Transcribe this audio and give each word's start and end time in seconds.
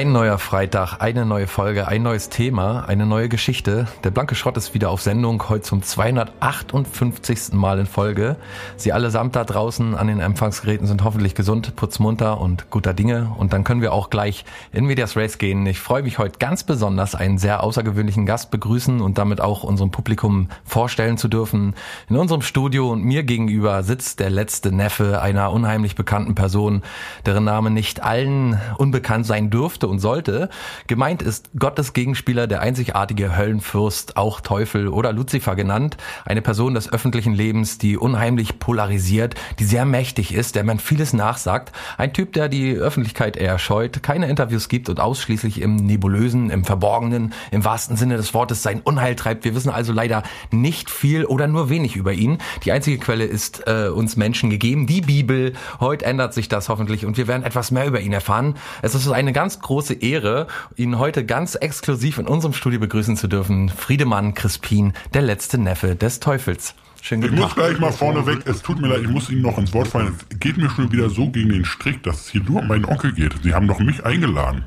Ein 0.00 0.12
neuer 0.12 0.38
Freitag, 0.38 1.02
eine 1.02 1.26
neue 1.26 1.46
Folge, 1.46 1.86
ein 1.86 2.02
neues 2.02 2.30
Thema, 2.30 2.86
eine 2.88 3.04
neue 3.04 3.28
Geschichte. 3.28 3.86
Der 4.02 4.10
blanke 4.10 4.34
Schrott 4.34 4.56
ist 4.56 4.72
wieder 4.72 4.88
auf 4.88 5.02
Sendung, 5.02 5.50
heute 5.50 5.60
zum 5.60 5.82
258. 5.82 7.52
Mal 7.52 7.80
in 7.80 7.84
Folge. 7.84 8.36
Sie 8.78 8.94
allesamt 8.94 9.36
da 9.36 9.44
draußen 9.44 9.94
an 9.94 10.06
den 10.06 10.20
Empfangsgeräten 10.20 10.86
sind 10.86 11.04
hoffentlich 11.04 11.34
gesund, 11.34 11.76
putzmunter 11.76 12.40
und 12.40 12.70
guter 12.70 12.94
Dinge. 12.94 13.30
Und 13.36 13.52
dann 13.52 13.62
können 13.62 13.82
wir 13.82 13.92
auch 13.92 14.08
gleich 14.08 14.46
in 14.72 14.86
Medias 14.86 15.18
Race 15.18 15.36
gehen. 15.36 15.66
Ich 15.66 15.80
freue 15.80 16.02
mich 16.02 16.16
heute 16.16 16.38
ganz 16.38 16.64
besonders, 16.64 17.14
einen 17.14 17.36
sehr 17.36 17.62
außergewöhnlichen 17.62 18.24
Gast 18.24 18.50
begrüßen 18.50 19.02
und 19.02 19.18
damit 19.18 19.42
auch 19.42 19.64
unserem 19.64 19.90
Publikum 19.90 20.48
vorstellen 20.64 21.18
zu 21.18 21.28
dürfen. 21.28 21.74
In 22.08 22.16
unserem 22.16 22.40
Studio 22.40 22.90
und 22.90 23.04
mir 23.04 23.22
gegenüber 23.22 23.82
sitzt 23.82 24.18
der 24.20 24.30
letzte 24.30 24.72
Neffe 24.72 25.20
einer 25.20 25.52
unheimlich 25.52 25.94
bekannten 25.94 26.34
Person, 26.34 26.80
deren 27.26 27.44
Name 27.44 27.70
nicht 27.70 28.02
allen 28.02 28.58
unbekannt 28.78 29.26
sein 29.26 29.50
dürfte 29.50 29.89
und 29.90 29.98
sollte. 29.98 30.48
Gemeint 30.86 31.22
ist 31.22 31.50
Gottes 31.58 31.92
Gegenspieler, 31.92 32.46
der 32.46 32.60
einzigartige 32.60 33.36
Höllenfürst, 33.36 34.16
auch 34.16 34.40
Teufel 34.40 34.88
oder 34.88 35.12
Luzifer 35.12 35.56
genannt. 35.56 35.96
Eine 36.24 36.42
Person 36.42 36.74
des 36.74 36.92
öffentlichen 36.92 37.34
Lebens, 37.34 37.78
die 37.78 37.96
unheimlich 37.96 38.58
polarisiert, 38.58 39.34
die 39.58 39.64
sehr 39.64 39.84
mächtig 39.84 40.32
ist, 40.34 40.54
der 40.54 40.64
man 40.64 40.78
vieles 40.78 41.12
nachsagt. 41.12 41.72
Ein 41.98 42.12
Typ, 42.12 42.32
der 42.32 42.48
die 42.48 42.74
Öffentlichkeit 42.74 43.36
eher 43.36 43.58
scheut, 43.58 44.02
keine 44.02 44.28
Interviews 44.28 44.68
gibt 44.68 44.88
und 44.88 45.00
ausschließlich 45.00 45.60
im 45.60 45.76
Nebulösen, 45.76 46.50
im 46.50 46.64
Verborgenen, 46.64 47.32
im 47.50 47.64
wahrsten 47.64 47.96
Sinne 47.96 48.16
des 48.16 48.34
Wortes 48.34 48.62
sein 48.62 48.80
Unheil 48.80 49.16
treibt. 49.16 49.44
Wir 49.44 49.54
wissen 49.54 49.70
also 49.70 49.92
leider 49.92 50.22
nicht 50.50 50.90
viel 50.90 51.24
oder 51.24 51.46
nur 51.46 51.68
wenig 51.68 51.96
über 51.96 52.12
ihn. 52.12 52.38
Die 52.64 52.72
einzige 52.72 52.98
Quelle 52.98 53.24
ist 53.24 53.66
äh, 53.66 53.88
uns 53.88 54.16
Menschen 54.16 54.50
gegeben, 54.50 54.86
die 54.86 55.00
Bibel. 55.00 55.52
Heute 55.80 56.04
ändert 56.04 56.34
sich 56.34 56.48
das 56.48 56.68
hoffentlich 56.68 57.06
und 57.06 57.16
wir 57.16 57.26
werden 57.26 57.42
etwas 57.42 57.70
mehr 57.70 57.86
über 57.86 58.00
ihn 58.00 58.12
erfahren. 58.12 58.56
Es 58.82 58.94
ist 58.94 59.08
eine 59.10 59.32
ganz 59.32 59.60
große 59.70 59.94
Ehre, 59.94 60.48
ihn 60.74 60.98
heute 60.98 61.24
ganz 61.24 61.54
exklusiv 61.54 62.18
in 62.18 62.26
unserem 62.26 62.54
Studio 62.54 62.80
begrüßen 62.80 63.16
zu 63.16 63.28
dürfen. 63.28 63.68
Friedemann 63.68 64.34
Crispin, 64.34 64.94
der 65.14 65.22
letzte 65.22 65.58
Neffe 65.58 65.94
des 65.94 66.18
Teufels. 66.18 66.74
Schön 67.00 67.22
ich 67.22 67.30
muss 67.30 67.54
gleich 67.54 67.78
mal 67.78 67.92
vorneweg, 67.92 68.40
es 68.46 68.62
tut 68.62 68.80
mir 68.80 68.88
leid, 68.88 69.02
ich 69.02 69.08
muss 69.08 69.30
Ihnen 69.30 69.42
noch 69.42 69.58
ins 69.58 69.72
Wort 69.72 69.86
fallen. 69.86 70.16
Es 70.28 70.40
geht 70.40 70.56
mir 70.56 70.68
schon 70.70 70.90
wieder 70.90 71.08
so 71.08 71.30
gegen 71.30 71.50
den 71.50 71.64
Strick, 71.64 72.02
dass 72.02 72.22
es 72.22 72.28
hier 72.30 72.42
nur 72.42 72.62
um 72.62 72.66
meinen 72.66 72.84
Onkel 72.84 73.12
geht. 73.12 73.32
Sie 73.44 73.54
haben 73.54 73.68
doch 73.68 73.78
mich 73.78 74.04
eingeladen. 74.04 74.64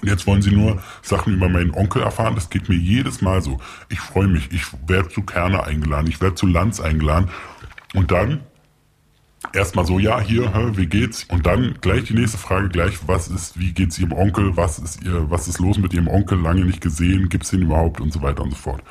Und 0.00 0.08
jetzt 0.08 0.24
wollen 0.28 0.40
Sie 0.40 0.52
nur 0.52 0.80
Sachen 1.02 1.34
über 1.34 1.48
meinen 1.48 1.74
Onkel 1.74 2.02
erfahren. 2.02 2.36
Das 2.36 2.48
geht 2.48 2.68
mir 2.68 2.76
jedes 2.76 3.22
Mal 3.22 3.42
so. 3.42 3.58
Ich 3.88 3.98
freue 3.98 4.28
mich. 4.28 4.52
Ich 4.52 4.66
werde 4.86 5.08
zu 5.08 5.22
Kerner 5.22 5.64
eingeladen. 5.64 6.06
Ich 6.06 6.20
werde 6.20 6.36
zu 6.36 6.46
Lanz 6.46 6.78
eingeladen. 6.78 7.28
Und 7.92 8.12
dann 8.12 8.42
erstmal 9.54 9.86
so, 9.86 9.98
ja, 9.98 10.20
hier, 10.20 10.54
hä, 10.54 10.72
wie 10.74 10.86
geht's? 10.86 11.24
Und 11.24 11.46
dann 11.46 11.76
gleich 11.80 12.04
die 12.04 12.14
nächste 12.14 12.38
Frage, 12.38 12.68
gleich, 12.68 12.94
was 13.06 13.28
ist, 13.28 13.58
wie 13.58 13.72
geht's 13.72 13.98
Ihrem 13.98 14.12
Onkel? 14.12 14.56
Was 14.56 14.78
ist 14.78 15.02
ihr, 15.04 15.30
was 15.30 15.48
ist 15.48 15.58
los 15.58 15.78
mit 15.78 15.92
Ihrem 15.94 16.08
Onkel? 16.08 16.38
Lange 16.40 16.64
nicht 16.64 16.80
gesehen, 16.80 17.28
gibt's 17.28 17.52
ihn 17.52 17.62
überhaupt? 17.62 18.00
Und 18.00 18.12
so 18.12 18.22
weiter 18.22 18.42
und 18.42 18.50
so 18.50 18.56
fort. 18.56 18.82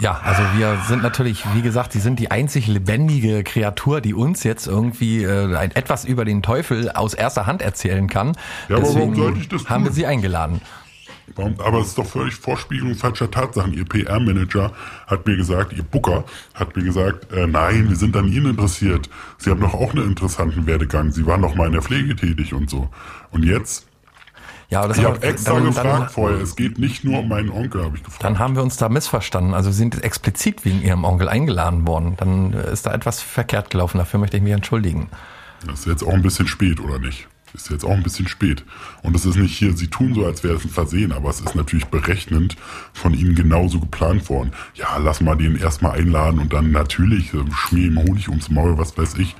Ja, 0.00 0.20
also 0.24 0.42
wir 0.56 0.78
sind 0.88 1.02
natürlich, 1.02 1.44
wie 1.54 1.62
gesagt, 1.62 1.92
sie 1.92 2.00
sind 2.00 2.18
die 2.18 2.30
einzig 2.30 2.66
lebendige 2.66 3.44
Kreatur, 3.44 4.00
die 4.00 4.14
uns 4.14 4.42
jetzt 4.42 4.66
irgendwie 4.66 5.22
äh, 5.22 5.54
etwas 5.74 6.04
über 6.04 6.24
den 6.24 6.42
Teufel 6.42 6.90
aus 6.90 7.14
erster 7.14 7.46
Hand 7.46 7.62
erzählen 7.62 8.08
kann. 8.08 8.32
Ja, 8.68 8.76
Deswegen 8.80 8.88
aber 8.88 8.94
warum 8.94 9.14
sollte 9.14 9.38
ich 9.38 9.48
das 9.48 9.62
tun? 9.62 9.70
haben 9.70 9.84
wir 9.84 9.92
sie 9.92 10.06
eingeladen. 10.06 10.60
Aber 11.36 11.80
es 11.80 11.88
ist 11.88 11.98
doch 11.98 12.06
völlig 12.06 12.34
Vorspiegelung 12.34 12.94
falscher 12.94 13.30
Tatsachen. 13.30 13.72
Ihr 13.72 13.84
PR-Manager 13.84 14.72
hat 15.06 15.26
mir 15.26 15.36
gesagt, 15.36 15.72
ihr 15.72 15.82
Booker 15.82 16.24
hat 16.54 16.76
mir 16.76 16.82
gesagt, 16.82 17.32
äh, 17.32 17.46
nein, 17.46 17.88
wir 17.88 17.96
sind 17.96 18.16
an 18.16 18.28
Ihnen 18.28 18.46
interessiert. 18.46 19.08
Sie 19.38 19.50
haben 19.50 19.60
doch 19.60 19.74
auch 19.74 19.92
einen 19.94 20.08
interessanten 20.08 20.66
Werdegang. 20.66 21.10
Sie 21.10 21.26
waren 21.26 21.42
doch 21.42 21.54
mal 21.54 21.66
in 21.66 21.72
der 21.72 21.82
Pflege 21.82 22.16
tätig 22.16 22.52
und 22.52 22.68
so. 22.68 22.88
Und 23.30 23.44
jetzt 23.44 23.86
ja, 24.72 24.88
das 24.88 24.96
ich 24.96 25.04
habe 25.04 25.22
extra 25.22 25.54
dann, 25.54 25.64
gefragt 25.66 25.86
dann, 25.86 26.08
vorher. 26.08 26.40
Es 26.40 26.56
geht 26.56 26.78
nicht 26.78 27.04
nur 27.04 27.18
um 27.18 27.28
meinen 27.28 27.50
Onkel, 27.50 27.84
habe 27.84 27.94
ich 27.94 28.02
gefragt. 28.02 28.24
Dann 28.24 28.38
haben 28.38 28.56
wir 28.56 28.62
uns 28.62 28.78
da 28.78 28.88
missverstanden. 28.88 29.52
Also 29.52 29.70
Sie 29.70 29.76
sind 29.76 30.02
explizit 30.02 30.64
wegen 30.64 30.80
Ihrem 30.80 31.04
Onkel 31.04 31.28
eingeladen 31.28 31.86
worden. 31.86 32.14
Dann 32.16 32.54
ist 32.54 32.86
da 32.86 32.94
etwas 32.94 33.20
verkehrt 33.20 33.68
gelaufen. 33.68 33.98
Dafür 33.98 34.18
möchte 34.18 34.38
ich 34.38 34.42
mich 34.42 34.54
entschuldigen. 34.54 35.10
Das 35.66 35.80
ist 35.80 35.86
jetzt 35.86 36.02
auch 36.02 36.14
ein 36.14 36.22
bisschen 36.22 36.46
spät, 36.46 36.80
oder 36.80 36.98
nicht? 36.98 37.28
Ist 37.54 37.70
jetzt 37.70 37.84
auch 37.84 37.90
ein 37.90 38.02
bisschen 38.02 38.28
spät. 38.28 38.64
Und 39.02 39.14
es 39.14 39.26
ist 39.26 39.36
nicht 39.36 39.56
hier, 39.56 39.76
sie 39.76 39.88
tun 39.88 40.14
so, 40.14 40.24
als 40.24 40.42
wäre 40.42 40.54
es 40.54 40.64
ein 40.64 40.70
Versehen, 40.70 41.12
aber 41.12 41.30
es 41.30 41.40
ist 41.40 41.54
natürlich 41.54 41.86
berechnend 41.86 42.56
von 42.92 43.14
ihnen 43.14 43.34
genauso 43.34 43.80
geplant 43.80 44.28
worden. 44.28 44.52
Ja, 44.74 44.96
lass 44.98 45.20
mal 45.20 45.36
den 45.36 45.56
erstmal 45.56 45.98
einladen 45.98 46.40
und 46.40 46.52
dann 46.52 46.72
natürlich 46.72 47.34
äh, 47.34 47.44
schmier 47.54 47.86
ihm 47.86 47.98
Honig 47.98 48.28
ums 48.28 48.50
Maul, 48.50 48.78
was 48.78 48.96
weiß 48.96 49.16
ich. 49.18 49.36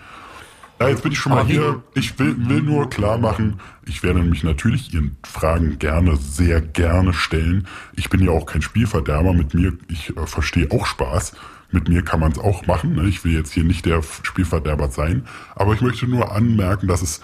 Ja, 0.83 0.89
jetzt 0.89 1.05
bin 1.05 1.13
ich 1.13 1.19
schon 1.19 1.31
mal 1.31 1.47
hier. 1.47 1.81
Ich 1.95 2.19
will, 2.19 2.35
will 2.49 2.61
nur 2.61 2.91
klar 2.91 3.17
machen, 3.17 3.61
ich 3.87 4.03
werde 4.03 4.21
mich 4.21 4.43
natürlich 4.43 4.93
Ihren 4.93 5.17
Fragen 5.25 5.79
gerne, 5.79 6.17
sehr 6.17 6.61
gerne 6.61 7.13
stellen. 7.13 7.69
Ich 7.95 8.11
bin 8.11 8.21
ja 8.21 8.33
auch 8.33 8.47
kein 8.47 8.63
Spielverderber. 8.63 9.33
Mit 9.33 9.55
mir, 9.55 9.75
ich 9.89 10.17
äh, 10.17 10.27
verstehe 10.27 10.71
auch 10.73 10.87
Spaß. 10.87 11.35
Mit 11.71 11.89
mir 11.89 12.03
kann 12.03 12.19
man 12.19 12.33
es 12.33 12.39
auch 12.39 12.67
machen. 12.67 12.97
Ne? 12.97 13.09
Ich 13.09 13.25
will 13.25 13.33
jetzt 13.33 13.53
hier 13.53 13.63
nicht 13.63 13.87
der 13.87 14.03
Spielverderber 14.03 14.89
sein. 14.89 15.25
Aber 15.55 15.73
ich 15.73 15.83
möchte 15.83 16.09
nur 16.09 16.33
anmerken, 16.33 16.89
dass 16.89 17.01
es 17.01 17.21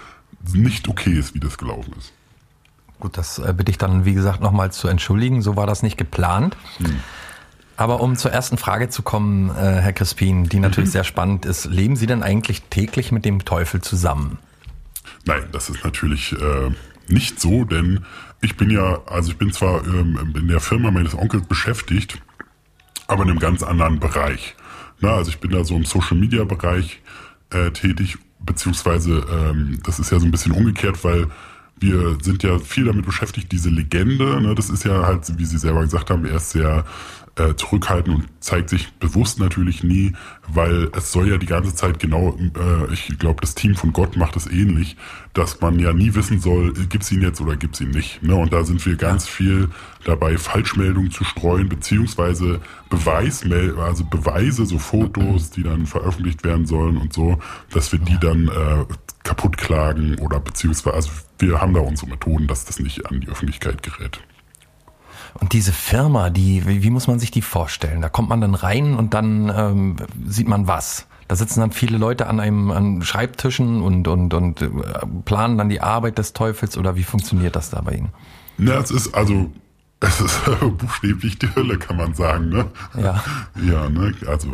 nicht 0.55 0.89
okay 0.89 1.13
ist, 1.13 1.35
wie 1.35 1.41
das 1.41 1.59
gelaufen 1.59 1.95
ist. 1.99 2.13
Gut, 3.01 3.17
das 3.17 3.39
äh, 3.39 3.55
bitte 3.57 3.71
ich 3.71 3.79
dann, 3.79 4.05
wie 4.05 4.15
gesagt, 4.15 4.41
nochmal 4.41 4.73
zu 4.73 4.89
entschuldigen. 4.89 5.43
So 5.43 5.57
war 5.57 5.67
das 5.67 5.83
nicht 5.83 5.97
geplant. 5.97 6.57
Hm. 6.79 7.01
Aber 7.77 8.01
um 8.01 8.17
zur 8.17 8.33
ersten 8.33 8.59
Frage 8.59 8.89
zu 8.89 9.03
kommen, 9.03 9.51
äh, 9.51 9.81
Herr 9.81 9.93
Crispin, 9.93 10.49
die 10.49 10.59
natürlich 10.59 10.89
mhm. 10.89 10.93
sehr 10.93 11.05
spannend 11.05 11.47
ist, 11.47 11.67
leben 11.67 11.95
Sie 11.95 12.09
denn 12.09 12.25
eigentlich 12.25 12.63
täglich 12.63 13.13
mit 13.13 13.25
dem 13.25 13.45
Teufel 13.45 13.81
zusammen? 13.81 14.39
Nein, 15.25 15.45
das 15.53 15.71
ist 15.71 15.85
natürlich 15.85 16.33
äh, 16.33 16.71
nicht 17.07 17.41
so, 17.41 17.65
denn 17.65 18.05
ich 18.41 18.57
bin 18.57 18.71
ja, 18.71 19.01
also 19.07 19.31
ich 19.31 19.39
bin 19.39 19.53
zwar 19.53 19.87
ähm, 19.87 20.35
in 20.37 20.49
der 20.49 20.59
Firma 20.59 20.91
meines 20.91 21.15
Onkels 21.15 21.47
beschäftigt, 21.47 22.21
aber 23.07 23.23
in 23.23 23.31
einem 23.31 23.39
ganz 23.39 23.63
anderen 23.63 24.01
Bereich. 24.01 24.57
Na, 25.01 25.15
also 25.15 25.31
ich 25.31 25.39
bin 25.39 25.53
da 25.53 25.63
so 25.63 25.77
im 25.77 25.85
Social 25.85 26.17
Media 26.17 26.43
Bereich 26.43 27.01
äh, 27.51 27.71
tätig 27.71 28.19
beziehungsweise 28.41 29.25
ähm, 29.31 29.81
das 29.85 29.99
ist 29.99 30.11
ja 30.11 30.19
so 30.19 30.27
ein 30.27 30.31
bisschen 30.31 30.53
umgekehrt, 30.53 31.03
weil 31.05 31.27
wir 31.81 32.19
sind 32.23 32.43
ja 32.43 32.59
viel 32.59 32.85
damit 32.85 33.07
beschäftigt, 33.07 33.53
diese 33.53 33.71
Legende, 33.71 34.41
ne, 34.41 34.55
das 34.55 34.71
ist 34.71 34.85
ja 34.85 35.07
halt, 35.07 35.39
wie 35.39 35.45
Sie 35.45 35.59
selber 35.59 35.83
gesagt 35.83 36.11
haben, 36.11 36.25
erst 36.25 36.51
sehr 36.51 36.85
äh, 37.39 37.55
zurückhalten 37.55 38.15
und 38.15 38.25
zeigt 38.41 38.71
sich 38.71 38.93
bewusst 38.95 39.39
natürlich 39.39 39.85
nie, 39.85 40.13
weil 40.49 40.91
es 40.97 41.13
soll 41.13 41.29
ja 41.29 41.39
die 41.39 41.47
ganze 41.47 41.75
Zeit 41.75 41.99
genau, 41.99 42.37
äh, 42.37 42.93
ich 42.93 43.19
glaube, 43.19 43.41
das 43.41 43.55
Team 43.55 43.75
von 43.77 43.93
Gott 43.93 44.17
macht 44.17 44.37
es 44.37 44.47
ähnlich, 44.47 44.97
dass 45.35 45.61
man 45.61 45.79
ja 45.79 45.93
nie 45.93 46.15
wissen 46.15 46.41
soll, 46.41 46.73
gibt's 46.73 47.13
ihn 47.13 47.23
jetzt 47.23 47.41
oder 47.41 47.57
gibt's 47.57 47.81
ihn 47.81 47.91
nicht. 47.91 48.23
Ne? 48.23 48.35
Und 48.35 48.53
da 48.53 48.65
sind 48.65 48.85
wir 48.85 48.97
ganz 48.97 49.29
viel 49.29 49.69
dabei, 50.05 50.37
Falschmeldungen 50.37 51.11
zu 51.11 51.25
streuen, 51.25 51.69
beziehungsweise 51.69 52.61
Beweismel 52.91 53.79
also 53.79 54.05
Beweise, 54.05 54.67
so 54.67 54.79
Fotos, 54.79 55.51
die 55.51 55.63
dann 55.63 55.87
veröffentlicht 55.87 56.45
werden 56.45 56.67
sollen 56.67 56.97
und 56.97 57.13
so, 57.13 57.39
dass 57.71 57.93
wir 57.93 57.99
die 57.99 58.19
dann 58.19 58.49
äh, 58.49 58.85
kaputt 59.23 59.57
klagen 59.57 60.19
oder 60.19 60.41
beziehungsweise, 60.41 60.95
also 60.95 61.11
wir 61.39 61.61
haben 61.61 61.75
da 61.75 61.81
unsere 61.81 62.11
Methoden, 62.11 62.47
dass 62.47 62.65
das 62.65 62.79
nicht 62.79 63.07
an 63.07 63.21
die 63.21 63.29
Öffentlichkeit 63.29 63.83
gerät. 63.83 64.21
Und 65.35 65.53
diese 65.53 65.73
Firma, 65.73 66.31
die, 66.31 66.67
wie, 66.67 66.83
wie 66.83 66.91
muss 66.91 67.07
man 67.07 67.19
sich 67.19 67.31
die 67.31 67.43
vorstellen? 67.43 68.01
Da 68.01 68.09
kommt 68.09 68.29
man 68.29 68.41
dann 68.41 68.55
rein 68.55 68.95
und 68.95 69.15
dann 69.15 69.53
ähm, 69.55 69.97
sieht 70.27 70.49
man 70.49 70.67
was. 70.67 71.07
Da 71.29 71.37
sitzen 71.37 71.61
dann 71.61 71.73
viele 71.73 71.99
Leute 71.99 72.27
an 72.27 72.41
einem 72.41 72.71
an 72.71 73.03
Schreibtischen 73.03 73.83
und, 73.83 74.09
und, 74.09 74.33
und 74.33 74.63
äh, 74.63 74.69
planen 75.25 75.59
dann 75.59 75.69
die 75.69 75.81
Arbeit 75.81 76.19
des 76.19 76.33
Teufels 76.33 76.79
oder 76.79 76.97
wie 76.97 77.05
funktioniert 77.05 77.55
das 77.55 77.71
da 77.71 77.83
bei 77.83 77.93
Ihnen? 77.93 78.09
Na, 78.57 78.79
es 78.79 78.91
ist 78.91 79.15
also, 79.15 79.53
es 80.01 80.21
ist 80.21 80.41
buchstäblich 80.79 81.39
die 81.39 81.55
Hölle, 81.55 81.79
kann 81.79 81.99
man 81.99 82.15
sagen, 82.15 82.49
ne? 82.49 82.67
Ja. 83.01 83.23
Ja, 83.63 83.91
ne? 83.91 84.15
Also 84.27 84.49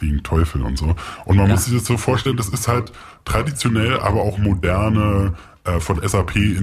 wegen 0.00 0.22
Teufel 0.22 0.62
und 0.62 0.76
so. 0.76 0.94
Und 1.24 1.36
man 1.36 1.46
ja. 1.46 1.54
muss 1.54 1.64
sich 1.64 1.74
das 1.74 1.86
so 1.86 1.96
vorstellen, 1.96 2.36
das 2.36 2.48
ist 2.48 2.68
halt 2.68 2.92
traditionell, 3.24 3.98
aber 4.00 4.20
auch 4.20 4.38
moderne 4.38 5.34
äh, 5.64 5.78
von 5.78 6.00
SAP 6.06 6.36
äh, 6.36 6.56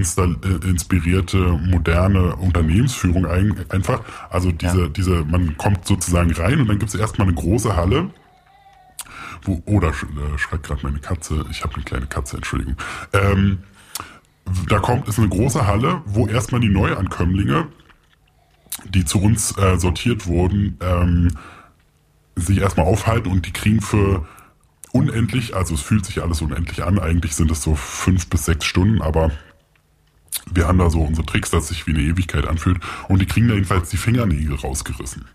inspirierte 0.67 1.37
moderne 1.37 2.35
Unternehmensführung 2.35 3.25
ein, 3.25 3.65
einfach. 3.69 4.01
Also 4.29 4.51
diese, 4.51 4.81
ja. 4.81 4.87
diese, 4.87 5.23
man 5.25 5.55
kommt 5.57 5.85
sozusagen 5.85 6.31
rein 6.31 6.61
und 6.61 6.67
dann 6.67 6.79
gibt 6.79 6.93
es 6.93 6.99
erstmal 6.99 7.27
eine 7.27 7.35
große 7.35 7.75
Halle. 7.75 8.09
Wo, 9.43 9.61
oh, 9.65 9.79
da 9.79 9.89
äh, 9.89 10.37
schreit 10.37 10.63
gerade 10.63 10.81
meine 10.83 10.99
Katze. 10.99 11.45
Ich 11.51 11.63
habe 11.63 11.75
eine 11.75 11.83
kleine 11.83 12.07
Katze, 12.07 12.37
Entschuldigung. 12.37 12.75
Ähm, 13.13 13.59
da 14.67 14.79
kommt, 14.79 15.07
ist 15.07 15.19
eine 15.19 15.29
große 15.29 15.67
Halle, 15.67 16.01
wo 16.05 16.25
erstmal 16.27 16.61
die 16.61 16.69
Neuankömmlinge, 16.69 17.67
die 18.85 19.05
zu 19.05 19.21
uns 19.21 19.55
äh, 19.57 19.77
sortiert 19.77 20.25
wurden, 20.25 20.77
ähm, 20.81 21.37
sich 22.35 22.59
erstmal 22.59 22.85
aufhalten 22.85 23.31
und 23.31 23.45
die 23.45 23.53
kriegen 23.53 23.81
für 23.81 24.25
unendlich, 24.91 25.55
also 25.55 25.73
es 25.73 25.81
fühlt 25.81 26.05
sich 26.05 26.21
alles 26.21 26.41
unendlich 26.41 26.83
an. 26.83 26.99
Eigentlich 26.99 27.35
sind 27.35 27.51
es 27.51 27.61
so 27.61 27.75
fünf 27.75 28.27
bis 28.29 28.45
sechs 28.45 28.65
Stunden, 28.65 29.01
aber 29.01 29.31
wir 30.51 30.67
haben 30.67 30.77
da 30.77 30.89
so 30.89 31.01
unsere 31.01 31.25
Tricks, 31.25 31.49
dass 31.49 31.69
sich 31.69 31.87
wie 31.87 31.91
eine 31.91 32.01
Ewigkeit 32.01 32.47
anfühlt. 32.47 32.79
Und 33.07 33.21
die 33.21 33.25
kriegen 33.25 33.47
da 33.47 33.53
jedenfalls 33.53 33.89
die 33.89 33.97
Fingernägel 33.97 34.55
rausgerissen. 34.55 35.25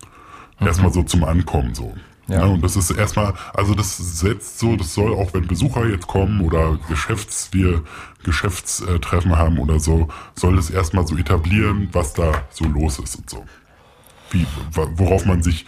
Mhm. 0.61 0.67
Erstmal 0.67 0.93
so 0.93 1.03
zum 1.03 1.25
Ankommen 1.25 1.75
so. 1.75 1.95
Ja. 2.29 2.41
ja. 2.41 2.45
und 2.47 2.63
das 2.63 2.77
ist 2.77 2.91
erstmal, 2.91 3.35
also 3.53 3.75
das 3.75 3.97
setzt 3.97 4.59
so, 4.59 4.77
das 4.77 4.95
soll 4.95 5.13
auch, 5.13 5.35
wenn 5.35 5.47
Besucher 5.47 5.87
jetzt 5.87 6.07
kommen 6.07 6.41
oder 6.41 6.79
Geschäfts, 6.89 7.49
wir 7.53 7.83
Geschäftstreffen 8.23 9.37
haben 9.37 9.59
oder 9.59 9.81
so, 9.81 10.09
soll 10.35 10.57
es 10.59 10.71
erstmal 10.71 11.07
so 11.07 11.17
etablieren, 11.17 11.89
was 11.93 12.15
da 12.15 12.33
so 12.51 12.65
los 12.65 12.99
ist 12.99 13.17
und 13.17 13.29
so. 13.29 13.45
Wie, 14.31 14.47
worauf 14.73 15.27
man 15.27 15.43
sich, 15.43 15.67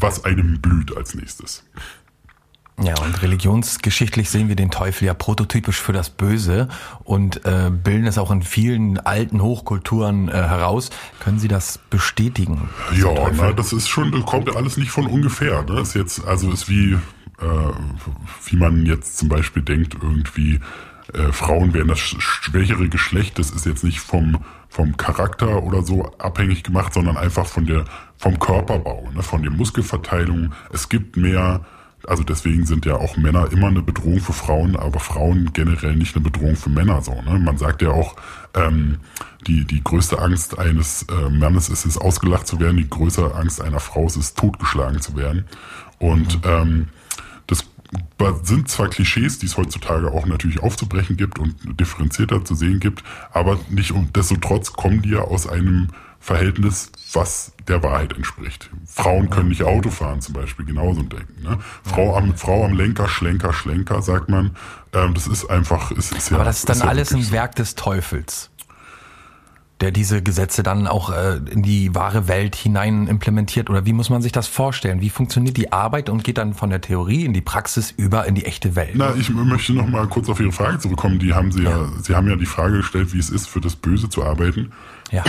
was 0.00 0.24
einem 0.24 0.60
blüht 0.60 0.96
als 0.96 1.14
nächstes. 1.14 1.64
Ja, 2.80 2.94
und 3.02 3.22
religionsgeschichtlich 3.22 4.30
sehen 4.30 4.48
wir 4.48 4.56
den 4.56 4.70
Teufel 4.70 5.04
ja 5.04 5.14
prototypisch 5.14 5.80
für 5.80 5.92
das 5.92 6.10
Böse 6.10 6.68
und 7.04 7.44
äh, 7.44 7.70
bilden 7.70 8.06
es 8.06 8.18
auch 8.18 8.30
in 8.30 8.42
vielen 8.42 8.98
alten 8.98 9.42
Hochkulturen 9.42 10.28
äh, 10.28 10.32
heraus. 10.32 10.90
Können 11.20 11.38
Sie 11.38 11.48
das 11.48 11.78
bestätigen? 11.90 12.70
Ja, 12.96 13.30
na, 13.36 13.52
das 13.52 13.72
ist 13.72 13.88
schon, 13.88 14.24
kommt 14.24 14.48
ja 14.48 14.54
alles 14.54 14.76
nicht 14.78 14.90
von 14.90 15.06
ungefähr. 15.06 15.62
Ne? 15.62 15.80
Ist 15.80 15.94
jetzt, 15.94 16.26
also 16.26 16.50
ist 16.50 16.68
wie, 16.68 16.94
äh, 16.94 17.72
wie 18.46 18.56
man 18.56 18.86
jetzt 18.86 19.18
zum 19.18 19.28
Beispiel 19.28 19.62
denkt, 19.62 19.96
irgendwie 20.00 20.58
äh, 21.12 21.30
Frauen 21.30 21.74
wären 21.74 21.88
das 21.88 22.00
schwächere 22.00 22.88
Geschlecht. 22.88 23.38
Das 23.38 23.50
ist 23.50 23.66
jetzt 23.66 23.84
nicht 23.84 24.00
vom 24.00 24.38
vom 24.72 24.96
Charakter 24.96 25.62
oder 25.62 25.82
so 25.82 26.10
abhängig 26.16 26.62
gemacht, 26.62 26.94
sondern 26.94 27.18
einfach 27.18 27.44
von 27.44 27.66
der 27.66 27.84
vom 28.16 28.38
Körperbau, 28.38 29.10
ne, 29.14 29.22
von 29.22 29.42
der 29.42 29.50
Muskelverteilung. 29.50 30.54
Es 30.72 30.88
gibt 30.88 31.18
mehr 31.18 31.60
also 32.06 32.22
deswegen 32.22 32.66
sind 32.66 32.84
ja 32.84 32.96
auch 32.96 33.16
Männer 33.16 33.50
immer 33.52 33.68
eine 33.68 33.82
Bedrohung 33.82 34.20
für 34.20 34.32
Frauen, 34.32 34.76
aber 34.76 35.00
Frauen 35.00 35.52
generell 35.52 35.96
nicht 35.96 36.16
eine 36.16 36.24
Bedrohung 36.24 36.56
für 36.56 36.70
Männer. 36.70 37.02
So, 37.02 37.20
ne? 37.22 37.38
Man 37.38 37.58
sagt 37.58 37.82
ja 37.82 37.90
auch, 37.90 38.16
ähm, 38.54 38.98
die, 39.46 39.64
die 39.64 39.82
größte 39.82 40.18
Angst 40.18 40.58
eines 40.58 41.04
äh, 41.04 41.30
Mannes 41.30 41.68
ist 41.68 41.84
es, 41.84 41.98
ausgelacht 41.98 42.46
zu 42.46 42.60
werden, 42.60 42.76
die 42.76 42.88
größte 42.88 43.34
Angst 43.34 43.60
einer 43.60 43.80
Frau 43.80 44.06
ist 44.06 44.16
es, 44.16 44.34
totgeschlagen 44.34 45.00
zu 45.00 45.16
werden. 45.16 45.46
Und 45.98 46.44
mhm. 46.44 46.50
ähm, 46.50 46.88
das 47.46 47.64
sind 48.42 48.68
zwar 48.68 48.88
Klischees, 48.88 49.38
die 49.38 49.46
es 49.46 49.56
heutzutage 49.56 50.10
auch 50.12 50.26
natürlich 50.26 50.62
aufzubrechen 50.62 51.16
gibt 51.16 51.38
und 51.38 51.54
differenzierter 51.78 52.44
zu 52.44 52.54
sehen 52.54 52.80
gibt, 52.80 53.04
aber 53.32 53.58
nicht 53.68 53.92
und 53.92 54.16
desto 54.16 54.36
trotz 54.36 54.72
kommen 54.72 55.02
die 55.02 55.10
ja 55.10 55.20
aus 55.20 55.46
einem 55.46 55.88
Verhältnis, 56.22 56.92
was 57.12 57.52
der 57.66 57.82
Wahrheit 57.82 58.12
entspricht. 58.12 58.70
Frauen 58.86 59.28
können 59.28 59.48
nicht 59.48 59.64
Auto 59.64 59.90
fahren 59.90 60.20
zum 60.20 60.34
Beispiel, 60.34 60.64
genauso 60.64 61.02
denken. 61.02 61.42
Ne? 61.42 61.58
Frau, 61.82 62.16
am, 62.16 62.36
Frau 62.36 62.64
am 62.64 62.74
Lenker, 62.74 63.08
Schlenker, 63.08 63.52
Schlenker, 63.52 64.00
sagt 64.02 64.28
man. 64.28 64.56
Ähm, 64.92 65.14
das 65.14 65.26
ist 65.26 65.50
einfach, 65.50 65.90
ist, 65.90 66.12
ist 66.12 66.30
ja. 66.30 66.36
Aber 66.36 66.44
das 66.44 66.60
ist 66.60 66.68
dann 66.68 66.76
ist 66.76 66.82
alles 66.82 67.12
ein 67.12 67.22
so. 67.22 67.32
Werk 67.32 67.56
des 67.56 67.74
Teufels 67.74 68.50
der 69.80 69.90
diese 69.90 70.22
Gesetze 70.22 70.62
dann 70.62 70.86
auch 70.86 71.10
äh, 71.10 71.40
in 71.50 71.62
die 71.62 71.92
wahre 71.92 72.28
Welt 72.28 72.54
hinein 72.54 73.08
implementiert? 73.08 73.68
Oder 73.68 73.84
wie 73.84 73.92
muss 73.92 74.10
man 74.10 74.22
sich 74.22 74.30
das 74.30 74.46
vorstellen? 74.46 75.00
Wie 75.00 75.10
funktioniert 75.10 75.56
die 75.56 75.72
Arbeit 75.72 76.08
und 76.08 76.22
geht 76.22 76.38
dann 76.38 76.54
von 76.54 76.70
der 76.70 76.80
Theorie 76.80 77.24
in 77.24 77.32
die 77.32 77.40
Praxis 77.40 77.90
über 77.90 78.26
in 78.26 78.36
die 78.36 78.44
echte 78.44 78.76
Welt? 78.76 78.92
Na, 78.94 79.12
ich 79.16 79.28
möchte 79.30 79.72
noch 79.72 79.88
mal 79.88 80.06
kurz 80.06 80.28
auf 80.28 80.38
Ihre 80.38 80.52
Frage 80.52 80.78
zurückkommen. 80.78 81.18
Die 81.18 81.34
haben 81.34 81.50
Sie 81.50 81.64
ja, 81.64 81.70
ja 81.70 81.88
Sie 82.00 82.14
haben 82.14 82.28
ja 82.28 82.36
die 82.36 82.46
Frage 82.46 82.76
gestellt, 82.76 83.12
wie 83.12 83.18
es 83.18 83.28
ist, 83.28 83.48
für 83.48 83.60
das 83.60 83.74
Böse 83.74 84.08
zu 84.08 84.22
arbeiten. 84.22 84.70
Ja. 85.10 85.24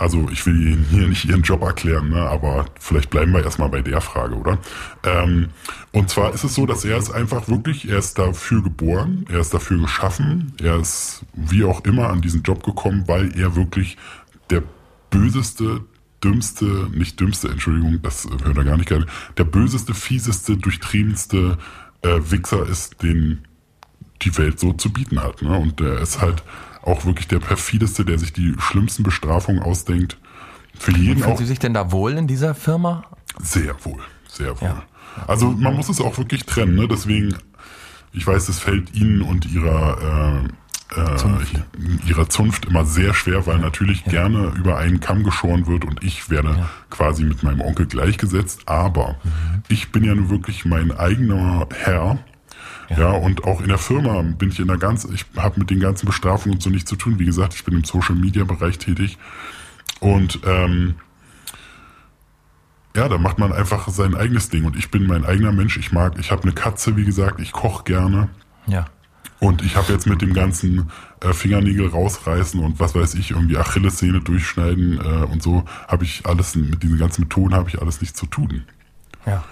Also 0.00 0.28
ich 0.32 0.46
will 0.46 0.56
Ihnen 0.56 0.86
hier 0.88 1.06
nicht 1.06 1.26
Ihren 1.26 1.42
Job 1.42 1.60
erklären, 1.60 2.08
ne, 2.08 2.22
aber 2.22 2.64
vielleicht 2.80 3.10
bleiben 3.10 3.32
wir 3.32 3.44
erstmal 3.44 3.68
bei 3.68 3.82
der 3.82 4.00
Frage, 4.00 4.34
oder? 4.34 4.58
Ähm, 5.04 5.48
und 5.92 6.08
zwar 6.08 6.32
ist 6.32 6.42
es 6.42 6.54
so, 6.54 6.64
dass 6.64 6.86
er 6.86 6.96
ist 6.96 7.10
einfach 7.10 7.48
wirklich, 7.48 7.86
er 7.86 7.98
ist 7.98 8.18
dafür 8.18 8.62
geboren, 8.62 9.26
er 9.28 9.40
ist 9.40 9.52
dafür 9.52 9.78
geschaffen, 9.78 10.54
er 10.58 10.80
ist 10.80 11.22
wie 11.34 11.64
auch 11.64 11.84
immer 11.84 12.08
an 12.08 12.22
diesen 12.22 12.42
Job 12.42 12.64
gekommen, 12.64 13.04
weil 13.08 13.38
er 13.38 13.56
wirklich 13.56 13.98
der 14.48 14.62
böseste, 15.10 15.82
dümmste, 16.24 16.88
nicht 16.94 17.20
dümmste, 17.20 17.48
Entschuldigung, 17.48 18.00
das 18.00 18.26
hört 18.42 18.56
er 18.56 18.64
gar 18.64 18.78
nicht 18.78 18.88
gerne, 18.88 19.04
der 19.36 19.44
böseste, 19.44 19.92
fieseste, 19.92 20.56
durchtriebenste 20.56 21.58
äh, 22.00 22.20
Wichser 22.30 22.66
ist, 22.66 23.02
den 23.02 23.42
die 24.22 24.36
Welt 24.38 24.60
so 24.60 24.72
zu 24.72 24.92
bieten 24.92 25.22
hat. 25.22 25.42
Ne? 25.42 25.56
Und 25.56 25.80
er 25.80 26.00
ist 26.00 26.20
halt 26.20 26.42
auch 26.82 27.04
wirklich 27.04 27.28
der 27.28 27.38
perfideste, 27.38 28.04
der 28.04 28.18
sich 28.18 28.32
die 28.32 28.54
schlimmsten 28.58 29.02
Bestrafungen 29.02 29.62
ausdenkt. 29.62 30.18
Für 30.78 30.92
jeden 30.92 31.22
Fühlen 31.22 31.36
Sie 31.36 31.46
sich 31.46 31.58
denn 31.58 31.74
da 31.74 31.92
wohl 31.92 32.12
in 32.12 32.26
dieser 32.26 32.54
Firma? 32.54 33.04
Sehr 33.42 33.74
wohl, 33.84 34.00
sehr 34.28 34.60
wohl. 34.60 34.68
Ja. 34.68 34.82
Also 35.26 35.50
man 35.50 35.74
muss 35.74 35.88
es 35.88 36.00
auch 36.00 36.16
wirklich 36.18 36.44
trennen. 36.44 36.74
Ne? 36.74 36.88
Deswegen, 36.88 37.36
ich 38.12 38.26
weiß, 38.26 38.48
es 38.48 38.58
fällt 38.58 38.94
Ihnen 38.94 39.22
und 39.22 39.46
Ihrer 39.46 40.44
äh, 40.46 40.48
äh, 40.96 41.16
Zunft. 41.16 41.54
ihrer 42.06 42.28
Zunft 42.28 42.64
immer 42.64 42.84
sehr 42.84 43.14
schwer, 43.14 43.46
weil 43.46 43.58
natürlich 43.58 44.04
ja. 44.06 44.12
gerne 44.12 44.52
über 44.56 44.78
einen 44.78 45.00
Kamm 45.00 45.22
geschoren 45.22 45.66
wird 45.66 45.84
und 45.84 46.02
ich 46.02 46.30
werde 46.30 46.48
ja. 46.48 46.70
quasi 46.90 47.24
mit 47.24 47.42
meinem 47.42 47.60
Onkel 47.60 47.86
gleichgesetzt. 47.86 48.62
Aber 48.66 49.16
mhm. 49.22 49.62
ich 49.68 49.92
bin 49.92 50.04
ja 50.04 50.14
nun 50.14 50.30
wirklich 50.30 50.64
mein 50.64 50.90
eigener 50.90 51.68
Herr 51.72 52.18
ja. 52.90 52.98
ja, 52.98 53.10
und 53.12 53.44
auch 53.44 53.60
in 53.60 53.68
der 53.68 53.78
Firma 53.78 54.20
bin 54.22 54.50
ich 54.50 54.58
in 54.58 54.66
der 54.66 54.76
ganz, 54.76 55.04
ich 55.04 55.24
habe 55.36 55.60
mit 55.60 55.70
den 55.70 55.80
ganzen 55.80 56.06
Bestrafungen 56.06 56.56
und 56.56 56.62
so 56.62 56.70
nichts 56.70 56.90
zu 56.90 56.96
tun. 56.96 57.18
Wie 57.18 57.24
gesagt, 57.24 57.54
ich 57.54 57.64
bin 57.64 57.74
im 57.74 57.84
Social 57.84 58.16
Media 58.16 58.44
Bereich 58.44 58.78
tätig. 58.78 59.16
Und 60.00 60.40
ähm, 60.44 60.96
ja, 62.96 63.08
da 63.08 63.18
macht 63.18 63.38
man 63.38 63.52
einfach 63.52 63.88
sein 63.88 64.16
eigenes 64.16 64.48
Ding. 64.48 64.64
Und 64.64 64.76
ich 64.76 64.90
bin 64.90 65.06
mein 65.06 65.24
eigener 65.24 65.52
Mensch. 65.52 65.76
Ich 65.76 65.92
mag, 65.92 66.18
ich 66.18 66.32
habe 66.32 66.42
eine 66.42 66.52
Katze, 66.52 66.96
wie 66.96 67.04
gesagt, 67.04 67.40
ich 67.40 67.52
koche 67.52 67.84
gerne. 67.84 68.28
Ja. 68.66 68.86
Und 69.38 69.62
ich 69.62 69.76
habe 69.76 69.92
jetzt 69.92 70.06
mit 70.06 70.20
dem 70.20 70.34
ganzen 70.34 70.90
äh, 71.20 71.32
Fingernägel 71.32 71.88
rausreißen 71.88 72.60
und 72.60 72.78
was 72.78 72.94
weiß 72.94 73.14
ich, 73.14 73.30
irgendwie 73.30 73.56
Achillessehne 73.56 74.20
durchschneiden 74.20 75.00
äh, 75.00 75.24
und 75.24 75.42
so, 75.42 75.64
habe 75.88 76.04
ich 76.04 76.26
alles, 76.26 76.56
mit 76.56 76.82
diesen 76.82 76.98
ganzen 76.98 77.22
Methoden 77.22 77.54
habe 77.54 77.70
ich 77.70 77.80
alles 77.80 78.02
nichts 78.02 78.18
zu 78.18 78.26
tun. 78.26 78.64
Ja. 79.24 79.42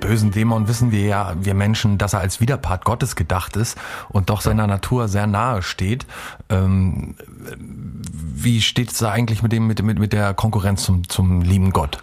Bösen 0.00 0.30
Dämon 0.30 0.68
wissen 0.68 0.92
wir 0.92 1.04
ja, 1.04 1.34
wir 1.40 1.54
Menschen, 1.54 1.98
dass 1.98 2.12
er 2.12 2.20
als 2.20 2.40
Widerpart 2.40 2.84
Gottes 2.84 3.16
gedacht 3.16 3.56
ist 3.56 3.78
und 4.08 4.30
doch 4.30 4.40
seiner 4.40 4.66
Natur 4.66 5.08
sehr 5.08 5.26
nahe 5.26 5.62
steht. 5.62 6.06
Ähm, 6.48 7.14
wie 7.58 8.60
steht 8.60 8.92
es 8.92 8.98
da 8.98 9.10
eigentlich 9.10 9.42
mit 9.42 9.52
dem, 9.52 9.66
mit, 9.66 9.82
mit, 9.82 9.98
mit 9.98 10.12
der 10.12 10.34
Konkurrenz 10.34 10.84
zum, 10.84 11.08
zum 11.08 11.40
lieben 11.40 11.72
Gott? 11.72 11.98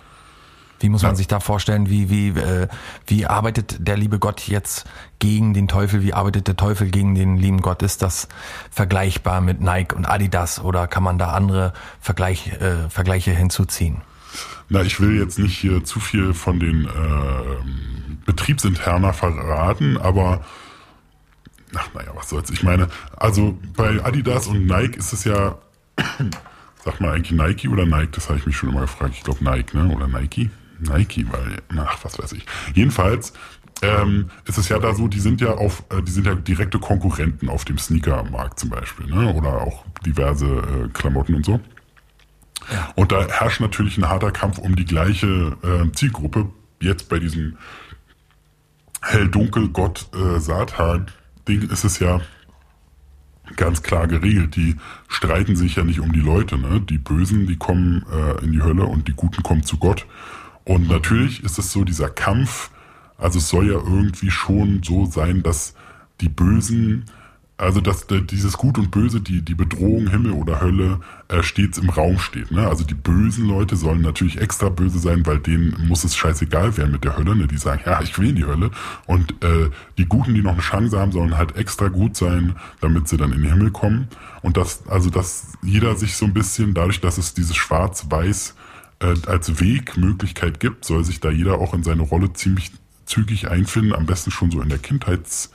Wie 0.79 0.89
muss 0.89 1.01
man 1.01 1.11
ja. 1.11 1.15
sich 1.15 1.27
da 1.27 1.39
vorstellen? 1.39 1.89
Wie, 1.89 2.09
wie, 2.09 2.29
äh, 2.29 2.67
wie 3.05 3.25
arbeitet 3.25 3.87
der 3.87 3.97
liebe 3.97 4.17
Gott 4.17 4.47
jetzt 4.47 4.85
gegen 5.19 5.53
den 5.53 5.67
Teufel? 5.67 6.03
Wie 6.03 6.13
arbeitet 6.13 6.47
der 6.47 6.55
Teufel 6.55 6.89
gegen 6.89 7.15
den 7.15 7.37
lieben 7.37 7.61
Gott? 7.61 7.83
Ist 7.83 8.01
das 8.01 8.27
vergleichbar 8.71 9.41
mit 9.41 9.59
Nike 9.61 9.93
und 9.95 10.05
Adidas 10.05 10.59
oder 10.59 10.87
kann 10.87 11.03
man 11.03 11.19
da 11.19 11.31
andere 11.31 11.73
Vergleich, 11.99 12.53
äh, 12.61 12.89
Vergleiche 12.89 13.31
hinzuziehen? 13.31 14.01
Na, 14.69 14.81
ich 14.81 14.99
will 14.99 15.17
jetzt 15.17 15.39
nicht 15.39 15.57
hier 15.57 15.83
zu 15.83 15.99
viel 15.99 16.33
von 16.33 16.59
den 16.59 16.85
äh, 16.85 18.25
betriebsinterner 18.25 19.13
verraten, 19.13 19.97
aber 19.97 20.45
ach 21.75 21.89
naja, 21.93 22.11
was 22.15 22.29
soll's. 22.29 22.49
Ich 22.49 22.63
meine, 22.63 22.87
also 23.17 23.57
bei 23.75 24.03
Adidas 24.03 24.47
und 24.47 24.65
Nike 24.65 24.97
ist 24.97 25.13
es 25.13 25.23
ja, 25.23 25.57
sagt 26.83 27.01
man 27.01 27.11
eigentlich 27.11 27.31
Nike 27.31 27.67
oder 27.67 27.85
Nike? 27.85 28.11
Das 28.11 28.29
habe 28.29 28.39
ich 28.39 28.45
mich 28.45 28.55
schon 28.55 28.69
immer 28.69 28.81
gefragt. 28.81 29.13
Ich 29.15 29.23
glaube 29.23 29.43
Nike, 29.43 29.75
ne? 29.75 29.93
Oder 29.95 30.07
Nike? 30.07 30.49
Nike, 30.79 31.25
weil, 31.31 31.61
ach, 31.77 31.97
was 32.03 32.17
weiß 32.19 32.31
ich. 32.33 32.45
Jedenfalls 32.73 33.33
ähm, 33.81 34.29
ist 34.45 34.57
es 34.57 34.69
ja 34.69 34.79
da 34.79 34.93
so, 34.93 35.07
die 35.07 35.19
sind 35.19 35.41
ja 35.41 35.53
auf, 35.53 35.83
äh, 35.89 36.01
die 36.01 36.11
sind 36.11 36.25
ja 36.25 36.35
direkte 36.35 36.79
Konkurrenten 36.79 37.49
auf 37.49 37.65
dem 37.65 37.77
Sneakermarkt 37.77 38.59
zum 38.59 38.69
Beispiel, 38.69 39.07
ne? 39.07 39.33
Oder 39.33 39.61
auch 39.61 39.85
diverse 40.05 40.45
äh, 40.45 40.89
Klamotten 40.93 41.35
und 41.35 41.45
so. 41.45 41.59
Und 42.95 43.11
da 43.11 43.27
herrscht 43.27 43.61
natürlich 43.61 43.97
ein 43.97 44.07
harter 44.07 44.31
Kampf 44.31 44.57
um 44.57 44.75
die 44.75 44.85
gleiche 44.85 45.57
äh, 45.63 45.91
Zielgruppe. 45.93 46.49
Jetzt 46.81 47.09
bei 47.09 47.19
diesem 47.19 47.57
Hell-Dunkel-Gott 49.01 50.09
äh, 50.13 50.37
ist 50.37 51.83
es 51.83 51.99
ja 51.99 52.21
ganz 53.55 53.81
klar 53.81 54.07
geregelt. 54.07 54.55
Die 54.55 54.75
streiten 55.07 55.55
sich 55.55 55.75
ja 55.75 55.83
nicht 55.83 55.99
um 55.99 56.11
die 56.11 56.19
Leute. 56.19 56.57
Ne? 56.57 56.81
Die 56.81 56.97
Bösen, 56.97 57.47
die 57.47 57.57
kommen 57.57 58.05
äh, 58.11 58.43
in 58.43 58.51
die 58.51 58.61
Hölle 58.61 58.85
und 58.85 59.07
die 59.07 59.13
Guten 59.13 59.41
kommen 59.43 59.63
zu 59.63 59.77
Gott. 59.77 60.05
Und 60.65 60.87
natürlich 60.87 61.43
ist 61.43 61.57
es 61.57 61.71
so 61.71 61.83
dieser 61.83 62.09
Kampf, 62.09 62.69
also 63.17 63.39
es 63.39 63.49
soll 63.49 63.67
ja 63.67 63.73
irgendwie 63.73 64.29
schon 64.29 64.81
so 64.83 65.05
sein, 65.05 65.41
dass 65.41 65.73
die 66.21 66.29
Bösen 66.29 67.05
also 67.59 67.81
dass 67.81 68.07
dieses 68.07 68.53
Gut 68.53 68.77
und 68.77 68.89
Böse, 68.89 69.19
die, 69.19 69.41
die 69.41 69.53
Bedrohung 69.53 70.09
Himmel 70.09 70.31
oder 70.31 70.61
Hölle 70.61 71.01
äh, 71.27 71.43
stets 71.43 71.77
im 71.77 71.89
Raum 71.89 72.17
steht. 72.17 72.51
Ne? 72.51 72.65
Also 72.65 72.85
die 72.85 72.93
bösen 72.93 73.47
Leute 73.47 73.75
sollen 73.75 74.01
natürlich 74.01 74.39
extra 74.39 74.69
böse 74.69 74.97
sein, 74.97 75.25
weil 75.25 75.39
denen 75.39 75.75
muss 75.85 76.05
es 76.05 76.15
scheißegal 76.15 76.77
werden 76.77 76.93
mit 76.93 77.03
der 77.03 77.17
Hölle. 77.17 77.35
Ne? 77.35 77.47
Die 77.47 77.57
sagen, 77.57 77.81
ja, 77.85 78.01
ich 78.01 78.17
will 78.17 78.29
in 78.29 78.37
die 78.37 78.45
Hölle. 78.45 78.71
Und 79.07 79.43
äh, 79.43 79.69
die 79.97 80.05
Guten, 80.05 80.33
die 80.35 80.41
noch 80.41 80.53
eine 80.53 80.61
Chance 80.61 80.97
haben, 80.97 81.11
sollen 81.11 81.37
halt 81.37 81.57
extra 81.57 81.89
gut 81.89 82.15
sein, 82.15 82.55
damit 82.79 83.09
sie 83.09 83.17
dann 83.17 83.33
in 83.33 83.41
den 83.41 83.51
Himmel 83.51 83.71
kommen. 83.71 84.07
Und 84.41 84.55
das, 84.55 84.87
also 84.87 85.09
dass 85.09 85.57
jeder 85.61 85.97
sich 85.97 86.15
so 86.15 86.27
ein 86.27 86.33
bisschen, 86.33 86.73
dadurch, 86.73 87.01
dass 87.01 87.17
es 87.17 87.33
dieses 87.33 87.57
Schwarz-Weiß 87.57 88.55
äh, 88.99 89.15
als 89.27 89.59
Wegmöglichkeit 89.59 90.61
gibt, 90.61 90.85
soll 90.85 91.03
sich 91.03 91.19
da 91.19 91.29
jeder 91.29 91.55
auch 91.55 91.73
in 91.73 91.83
seine 91.83 92.03
Rolle 92.03 92.31
ziemlich 92.31 92.71
zügig 93.05 93.49
einfinden, 93.49 93.93
am 93.93 94.05
besten 94.05 94.31
schon 94.31 94.49
so 94.49 94.61
in 94.61 94.69
der 94.69 94.79
Kindheits- 94.79 95.51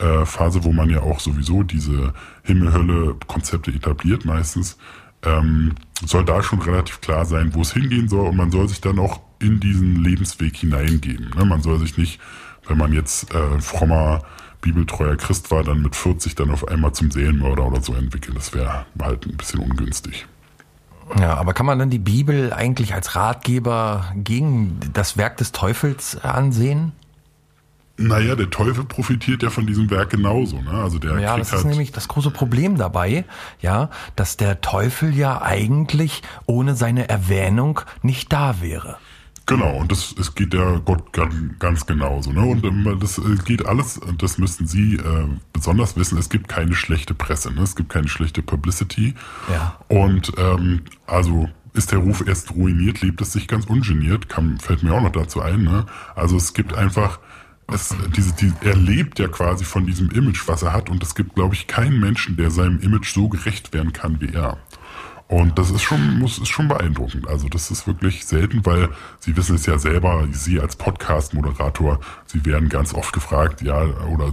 äh, 0.00 0.24
Phase, 0.24 0.64
wo 0.64 0.72
man 0.72 0.90
ja 0.90 1.02
auch 1.02 1.20
sowieso 1.20 1.62
diese 1.62 2.14
Himmel-Hölle-Konzepte 2.44 3.70
etabliert 3.70 4.24
meistens, 4.24 4.78
ähm, 5.22 5.74
soll 6.04 6.24
da 6.24 6.42
schon 6.42 6.62
relativ 6.62 7.00
klar 7.00 7.24
sein, 7.26 7.54
wo 7.54 7.60
es 7.60 7.72
hingehen 7.72 8.08
soll 8.08 8.28
und 8.28 8.36
man 8.36 8.50
soll 8.50 8.68
sich 8.68 8.80
dann 8.80 8.98
auch 8.98 9.20
in 9.38 9.60
diesen 9.60 10.02
Lebensweg 10.02 10.56
hineingeben. 10.56 11.30
Ne? 11.36 11.44
Man 11.44 11.62
soll 11.62 11.78
sich 11.78 11.96
nicht, 11.98 12.20
wenn 12.66 12.78
man 12.78 12.92
jetzt 12.92 13.32
äh, 13.34 13.60
frommer, 13.60 14.22
bibeltreuer 14.60 15.16
Christ 15.16 15.50
war, 15.50 15.64
dann 15.64 15.82
mit 15.82 15.96
40 15.96 16.34
dann 16.34 16.50
auf 16.50 16.68
einmal 16.68 16.92
zum 16.92 17.10
Seelenmörder 17.10 17.66
oder 17.66 17.80
so 17.80 17.94
entwickeln. 17.94 18.34
Das 18.34 18.52
wäre 18.52 18.84
halt 19.00 19.26
ein 19.26 19.36
bisschen 19.36 19.60
ungünstig. 19.60 20.26
Ja, 21.18 21.34
aber 21.34 21.54
kann 21.54 21.66
man 21.66 21.78
dann 21.78 21.90
die 21.90 21.98
Bibel 21.98 22.52
eigentlich 22.52 22.94
als 22.94 23.16
Ratgeber 23.16 24.12
gegen 24.14 24.78
das 24.92 25.16
Werk 25.16 25.38
des 25.38 25.52
Teufels 25.52 26.22
ansehen? 26.22 26.92
Naja, 28.00 28.34
der 28.34 28.50
Teufel 28.50 28.84
profitiert 28.84 29.42
ja 29.42 29.50
von 29.50 29.66
diesem 29.66 29.90
Werk 29.90 30.10
genauso. 30.10 30.60
Ne? 30.60 30.70
Also 30.70 30.98
der 30.98 31.18
ja, 31.18 31.36
das 31.36 31.48
ist 31.48 31.54
halt 31.54 31.66
nämlich 31.66 31.92
das 31.92 32.08
große 32.08 32.30
Problem 32.30 32.76
dabei, 32.76 33.24
ja, 33.60 33.90
dass 34.16 34.36
der 34.36 34.60
Teufel 34.60 35.14
ja 35.14 35.42
eigentlich 35.42 36.22
ohne 36.46 36.74
seine 36.74 37.08
Erwähnung 37.08 37.80
nicht 38.02 38.32
da 38.32 38.60
wäre. 38.60 38.96
Genau, 39.50 39.78
und 39.78 39.90
das 39.90 40.14
es 40.16 40.36
geht 40.36 40.54
ja 40.54 40.78
Gott 40.78 41.12
ganz 41.58 41.84
genauso. 41.84 42.30
Ne? 42.30 42.40
Und 42.40 42.64
ähm, 42.64 42.98
das 43.00 43.18
äh, 43.18 43.34
geht 43.44 43.66
alles, 43.66 44.00
das 44.16 44.38
müssen 44.38 44.66
Sie 44.68 44.94
äh, 44.94 45.26
besonders 45.52 45.96
wissen, 45.96 46.16
es 46.18 46.28
gibt 46.28 46.48
keine 46.48 46.74
schlechte 46.74 47.14
Presse, 47.14 47.52
ne? 47.52 47.62
es 47.62 47.74
gibt 47.74 47.88
keine 47.88 48.06
schlechte 48.06 48.42
Publicity. 48.42 49.14
Ja. 49.50 49.76
Und 49.88 50.32
ähm, 50.38 50.82
also 51.06 51.48
ist 51.72 51.90
der 51.90 51.98
Ruf 51.98 52.24
erst 52.26 52.52
ruiniert, 52.52 53.00
lebt 53.00 53.20
es 53.20 53.32
sich 53.32 53.48
ganz 53.48 53.64
ungeniert, 53.64 54.28
kam, 54.28 54.58
fällt 54.60 54.84
mir 54.84 54.92
auch 54.92 55.02
noch 55.02 55.12
dazu 55.12 55.40
ein. 55.40 55.64
Ne? 55.64 55.86
Also 56.14 56.36
es 56.36 56.52
gibt 56.52 56.74
einfach 56.74 57.18
es, 57.74 57.94
diese, 58.16 58.32
die, 58.34 58.52
er 58.62 58.76
lebt 58.76 59.18
ja 59.18 59.28
quasi 59.28 59.64
von 59.64 59.86
diesem 59.86 60.10
Image, 60.10 60.46
was 60.46 60.62
er 60.62 60.72
hat. 60.72 60.90
Und 60.90 61.02
es 61.02 61.14
gibt, 61.14 61.34
glaube 61.34 61.54
ich, 61.54 61.66
keinen 61.66 62.00
Menschen, 62.00 62.36
der 62.36 62.50
seinem 62.50 62.80
Image 62.80 63.12
so 63.12 63.28
gerecht 63.28 63.72
werden 63.72 63.92
kann 63.92 64.20
wie 64.20 64.32
er. 64.32 64.58
Und 65.30 65.60
das 65.60 65.70
ist 65.70 65.82
schon, 65.82 66.18
muss, 66.18 66.38
ist 66.38 66.48
schon 66.48 66.66
beeindruckend. 66.66 67.28
Also 67.28 67.48
das 67.48 67.70
ist 67.70 67.86
wirklich 67.86 68.26
selten, 68.26 68.66
weil 68.66 68.88
Sie 69.20 69.36
wissen 69.36 69.54
es 69.54 69.64
ja 69.64 69.78
selber, 69.78 70.26
Sie 70.32 70.58
als 70.58 70.74
Podcast-Moderator, 70.74 72.00
Sie 72.26 72.44
werden 72.44 72.68
ganz 72.68 72.92
oft 72.92 73.12
gefragt, 73.12 73.62
ja, 73.62 73.80
oder 74.12 74.32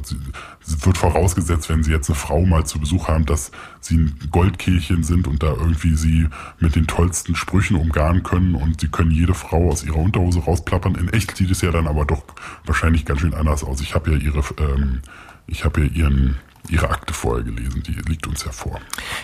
es 0.60 0.86
wird 0.88 0.98
vorausgesetzt, 0.98 1.70
wenn 1.70 1.84
Sie 1.84 1.92
jetzt 1.92 2.10
eine 2.10 2.16
Frau 2.16 2.44
mal 2.48 2.66
zu 2.66 2.80
Besuch 2.80 3.10
haben, 3.10 3.28
dass 3.28 3.52
Sie 3.80 3.96
ein 3.96 4.20
Goldkehlchen 4.32 5.04
sind 5.04 5.28
und 5.28 5.44
da 5.44 5.50
irgendwie 5.50 5.94
Sie 5.94 6.30
mit 6.60 6.76
den 6.76 6.88
tollsten 6.88 7.36
Sprüchen 7.36 7.78
umgarnen 7.78 8.24
können 8.24 8.56
und 8.56 8.82
Sie 8.82 8.88
können 8.88 9.12
jede 9.12 9.36
Frau 9.36 9.70
aus 9.70 9.84
ihrer 9.84 9.98
Unterhose 9.98 10.40
rausplappern. 10.40 10.96
In 10.96 11.10
echt 11.10 11.38
sieht 11.38 11.52
es 11.52 11.62
ja 11.62 11.70
dann 11.70 11.86
aber 11.86 12.06
doch 12.06 12.24
wahrscheinlich 12.66 13.06
ganz 13.06 13.22
schön 13.22 13.36
anders 13.36 13.64
aus. 13.64 13.82
Ich 13.82 13.94
habe 13.94 14.14
ja 14.14 14.18
Ihre, 14.18 14.42
ähm, 14.60 15.02
ich 15.46 15.64
habe 15.64 15.82
ja 15.82 15.92
Ihren 15.92 16.38
Ihre 16.70 16.90
Akte 16.90 17.14
vorher 17.14 17.44
gelesen, 17.44 17.84
die 17.84 17.94
liegt 17.94 18.28
uns 18.28 18.44
ja 18.44 18.52
vor. 18.52 18.80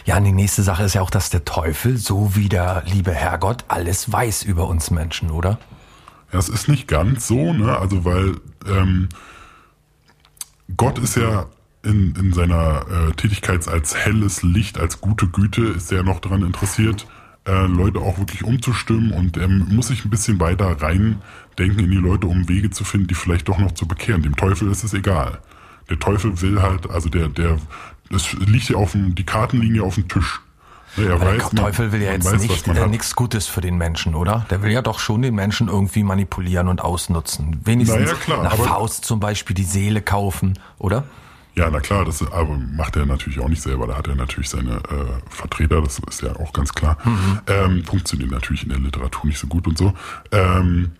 Ja, 0.05 0.17
und 0.17 0.23
die 0.23 0.31
nächste 0.31 0.63
Sache 0.63 0.83
ist 0.83 0.95
ja 0.95 1.01
auch, 1.01 1.09
dass 1.09 1.29
der 1.29 1.45
Teufel, 1.45 1.97
so 1.97 2.35
wie 2.35 2.49
der 2.49 2.83
liebe 2.85 3.11
Herrgott, 3.11 3.65
alles 3.67 4.11
weiß 4.11 4.43
über 4.43 4.67
uns 4.67 4.91
Menschen, 4.91 5.31
oder? 5.31 5.59
Ja, 6.31 6.39
es 6.39 6.49
ist 6.49 6.67
nicht 6.67 6.87
ganz 6.87 7.27
so, 7.27 7.53
ne? 7.53 7.77
Also 7.77 8.05
weil 8.05 8.35
ähm, 8.67 9.09
Gott 10.75 10.97
ist 10.99 11.15
ja 11.15 11.47
in, 11.83 12.15
in 12.15 12.33
seiner 12.33 12.85
äh, 12.89 13.11
Tätigkeit 13.13 13.67
als 13.67 13.95
helles 13.95 14.41
Licht, 14.41 14.79
als 14.79 15.01
gute 15.01 15.27
Güte, 15.27 15.63
ist 15.63 15.91
er 15.91 16.03
noch 16.03 16.19
daran 16.19 16.43
interessiert, 16.43 17.05
äh, 17.45 17.65
Leute 17.67 17.99
auch 17.99 18.17
wirklich 18.17 18.43
umzustimmen 18.43 19.11
und 19.11 19.37
er 19.37 19.49
muss 19.49 19.87
sich 19.87 20.05
ein 20.05 20.09
bisschen 20.09 20.39
weiter 20.39 20.81
reindenken 20.81 21.79
in 21.79 21.91
die 21.91 21.97
Leute, 21.97 22.27
um 22.27 22.47
Wege 22.47 22.69
zu 22.69 22.85
finden, 22.85 23.07
die 23.07 23.15
vielleicht 23.15 23.49
doch 23.49 23.59
noch 23.59 23.73
zu 23.73 23.85
bekehren. 23.85 24.23
Dem 24.23 24.35
Teufel 24.35 24.71
ist 24.71 24.83
es 24.83 24.93
egal 24.93 25.39
der 25.89 25.99
Teufel 25.99 26.41
will 26.41 26.61
halt, 26.61 26.89
also 26.89 27.09
der, 27.09 27.27
der, 27.27 27.59
es 28.13 28.33
liegt 28.33 28.69
ja 28.69 28.77
auf 28.77 28.93
dem, 28.93 29.15
die 29.15 29.25
Kartenlinie 29.25 29.83
auf 29.83 29.95
dem 29.95 30.07
Tisch. 30.07 30.41
Ne, 30.95 31.07
er 31.07 31.19
weiß, 31.19 31.49
der 31.49 31.63
Teufel 31.63 31.91
will 31.91 32.01
ja 32.03 32.11
jetzt 32.11 32.31
weiß, 32.31 32.41
nicht, 32.41 32.67
äh, 32.67 32.87
nichts 32.87 33.15
Gutes 33.15 33.47
für 33.47 33.61
den 33.61 33.77
Menschen, 33.77 34.13
oder? 34.13 34.45
Der 34.51 34.61
will 34.61 34.71
ja 34.71 34.83
doch 34.83 34.99
schon 34.99 35.23
den 35.23 35.33
Menschen 35.33 35.67
irgendwie 35.67 36.03
manipulieren 36.03 36.67
und 36.67 36.81
ausnutzen. 36.81 37.61
Wenigstens 37.63 38.11
naja, 38.11 38.13
klar, 38.13 38.43
nach 38.43 38.55
Faust 38.55 39.03
zum 39.05 39.19
Beispiel 39.19 39.55
die 39.55 39.63
Seele 39.63 40.01
kaufen, 40.01 40.59
oder? 40.77 41.05
Ja, 41.55 41.69
na 41.69 41.79
klar, 41.79 42.03
das 42.03 42.21
aber 42.31 42.57
macht 42.57 42.95
er 42.95 43.05
natürlich 43.05 43.39
auch 43.39 43.47
nicht 43.47 43.61
selber. 43.61 43.85
Da 43.85 43.95
hat 43.95 44.07
er 44.07 44.15
natürlich 44.15 44.49
seine 44.49 44.77
äh, 44.77 45.29
Vertreter, 45.29 45.81
das 45.81 45.99
ist 45.99 46.21
ja 46.21 46.35
auch 46.35 46.51
ganz 46.51 46.73
klar. 46.73 46.97
Mhm. 47.03 47.39
Ähm, 47.47 47.83
funktioniert 47.85 48.31
natürlich 48.31 48.63
in 48.63 48.69
der 48.69 48.79
Literatur 48.79 49.25
nicht 49.25 49.37
so 49.37 49.47
gut 49.47 49.67
und 49.67 49.77
so. 49.77 49.93
Ähm, 50.31 50.91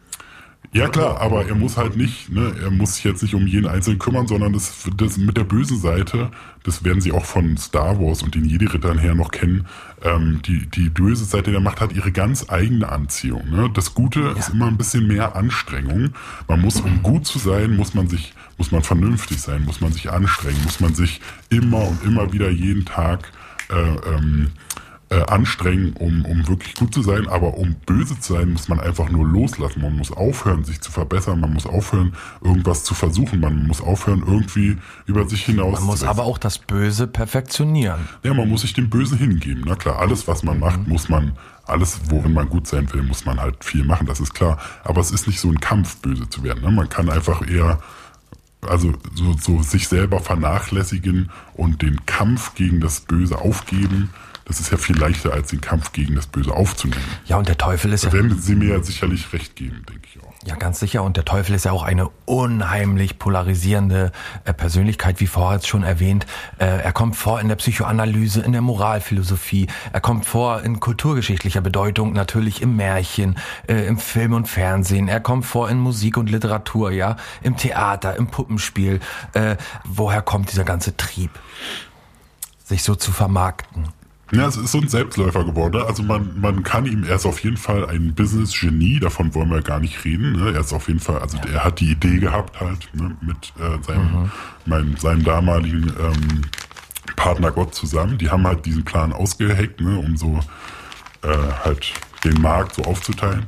ja 0.74 0.90
klar, 0.90 1.22
aber 1.22 1.48
er 1.48 1.56
muss 1.56 1.78
halt 1.78 1.96
nicht, 1.96 2.30
ne, 2.30 2.54
er 2.62 2.72
muss 2.72 2.96
sich 2.96 3.04
jetzt 3.04 3.22
nicht 3.22 3.36
um 3.36 3.48
jeden 3.48 3.68
Einzelnen 3.68 4.00
kümmern, 4.00 4.28
sondern 4.28 4.54
das, 4.54 4.74
das 4.98 5.18
mit 5.18 5.38
der 5.38 5.44
bösen 5.44 5.80
Seite, 5.80 6.32
das 6.64 6.84
werden 6.84 7.02
Sie 7.02 7.12
auch 7.12 7.26
von 7.26 7.58
Star 7.58 8.00
Wars 8.00 8.24
und 8.24 8.36
den 8.36 8.46
Jedi-Rittern 8.46 8.98
her 8.98 9.16
noch 9.16 9.32
kennen, 9.32 9.68
ähm, 10.02 10.42
die, 10.46 10.66
die 10.68 10.90
böse 10.90 11.26
Seite 11.26 11.52
der 11.52 11.60
Macht 11.60 11.82
hat 11.82 11.94
ihre 11.94 12.12
ganz 12.12 12.50
eigene 12.50 12.90
Anziehung. 12.90 13.50
Ne? 13.50 13.70
Das 13.74 13.94
Gute 13.94 14.22
ja. 14.22 14.32
ist 14.34 14.50
immer 14.50 14.68
ein 14.68 14.78
bisschen 14.78 15.08
mehr 15.08 15.36
Anstrengung. 15.36 16.12
Man 16.48 16.62
muss, 16.62 16.82
um 16.82 17.04
gut 17.04 17.26
zu 17.26 17.40
sein, 17.40 17.76
muss 17.76 17.94
man 17.94 18.08
sich, 18.08 18.34
muss 18.58 18.72
man 18.72 18.84
vernünftig 18.84 19.42
sein, 19.42 19.66
muss 19.66 19.82
man 19.82 19.92
sich 19.92 20.12
anstrengen, 20.12 20.62
muss 20.64 20.80
man 20.80 20.94
sich 20.96 21.22
immer 21.50 21.88
und 21.88 22.04
immer 22.04 22.34
wieder 22.34 22.50
jeden 22.50 22.86
Tag 22.86 23.32
äh, 23.70 24.16
ähm, 24.16 24.52
äh, 25.10 25.22
anstrengen, 25.28 25.94
um, 25.94 26.26
um 26.26 26.48
wirklich 26.48 26.76
gut 26.76 26.94
zu 26.94 27.02
sein. 27.02 27.28
Aber 27.28 27.58
um 27.58 27.76
böse 27.86 28.20
zu 28.20 28.34
sein, 28.34 28.52
muss 28.52 28.68
man 28.68 28.80
einfach 28.80 29.10
nur 29.10 29.28
loslassen. 29.28 29.82
Man 29.82 29.98
muss 29.98 30.12
aufhören, 30.12 30.64
sich 30.64 30.82
zu 30.82 30.92
verbessern. 30.92 31.40
Man 31.40 31.54
muss 31.54 31.66
aufhören, 31.66 32.16
irgendwas 32.42 32.84
zu 32.84 32.94
versuchen. 32.94 33.40
Man 33.40 33.68
muss 33.68 33.82
aufhören, 33.82 34.24
irgendwie 34.26 34.78
über 35.06 35.28
sich 35.28 35.46
hinaus 35.46 35.80
Man 35.80 35.88
muss 35.88 36.04
aber 36.04 36.24
auch 36.24 36.38
das 36.38 36.58
Böse 36.58 37.08
perfektionieren. 37.08 38.08
Ja, 38.24 38.34
man 38.34 38.50
muss 38.50 38.62
sich 38.62 38.74
dem 38.74 38.90
Bösen 38.90 39.18
hingeben. 39.18 39.64
Na 39.68 39.76
klar, 39.76 40.00
alles, 40.00 40.28
was 40.28 40.44
man 40.44 40.56
mhm. 40.56 40.62
macht, 40.62 40.88
muss 40.88 41.10
man, 41.10 41.34
alles, 41.66 42.00
worin 42.10 42.34
man 42.34 42.50
gut 42.50 42.68
sein 42.68 42.92
will, 42.94 43.04
muss 43.04 43.26
man 43.26 43.40
halt 43.40 43.64
viel 43.64 43.84
machen. 43.84 44.08
Das 44.08 44.20
ist 44.20 44.34
klar. 44.34 44.58
Aber 44.84 45.02
es 45.02 45.12
ist 45.12 45.28
nicht 45.28 45.40
so 45.40 45.50
ein 45.50 45.60
Kampf, 45.60 45.98
böse 45.98 46.30
zu 46.30 46.44
werden. 46.44 46.64
Ne? 46.64 46.72
Man 46.72 46.90
kann 46.90 47.10
einfach 47.10 47.48
eher 47.48 47.80
also 48.68 48.94
so, 49.14 49.34
so 49.34 49.62
sich 49.62 49.90
selber 49.90 50.22
vernachlässigen 50.22 51.30
und 51.54 51.82
den 51.82 52.06
Kampf 52.06 52.56
gegen 52.56 52.80
das 52.80 53.02
Böse 53.02 53.38
aufgeben 53.38 54.10
das 54.46 54.60
ist 54.60 54.72
ja 54.72 54.78
viel 54.78 54.98
leichter, 54.98 55.34
als 55.34 55.50
den 55.50 55.62
Kampf 55.62 55.94
gegen 55.94 56.16
das 56.16 56.28
Böse 56.28 56.54
aufzunehmen. 56.54 57.02
Ja, 57.26 57.38
und 57.38 57.48
der 57.48 57.58
Teufel 57.58 57.94
ist 57.94 58.04
da 58.04 58.10
ja. 58.10 58.14
werden 58.14 58.40
Sie 58.40 58.56
mir 58.56 58.76
ja 58.76 58.84
sicherlich 58.84 59.32
recht 59.34 59.56
geben, 59.56 59.84
denke 59.90 60.08
ich 60.10 60.22
auch. 60.22 60.34
Ja, 60.46 60.56
ganz 60.56 60.80
sicher. 60.80 61.04
Und 61.04 61.16
der 61.16 61.24
Teufel 61.24 61.56
ist 61.56 61.64
ja 61.64 61.72
auch 61.72 61.84
eine 61.84 62.10
unheimlich 62.26 63.18
polarisierende 63.18 64.12
äh, 64.44 64.54
Persönlichkeit, 64.54 65.22
wie 65.22 65.28
vorher 65.28 65.62
schon 65.62 65.84
erwähnt. 65.84 66.26
Äh, 66.58 66.66
er 66.66 66.92
kommt 66.92 67.16
vor 67.16 67.40
in 67.40 67.48
der 67.48 67.56
Psychoanalyse, 67.56 68.42
in 68.42 68.52
der 68.52 68.62
Moralphilosophie. 68.62 69.68
Er 69.94 70.02
kommt 70.02 70.26
vor 70.26 70.62
in 70.62 70.82
kulturgeschichtlicher 70.82 71.62
Bedeutung, 71.62 72.12
natürlich 72.12 72.62
im 72.62 72.76
Märchen, 72.76 73.38
äh, 73.68 73.86
im 73.86 73.98
Film 73.98 74.34
und 74.34 74.50
Fernsehen. 74.50 75.08
Er 75.08 75.22
kommt 75.22 75.46
vor 75.46 75.70
in 75.70 75.80
Musik 75.80 76.18
und 76.18 76.30
Literatur, 76.30 76.92
ja, 76.92 77.16
im 77.42 77.56
Theater, 77.56 78.18
im 78.18 78.28
Puppenspiel. 78.28 79.00
Woher 79.84 80.22
kommt 80.22 80.52
dieser 80.52 80.64
ganze 80.64 80.96
Trieb, 80.98 81.32
sich 82.64 82.84
so 82.84 82.96
zu 82.96 83.12
vermarkten? 83.12 83.88
Ja, 84.32 84.48
es 84.48 84.58
ist 84.58 84.72
so 84.72 84.80
ein 84.80 84.88
Selbstläufer 84.88 85.44
geworden. 85.44 85.84
Also 85.86 86.02
man, 86.02 86.40
man 86.40 86.64
kann 86.64 86.86
ihm, 86.86 87.04
er 87.04 87.16
ist 87.18 87.26
auf 87.26 87.44
jeden 87.44 87.58
Fall 87.58 87.88
ein 87.88 88.16
Business-Genie, 88.16 89.00
davon 89.00 89.36
wollen 89.36 89.52
wir 89.52 89.62
gar 89.62 89.80
nicht 89.80 90.04
reden. 90.06 90.32
Ne? 90.32 90.54
Er 90.54 90.62
ist 90.62 90.74
auf 90.74 90.88
jeden 90.88 91.00
Fall, 91.00 91.20
also 91.20 91.38
er 91.52 91.64
hat 91.64 91.80
die 91.80 91.92
Idee 91.92 92.18
gehabt 92.18 92.60
halt 92.60 92.90
ne? 92.94 93.16
mit 93.22 93.54
äh, 93.60 93.84
seinem, 93.84 94.24
mhm. 94.24 94.32
meinem, 94.66 94.98
seinem 94.98 95.24
damaligen 95.24 95.94
ähm, 96.00 96.42
Partner 97.16 97.52
Gott 97.52 97.76
zusammen. 97.76 98.18
Die 98.18 98.30
haben 98.30 98.48
halt 98.48 98.66
diesen 98.66 98.84
Plan 98.84 99.14
ausgeheckt, 99.14 99.82
ne? 99.82 100.00
um 100.00 100.18
so 100.18 100.40
äh, 101.22 101.38
halt 101.64 101.94
den 102.24 102.42
Markt 102.42 102.76
so 102.76 102.84
aufzuteilen. 102.84 103.46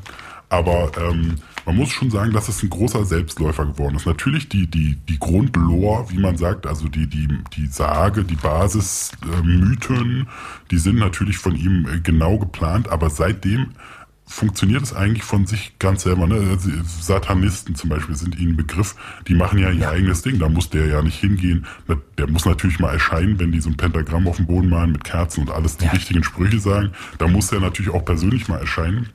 Aber 0.50 0.91
ähm, 0.98 1.38
man 1.65 1.75
muss 1.75 1.89
schon 1.89 2.12
sagen, 2.12 2.31
dass 2.31 2.48
es 2.48 2.62
ein 2.62 2.69
großer 2.69 3.05
Selbstläufer 3.05 3.65
geworden 3.65 3.95
ist. 3.95 4.05
Natürlich 4.05 4.50
die, 4.50 4.67
die, 4.67 4.95
die 5.10 5.19
Grundlore, 5.19 6.10
wie 6.12 6.19
man 6.19 6.38
sagt, 6.38 6.67
also 6.67 6.88
die, 6.88 7.07
die, 7.07 7.27
die 7.55 7.67
Sage, 7.67 8.24
die 8.24 8.36
Basismythen, 8.36 10.22
äh, 10.22 10.25
die 10.72 10.77
sind 10.77 10.98
natürlich 10.98 11.38
von 11.38 11.55
ihm 11.55 11.88
äh, 11.88 12.00
genau 12.00 12.38
geplant, 12.38 12.89
aber 12.89 13.10
seitdem 13.10 13.72
funktioniert 14.27 14.81
es 14.81 14.93
eigentlich 14.93 15.24
von 15.24 15.45
sich 15.45 15.77
ganz 15.79 16.03
selber. 16.03 16.27
Ne? 16.27 16.36
Also 16.50 16.69
Satanisten 16.84 17.75
zum 17.75 17.89
Beispiel 17.89 18.15
sind 18.15 18.38
ihnen 18.38 18.57
Begriff, 18.57 18.95
die 19.27 19.36
machen 19.36 19.60
ja 19.60 19.69
ihr 19.69 19.81
ja. 19.81 19.89
eigenes 19.89 20.24
Ding, 20.24 20.39
da 20.39 20.50
muss 20.50 20.69
der 20.69 20.88
ja 20.88 21.01
nicht 21.01 21.19
hingehen. 21.19 21.65
Der 22.17 22.27
muss 22.27 22.45
natürlich 22.45 22.79
mal 22.79 22.91
erscheinen, 22.91 23.39
wenn 23.39 23.51
die 23.51 23.62
so 23.62 23.69
ein 23.69 23.77
Pentagramm 23.77 24.27
auf 24.27 24.38
dem 24.38 24.48
Boden 24.48 24.69
malen 24.69 24.91
mit 24.91 25.03
Kerzen 25.03 25.41
und 25.41 25.51
alles 25.51 25.77
die 25.77 25.86
ja. 25.86 25.91
richtigen 25.91 26.24
Sprüche 26.24 26.60
sagen. 26.60 26.91
Da 27.17 27.27
muss 27.27 27.51
er 27.51 27.60
natürlich 27.60 27.91
auch 27.91 28.03
persönlich 28.03 28.48
mal 28.48 28.60
erscheinen. 28.60 29.10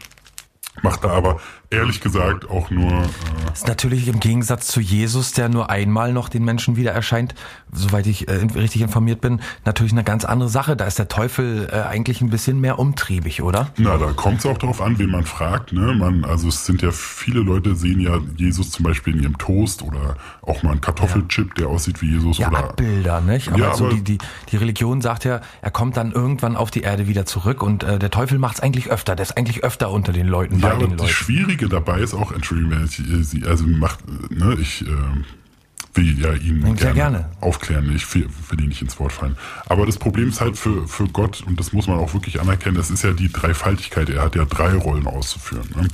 Macht 0.82 1.04
er 1.04 1.10
aber 1.10 1.40
ehrlich 1.70 2.00
gesagt 2.00 2.50
auch 2.50 2.70
nur. 2.70 2.90
Äh 2.90 3.52
ist 3.52 3.66
natürlich 3.66 4.08
im 4.08 4.20
Gegensatz 4.20 4.68
zu 4.68 4.80
Jesus, 4.80 5.32
der 5.32 5.48
nur 5.48 5.70
einmal 5.70 6.12
noch 6.12 6.28
den 6.28 6.44
Menschen 6.44 6.76
wieder 6.76 6.92
erscheint, 6.92 7.34
soweit 7.72 8.06
ich 8.06 8.28
äh, 8.28 8.34
richtig 8.54 8.82
informiert 8.82 9.20
bin, 9.20 9.40
natürlich 9.64 9.92
eine 9.92 10.04
ganz 10.04 10.24
andere 10.24 10.48
Sache. 10.48 10.76
Da 10.76 10.86
ist 10.86 10.98
der 10.98 11.08
Teufel 11.08 11.68
äh, 11.70 11.80
eigentlich 11.80 12.20
ein 12.20 12.30
bisschen 12.30 12.60
mehr 12.60 12.78
umtriebig, 12.78 13.42
oder? 13.42 13.68
Na, 13.76 13.98
da 13.98 14.12
kommt 14.12 14.40
es 14.40 14.46
auch 14.46 14.58
darauf 14.58 14.80
an, 14.80 14.98
wen 14.98 15.10
man 15.10 15.24
fragt. 15.24 15.72
Ne? 15.72 15.94
Man, 15.94 16.24
also 16.24 16.48
es 16.48 16.66
sind 16.66 16.82
ja 16.82 16.90
viele 16.90 17.40
Leute 17.40 17.74
sehen 17.74 18.00
ja 18.00 18.18
Jesus 18.36 18.70
zum 18.70 18.84
Beispiel 18.84 19.16
in 19.16 19.22
ihrem 19.22 19.38
Toast 19.38 19.82
oder 19.82 20.16
auch 20.42 20.62
mal 20.62 20.72
ein 20.72 20.80
Kartoffelchip, 20.80 21.54
der 21.54 21.68
aussieht 21.68 22.02
wie 22.02 22.12
Jesus. 22.12 22.38
Ja, 22.38 22.48
oder 22.48 22.58
Abbilder, 22.58 23.20
nicht? 23.20 23.48
Aber, 23.48 23.58
ja, 23.58 23.74
so 23.74 23.86
aber 23.86 23.94
die, 23.94 24.02
die, 24.02 24.18
die 24.50 24.56
Religion 24.56 25.00
sagt 25.00 25.24
ja, 25.24 25.40
er 25.60 25.70
kommt 25.70 25.96
dann 25.96 26.12
irgendwann 26.12 26.56
auf 26.56 26.70
die 26.70 26.82
Erde 26.82 27.06
wieder 27.08 27.26
zurück 27.26 27.62
und 27.62 27.82
äh, 27.82 27.98
der 27.98 28.10
Teufel 28.10 28.38
macht 28.38 28.56
es 28.56 28.60
eigentlich 28.60 28.90
öfter. 28.90 29.16
Der 29.16 29.24
ist 29.24 29.36
eigentlich 29.36 29.64
öfter 29.64 29.90
unter 29.90 30.12
den 30.12 30.26
Leuten, 30.26 30.60
ja, 30.60 30.70
bei 30.70 30.76
den 30.76 30.96
Leuten. 30.96 31.08
Schwierige 31.08 31.59
Schwierige 31.60 31.68
dabei 31.68 32.00
ist 32.00 32.14
auch, 32.14 32.32
Entschuldigung, 32.32 32.72
wenn 32.72 32.84
ich 32.84 32.98
äh, 32.98 33.22
sie, 33.22 33.44
also 33.44 33.66
macht, 33.66 33.98
ne, 34.30 34.56
ich 34.60 34.82
äh, 34.82 34.88
will 35.94 36.18
ja 36.18 36.32
ihn 36.32 36.74
gerne, 36.76 36.94
gerne, 36.94 37.30
aufklären, 37.40 37.94
ich 37.94 38.14
will, 38.14 38.28
will 38.48 38.60
ihn 38.60 38.68
nicht 38.68 38.82
ins 38.82 38.98
Wort 38.98 39.12
fallen. 39.12 39.36
Aber 39.66 39.84
das 39.86 39.98
Problem 39.98 40.30
ist 40.30 40.40
halt 40.40 40.56
für, 40.56 40.88
für 40.88 41.06
Gott, 41.08 41.42
und 41.46 41.60
das 41.60 41.72
muss 41.72 41.86
man 41.86 41.98
auch 41.98 42.14
wirklich 42.14 42.40
anerkennen, 42.40 42.76
das 42.76 42.90
ist 42.90 43.04
ja 43.04 43.12
die 43.12 43.30
Dreifaltigkeit, 43.30 44.08
er 44.08 44.22
hat 44.22 44.36
ja 44.36 44.44
drei 44.44 44.74
Rollen 44.74 45.06
auszuführen. 45.06 45.68
Ne? 45.76 45.88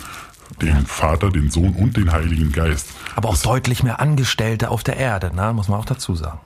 Den 0.62 0.68
ja. 0.68 0.82
Vater, 0.86 1.30
den 1.30 1.50
Sohn 1.50 1.74
und 1.74 1.96
den 1.96 2.12
Heiligen 2.12 2.52
Geist. 2.52 2.88
Aber 3.16 3.30
auch 3.30 3.32
das, 3.32 3.42
deutlich 3.42 3.82
mehr 3.82 3.98
Angestellte 3.98 4.70
auf 4.70 4.84
der 4.84 4.96
Erde, 4.96 5.34
ne? 5.34 5.52
muss 5.52 5.68
man 5.68 5.80
auch 5.80 5.84
dazu 5.84 6.14
sagen. 6.14 6.38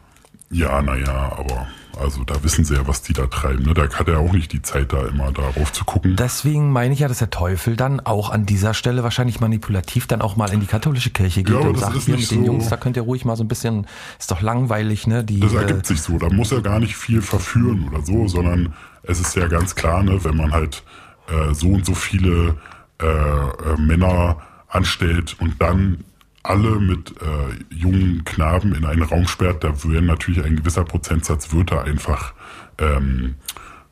Ja, 0.51 0.83
naja, 0.83 1.33
aber 1.37 1.69
also 2.01 2.25
da 2.25 2.43
wissen 2.43 2.65
sie 2.65 2.75
ja, 2.75 2.87
was 2.87 3.03
die 3.03 3.13
da 3.13 3.27
treiben. 3.27 3.65
Ne? 3.65 3.75
Da 3.75 3.89
hat 3.89 4.09
er 4.09 4.19
auch 4.19 4.33
nicht 4.33 4.53
die 4.53 4.63
Zeit, 4.63 4.93
da 4.93 5.07
immer 5.07 5.31
darauf 5.33 5.73
zu 5.73 5.85
gucken. 5.85 6.17
Deswegen 6.17 6.73
meine 6.73 6.95
ich 6.95 7.01
ja, 7.01 7.09
dass 7.09 7.19
der 7.19 7.31
Teufel 7.31 7.77
dann 7.77 8.01
auch 8.01 8.31
an 8.31 8.47
dieser 8.47 8.75
Stelle 8.75 9.03
wahrscheinlich 9.03 9.41
manipulativ 9.41 10.07
dann 10.07 10.23
auch 10.23 10.37
mal 10.37 10.51
in 10.53 10.61
die 10.61 10.67
katholische 10.67 11.11
Kirche 11.11 11.43
geht 11.43 11.55
ja, 11.55 11.61
und 11.61 11.79
sagt, 11.79 11.97
hier 11.99 12.17
mit 12.17 12.31
den 12.31 12.45
Jungs, 12.45 12.69
da 12.69 12.77
könnt 12.77 12.97
ihr 12.97 13.03
ruhig 13.03 13.25
mal 13.25 13.37
so 13.37 13.45
ein 13.45 13.49
bisschen, 13.49 13.87
ist 14.19 14.31
doch 14.31 14.41
langweilig, 14.41 15.07
ne? 15.07 15.23
Die, 15.23 15.41
das 15.41 15.53
ergibt 15.53 15.85
äh, 15.85 15.89
sich 15.89 16.03
so. 16.03 16.19
Da 16.19 16.31
muss 16.31 16.51
er 16.53 16.63
gar 16.63 16.81
nicht 16.81 16.97
viel 16.97 17.23
verführen 17.23 17.89
oder 17.89 18.03
so, 18.03 18.27
sondern 18.27 18.75
es 19.03 19.21
ist 19.21 19.37
ja 19.37 19.47
ganz 19.47 19.75
klar, 19.75 20.03
ne, 20.03 20.25
wenn 20.25 20.37
man 20.37 20.53
halt 20.53 20.83
äh, 21.29 21.55
so 21.55 21.69
und 21.69 21.85
so 21.85 21.95
viele 21.95 22.57
äh, 23.01 23.07
äh 23.07 23.77
Männer 23.79 24.39
anstellt 24.69 25.37
und 25.39 25.61
dann 25.61 26.05
alle 26.43 26.81
mit 26.81 27.15
äh, 27.21 27.75
jungen 27.75 28.25
Knaben 28.25 28.75
in 28.75 28.85
einen 28.85 29.03
Raum 29.03 29.27
sperrt, 29.27 29.63
da 29.63 29.73
werden 29.85 30.07
natürlich 30.07 30.43
ein 30.45 30.57
gewisser 30.57 30.85
Prozentsatz 30.85 31.53
Wörter 31.53 31.85
einfach 31.85 32.33
ähm, 32.79 33.35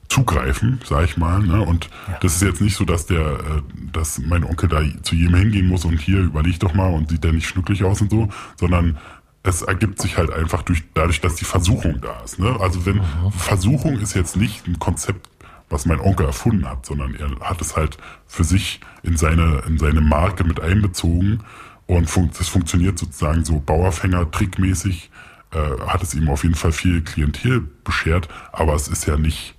zugreifen, 0.09 0.81
sag 0.85 1.05
ich 1.05 1.17
mal. 1.17 1.41
Ne? 1.41 1.61
Und 1.61 1.91
ja. 2.09 2.19
das 2.21 2.37
ist 2.37 2.43
jetzt 2.43 2.61
nicht 2.61 2.77
so, 2.77 2.85
dass 2.85 3.07
der, 3.07 3.21
äh, 3.21 3.63
dass 3.93 4.19
mein 4.19 4.45
Onkel 4.45 4.69
da 4.69 4.83
zu 5.03 5.15
jedem 5.15 5.37
hingehen 5.37 5.69
muss 5.69 5.85
und 5.85 6.01
hier 6.01 6.21
überleg 6.21 6.59
doch 6.61 6.75
mal 6.75 6.93
und 6.93 7.11
sieht 7.11 7.25
der 7.25 7.33
nicht 7.33 7.47
schnucklig 7.47 7.85
aus 7.85 8.01
und 8.01 8.11
so, 8.11 8.29
sondern 8.57 8.99
es 9.43 9.63
ergibt 9.63 10.01
sich 10.01 10.17
halt 10.17 10.31
einfach 10.33 10.63
durch, 10.63 10.85
dadurch, 10.95 11.21
dass 11.21 11.37
die 11.37 11.45
Versuchung 11.45 12.01
da 12.01 12.21
ist. 12.25 12.39
Ne? 12.39 12.57
Also 12.61 12.87
wenn 12.87 12.97
mhm. 12.97 13.33
Versuchung 13.37 13.99
ist 13.99 14.15
jetzt 14.15 14.37
nicht 14.37 14.67
ein 14.67 14.79
Konzept, 14.79 15.29
was 15.71 15.85
mein 15.85 16.01
Onkel 16.01 16.27
erfunden 16.27 16.67
hat, 16.67 16.87
sondern 16.87 17.15
er 17.15 17.29
hat 17.41 17.61
es 17.61 17.77
halt 17.77 17.99
für 18.27 18.45
sich 18.45 18.81
in 19.03 19.19
seine, 19.19 19.63
in 19.67 19.79
seine 19.79 20.01
Marke 20.01 20.45
mit 20.45 20.61
einbezogen 20.61 21.41
und 21.89 22.09
fun 22.09 22.31
das 22.39 22.49
funktioniert 22.49 22.99
sozusagen 22.99 23.45
so 23.45 23.59
Bauerfänger-Trickmäßig, 23.59 25.11
äh, 25.53 25.87
hat 25.87 26.03
es 26.03 26.15
ihm 26.15 26.29
auf 26.29 26.45
jeden 26.45 26.55
Fall 26.55 26.73
viel 26.73 27.03
Klientel 27.03 27.67
beschert, 27.83 28.29
aber 28.53 28.75
es 28.75 28.89
ist 28.89 29.07
ja 29.07 29.17
nicht, 29.17 29.57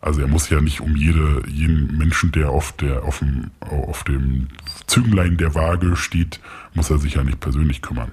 also 0.00 0.22
er 0.22 0.26
muss 0.26 0.48
ja 0.48 0.60
nicht 0.60 0.80
um 0.80 0.96
jede, 0.96 1.42
jeden 1.46 1.96
Menschen, 1.98 2.32
der 2.32 2.50
auf 2.50 2.72
der, 2.72 3.04
auf 3.04 3.18
dem, 3.20 3.50
auf 3.60 4.02
dem 4.04 4.48
Zünglein 4.86 5.36
der 5.36 5.54
Waage 5.54 5.96
steht, 5.96 6.40
muss 6.74 6.90
er 6.90 6.98
sich 6.98 7.14
ja 7.14 7.22
nicht 7.22 7.40
persönlich 7.40 7.82
kümmern. 7.82 8.10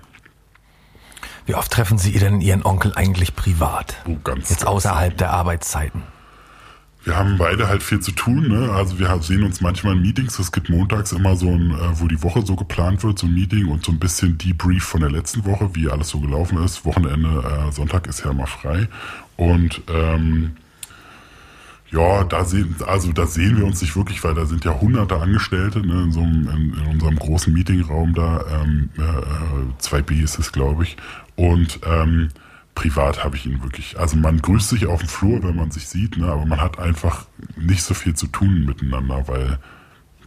Wie 1.46 1.56
oft 1.56 1.72
treffen 1.72 1.98
Sie 1.98 2.12
denn 2.20 2.42
Ihren 2.42 2.66
Onkel 2.66 2.94
eigentlich 2.96 3.36
privat? 3.36 3.96
Oh, 4.06 4.18
ganz 4.24 4.50
Jetzt 4.50 4.68
außerhalb 4.68 5.18
der 5.18 5.32
Arbeitszeiten 5.32 6.04
wir 7.04 7.18
haben 7.18 7.38
beide 7.38 7.68
halt 7.68 7.84
viel 7.84 8.00
zu 8.00 8.12
tun. 8.12 8.48
Ne? 8.48 8.72
Also 8.72 8.98
wir 8.98 9.18
sehen 9.22 9.44
uns 9.44 9.60
manchmal 9.60 9.96
in 9.96 10.02
Meetings. 10.02 10.40
Es 10.40 10.52
gibt 10.52 10.70
montags 10.70 11.12
immer 11.12 11.36
so 11.36 11.50
ein, 11.50 11.72
äh, 11.72 12.00
wo 12.00 12.08
die 12.08 12.22
Woche 12.24 12.46
so 12.46 12.56
geplant 12.56 13.04
wird, 13.04 13.20
so 13.20 13.28
ein 13.28 13.34
Meeting 13.34 13.68
und 13.68 13.84
so 13.84 13.92
ein 13.92 14.00
bisschen 14.00 14.38
Debrief 14.38 14.84
von 14.84 15.02
der 15.02 15.12
letzten 15.12 15.46
Woche, 15.46 15.72
wie 15.74 15.90
alles 15.90 16.10
so 16.10 16.20
gelaufen 16.20 16.64
ist. 16.64 16.86
Wochenende, 16.86 17.68
äh, 17.68 17.72
Sonntag 17.72 18.08
ist 18.08 18.24
ja 18.24 18.32
immer 18.32 18.48
frei. 18.48 18.88
Und 19.36 19.82
ähm, 19.94 20.56
ja, 21.92 22.24
da 22.24 22.46
sehen, 22.46 22.76
also 22.88 23.12
da 23.12 23.28
sehen 23.28 23.58
wir 23.58 23.66
uns 23.66 23.82
nicht 23.82 23.96
wirklich, 23.96 24.24
weil 24.24 24.34
da 24.34 24.46
sind 24.46 24.64
ja 24.64 24.80
hunderte 24.80 25.20
Angestellte 25.20 25.86
ne, 25.86 26.04
in, 26.04 26.12
so 26.12 26.22
einem, 26.22 26.50
in, 26.50 26.74
in 26.74 26.88
unserem 26.88 27.18
großen 27.18 27.54
Meetingraum 27.54 28.14
da. 28.14 28.46
Ähm, 28.50 28.90
äh, 28.98 29.84
2B 29.84 30.24
ist 30.24 30.40
es, 30.40 30.54
glaube 30.54 30.84
ich. 30.84 30.96
Und 31.36 31.82
ähm, 31.86 32.30
privat 32.76 33.24
habe 33.24 33.36
ich 33.36 33.46
ihn 33.46 33.62
wirklich. 33.62 34.00
Also 34.00 34.18
man 34.18 34.42
grüßt 34.42 34.70
sich 34.70 34.88
auf 34.88 35.00
dem 35.00 35.10
Flur, 35.10 35.44
wenn 35.44 35.56
man 35.56 35.72
sich 35.72 35.88
sieht, 35.88 36.18
ne, 36.18 36.28
aber 36.28 36.46
man 36.46 36.62
hat 36.62 36.80
einfach 36.80 37.26
nicht 37.56 37.84
so 37.84 37.94
viel 37.94 38.16
zu 38.16 38.28
tun 38.28 38.66
miteinander, 38.66 39.28
weil 39.28 39.60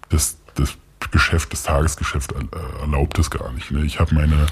das, 0.09 0.39
das 0.55 0.77
Geschäft, 1.11 1.53
das 1.53 1.63
Tagesgeschäft 1.65 2.35
erlaubt 2.81 3.19
es 3.19 3.31
gar 3.31 3.53
nicht. 3.53 3.71
Ne. 3.71 3.85
Ich 3.85 4.01
habe 4.01 4.15
meine, 4.15 4.47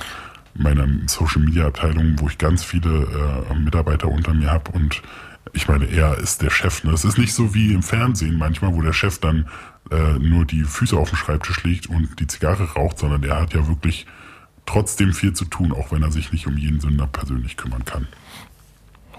meine 0.54 1.02
Social 1.06 1.42
Media 1.42 1.66
Abteilung, 1.66 2.16
wo 2.18 2.28
ich 2.28 2.38
ganz 2.38 2.64
viele 2.64 3.46
äh, 3.50 3.54
Mitarbeiter 3.54 4.08
unter 4.08 4.34
mir 4.34 4.50
habe 4.50 4.70
und 4.72 5.02
ich 5.52 5.68
meine, 5.68 5.86
er 5.86 6.18
ist 6.18 6.42
der 6.42 6.50
Chef. 6.50 6.84
Ne? 6.84 6.92
Es 6.92 7.04
ist 7.04 7.18
nicht 7.18 7.34
so 7.34 7.54
wie 7.54 7.72
im 7.72 7.82
Fernsehen 7.82 8.38
manchmal, 8.38 8.74
wo 8.74 8.82
der 8.82 8.92
Chef 8.92 9.18
dann 9.18 9.46
äh, 9.90 10.18
nur 10.18 10.44
die 10.44 10.64
Füße 10.64 10.96
auf 10.96 11.10
den 11.10 11.16
Schreibtisch 11.16 11.62
legt 11.62 11.88
und 11.88 12.18
die 12.18 12.26
Zigarre 12.26 12.64
raucht, 12.72 12.98
sondern 12.98 13.22
er 13.22 13.40
hat 13.40 13.54
ja 13.54 13.68
wirklich 13.68 14.06
trotzdem 14.66 15.12
viel 15.12 15.32
zu 15.32 15.44
tun, 15.44 15.72
auch 15.72 15.92
wenn 15.92 16.02
er 16.02 16.12
sich 16.12 16.32
nicht 16.32 16.46
um 16.46 16.56
jeden 16.56 16.80
Sünder 16.80 17.06
persönlich 17.06 17.56
kümmern 17.56 17.84
kann. 17.84 18.06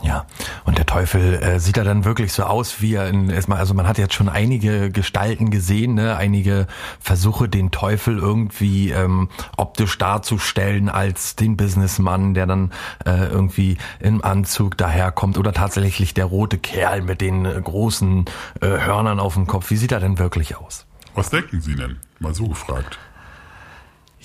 Ja, 0.01 0.25
und 0.65 0.77
der 0.77 0.85
Teufel 0.85 1.35
äh, 1.35 1.59
sieht 1.59 1.77
er 1.77 1.83
dann 1.83 2.05
wirklich 2.05 2.33
so 2.33 2.43
aus, 2.43 2.81
wie 2.81 2.93
er 2.93 3.07
in, 3.07 3.29
erstmal, 3.29 3.59
also 3.59 3.73
man 3.73 3.87
hat 3.87 3.97
jetzt 3.97 4.13
schon 4.13 4.29
einige 4.29 4.91
Gestalten 4.91 5.49
gesehen, 5.49 5.95
ne, 5.95 6.15
einige 6.17 6.67
Versuche, 6.99 7.47
den 7.47 7.71
Teufel 7.71 8.19
irgendwie 8.19 8.91
ähm, 8.91 9.29
optisch 9.57 9.97
darzustellen 9.97 10.89
als 10.89 11.35
den 11.35 11.57
Businessmann, 11.57 12.33
der 12.33 12.45
dann 12.45 12.71
äh, 13.05 13.27
irgendwie 13.27 13.77
im 13.99 14.23
Anzug 14.23 14.77
daherkommt 14.77 15.37
oder 15.37 15.53
tatsächlich 15.53 16.13
der 16.13 16.25
rote 16.25 16.57
Kerl 16.57 17.01
mit 17.01 17.21
den 17.21 17.45
äh, 17.45 17.59
großen 17.59 18.25
äh, 18.61 18.67
Hörnern 18.67 19.19
auf 19.19 19.35
dem 19.35 19.47
Kopf. 19.47 19.71
Wie 19.71 19.77
sieht 19.77 19.91
er 19.91 20.01
denn 20.01 20.19
wirklich 20.19 20.57
aus? 20.57 20.85
Was 21.15 21.29
denken 21.29 21.61
Sie 21.61 21.75
denn? 21.75 21.97
Mal 22.19 22.35
so 22.35 22.47
gefragt. 22.47 22.99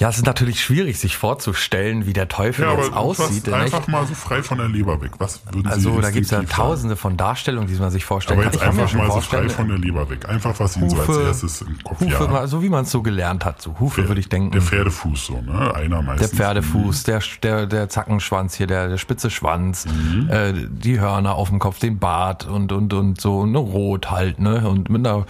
Ja, 0.00 0.08
es 0.08 0.16
ist 0.16 0.24
natürlich 0.24 0.64
schwierig, 0.64 0.98
sich 0.98 1.18
vorzustellen, 1.18 2.06
wie 2.06 2.14
der 2.14 2.26
Teufel 2.26 2.64
ja, 2.64 2.74
jetzt 2.74 2.94
aussieht. 2.94 3.46
Einfach 3.50 3.86
mal 3.86 4.06
so 4.06 4.14
frei 4.14 4.42
von 4.42 4.56
der 4.56 4.66
Leber 4.66 5.02
weg. 5.02 5.10
Was 5.18 5.42
würden 5.44 5.64
Sie 5.64 5.68
Also 5.68 6.00
da 6.00 6.10
gibt 6.10 6.24
es 6.24 6.30
ja 6.30 6.42
tausende 6.42 6.96
von 6.96 7.18
Darstellungen, 7.18 7.68
die 7.68 7.78
man 7.78 7.90
sich 7.90 8.06
vorstellen 8.06 8.40
aber 8.40 8.48
jetzt 8.50 8.60
kann. 8.60 8.70
einfach 8.70 8.94
mal 8.94 9.10
so 9.10 9.20
frei 9.20 9.50
von 9.50 9.68
der 9.68 9.76
Leber 9.76 10.08
weg. 10.08 10.26
Einfach, 10.26 10.58
was 10.58 10.78
Ihnen 10.78 10.88
so 10.88 11.00
als 11.00 11.18
erstes 11.18 11.60
im 11.60 11.76
Kopf 11.84 12.00
Hufe, 12.00 12.30
ja. 12.32 12.46
so 12.46 12.62
wie 12.62 12.70
man 12.70 12.84
es 12.84 12.90
so 12.90 13.02
gelernt 13.02 13.44
hat. 13.44 13.60
So 13.60 13.78
Hufe 13.78 14.08
würde 14.08 14.22
ich 14.22 14.30
denken. 14.30 14.52
Der 14.52 14.62
Pferdefuß 14.62 15.26
so, 15.26 15.42
ne? 15.42 15.74
Einer 15.74 16.00
meistens. 16.00 16.30
Der 16.30 16.38
Pferdefuß, 16.38 17.02
der, 17.02 17.20
der, 17.42 17.66
der 17.66 17.88
Zackenschwanz 17.90 18.54
hier, 18.54 18.66
der, 18.66 18.88
der 18.88 18.96
spitze 18.96 19.28
Schwanz, 19.28 19.84
mhm. 19.84 20.30
äh, 20.30 20.54
die 20.66 20.98
Hörner 20.98 21.34
auf 21.34 21.50
dem 21.50 21.58
Kopf, 21.58 21.78
den 21.78 21.98
Bart 21.98 22.46
und, 22.46 22.72
und, 22.72 22.94
und 22.94 23.20
so, 23.20 23.44
ne, 23.44 23.58
rot 23.58 24.10
halt, 24.10 24.40
ne? 24.40 24.66
Und 24.66 24.88
mit 24.88 25.06
einer 25.06 25.26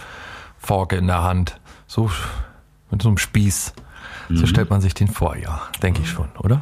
Forke 0.57 0.95
in 0.95 1.07
der 1.07 1.23
Hand. 1.23 1.59
So, 1.87 2.09
mit 2.89 3.01
so 3.01 3.09
einem 3.09 3.17
Spieß. 3.17 3.73
So 4.35 4.43
mhm. 4.43 4.47
stellt 4.47 4.69
man 4.69 4.81
sich 4.81 4.93
den 4.93 5.07
vor, 5.07 5.35
ja, 5.35 5.61
denke 5.81 6.01
ich 6.01 6.09
schon, 6.09 6.27
oder? 6.39 6.61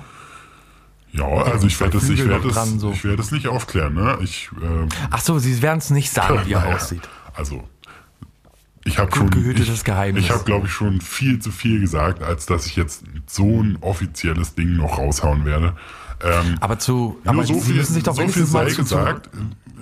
Ja, 1.12 1.26
also 1.26 1.66
ich 1.66 1.80
werde 1.80 1.98
es, 1.98 2.10
ich 2.10 2.24
dran, 2.24 2.80
so. 2.80 2.92
ich 2.92 3.04
es 3.04 3.32
nicht 3.32 3.48
aufklären, 3.48 3.96
ne? 3.96 4.20
Ich, 4.22 4.50
ähm, 4.62 4.90
Ach 5.10 5.20
so, 5.20 5.40
Sie 5.40 5.62
werden 5.62 5.80
es 5.80 5.90
nicht 5.90 6.12
sagen, 6.12 6.42
wie 6.46 6.54
er 6.54 6.62
naja, 6.62 6.76
aussieht. 6.76 7.02
Also, 7.34 7.68
ich 8.86 9.00
habe 9.00 9.16
schon, 9.16 9.30
gehütetes 9.30 9.70
ich, 9.80 9.84
Geheimnis. 9.84 10.26
ich 10.26 10.32
habe 10.32 10.44
glaube 10.44 10.68
ich 10.68 10.74
schon 10.74 11.02
viel 11.02 11.40
zu 11.40 11.52
viel 11.52 11.80
gesagt, 11.80 12.24
als 12.24 12.46
dass 12.46 12.66
ich 12.66 12.76
jetzt 12.76 13.04
so 13.28 13.62
ein 13.62 13.78
offizielles 13.82 14.56
Ding 14.56 14.76
noch 14.76 14.98
raushauen 14.98 15.46
werde. 15.46 15.76
Ähm, 16.22 16.58
Aber 16.60 16.80
zu, 16.80 17.18
aber 17.26 17.44
so 17.44 17.54
Sie 17.56 17.62
viel, 17.62 17.76
müssen 17.76 17.94
sich 17.94 18.04
doch 18.04 18.16
so 18.16 18.28
viel 18.28 18.46
sei 18.46 18.66
zu, 18.66 18.78
gesagt. 18.84 19.30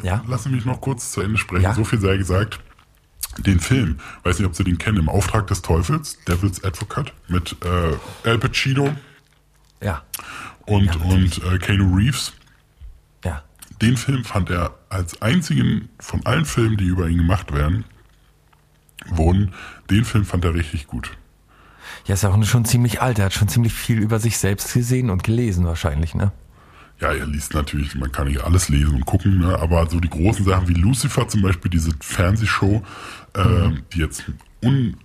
Ja. 0.04 0.18
Ja. 0.18 0.24
Lassen 0.28 0.50
Sie 0.50 0.56
mich 0.56 0.66
noch 0.66 0.80
kurz 0.82 1.12
zu 1.12 1.22
Ende 1.22 1.38
sprechen. 1.38 1.64
Ja. 1.64 1.74
So 1.74 1.84
viel 1.84 2.00
sei 2.00 2.18
gesagt. 2.18 2.60
Den 3.40 3.60
Film, 3.60 4.00
weiß 4.24 4.40
nicht, 4.40 4.48
ob 4.48 4.56
Sie 4.56 4.64
den 4.64 4.78
kennen, 4.78 4.98
im 4.98 5.10
Auftrag 5.10 5.48
des 5.48 5.62
Teufels, 5.62 6.18
Devil's 6.28 6.64
Advocate, 6.64 7.14
mit 7.28 7.56
äh, 7.64 8.28
Al 8.28 8.40
Pacino 8.40 8.96
Ja, 9.82 10.04
und, 10.66 10.96
Ja, 10.96 11.02
und 11.02 11.44
äh, 11.44 11.58
Keanu 11.60 11.96
Reeves. 11.96 12.34
ja. 13.24 13.44
Den 13.82 13.96
Film 13.96 14.24
fand 14.24 14.50
er 14.50 14.74
als 14.90 15.22
einzigen 15.22 15.90
von 16.00 16.26
allen 16.26 16.46
Filmen, 16.46 16.78
die 16.78 16.86
über 16.86 17.08
ihn 17.08 17.18
gemacht 17.18 17.54
werden, 17.54 17.86
wurden, 19.06 19.54
den 19.92 20.04
Film 20.04 20.26
fand 20.26 20.44
er 20.46 20.56
richtig 20.56 20.88
gut. 20.88 21.12
Ja, 22.06 22.16
ist 22.16 22.24
ja 22.24 22.30
auch 22.30 22.44
schon 22.44 22.66
ziemlich 22.66 23.02
alt. 23.02 23.20
Er 23.20 23.26
hat 23.26 23.34
schon 23.34 23.48
ziemlich 23.48 23.74
viel 23.74 24.00
über 24.00 24.20
sich 24.20 24.38
selbst 24.40 24.74
gesehen 24.74 25.10
und 25.10 25.24
gelesen 25.24 25.66
wahrscheinlich, 25.66 26.16
ne? 26.16 26.32
Ja, 27.00 27.14
er 27.14 27.28
liest 27.28 27.54
natürlich, 27.54 27.94
man 27.96 28.12
kann 28.12 28.28
nicht 28.28 28.42
alles 28.42 28.70
lesen 28.70 28.96
und 28.96 29.06
gucken, 29.06 29.40
ne? 29.40 29.58
aber 29.60 29.88
so 29.90 30.00
die 30.00 30.10
großen 30.10 30.44
Sachen 30.46 30.68
wie 30.68 30.74
Lucifer 30.74 31.28
zum 31.28 31.44
Beispiel, 31.44 31.70
diese 31.70 31.92
Fernsehshow, 32.00 32.82
ähm, 33.36 33.84
die 33.94 34.00
jetzt 34.00 34.24
un, 34.64 34.98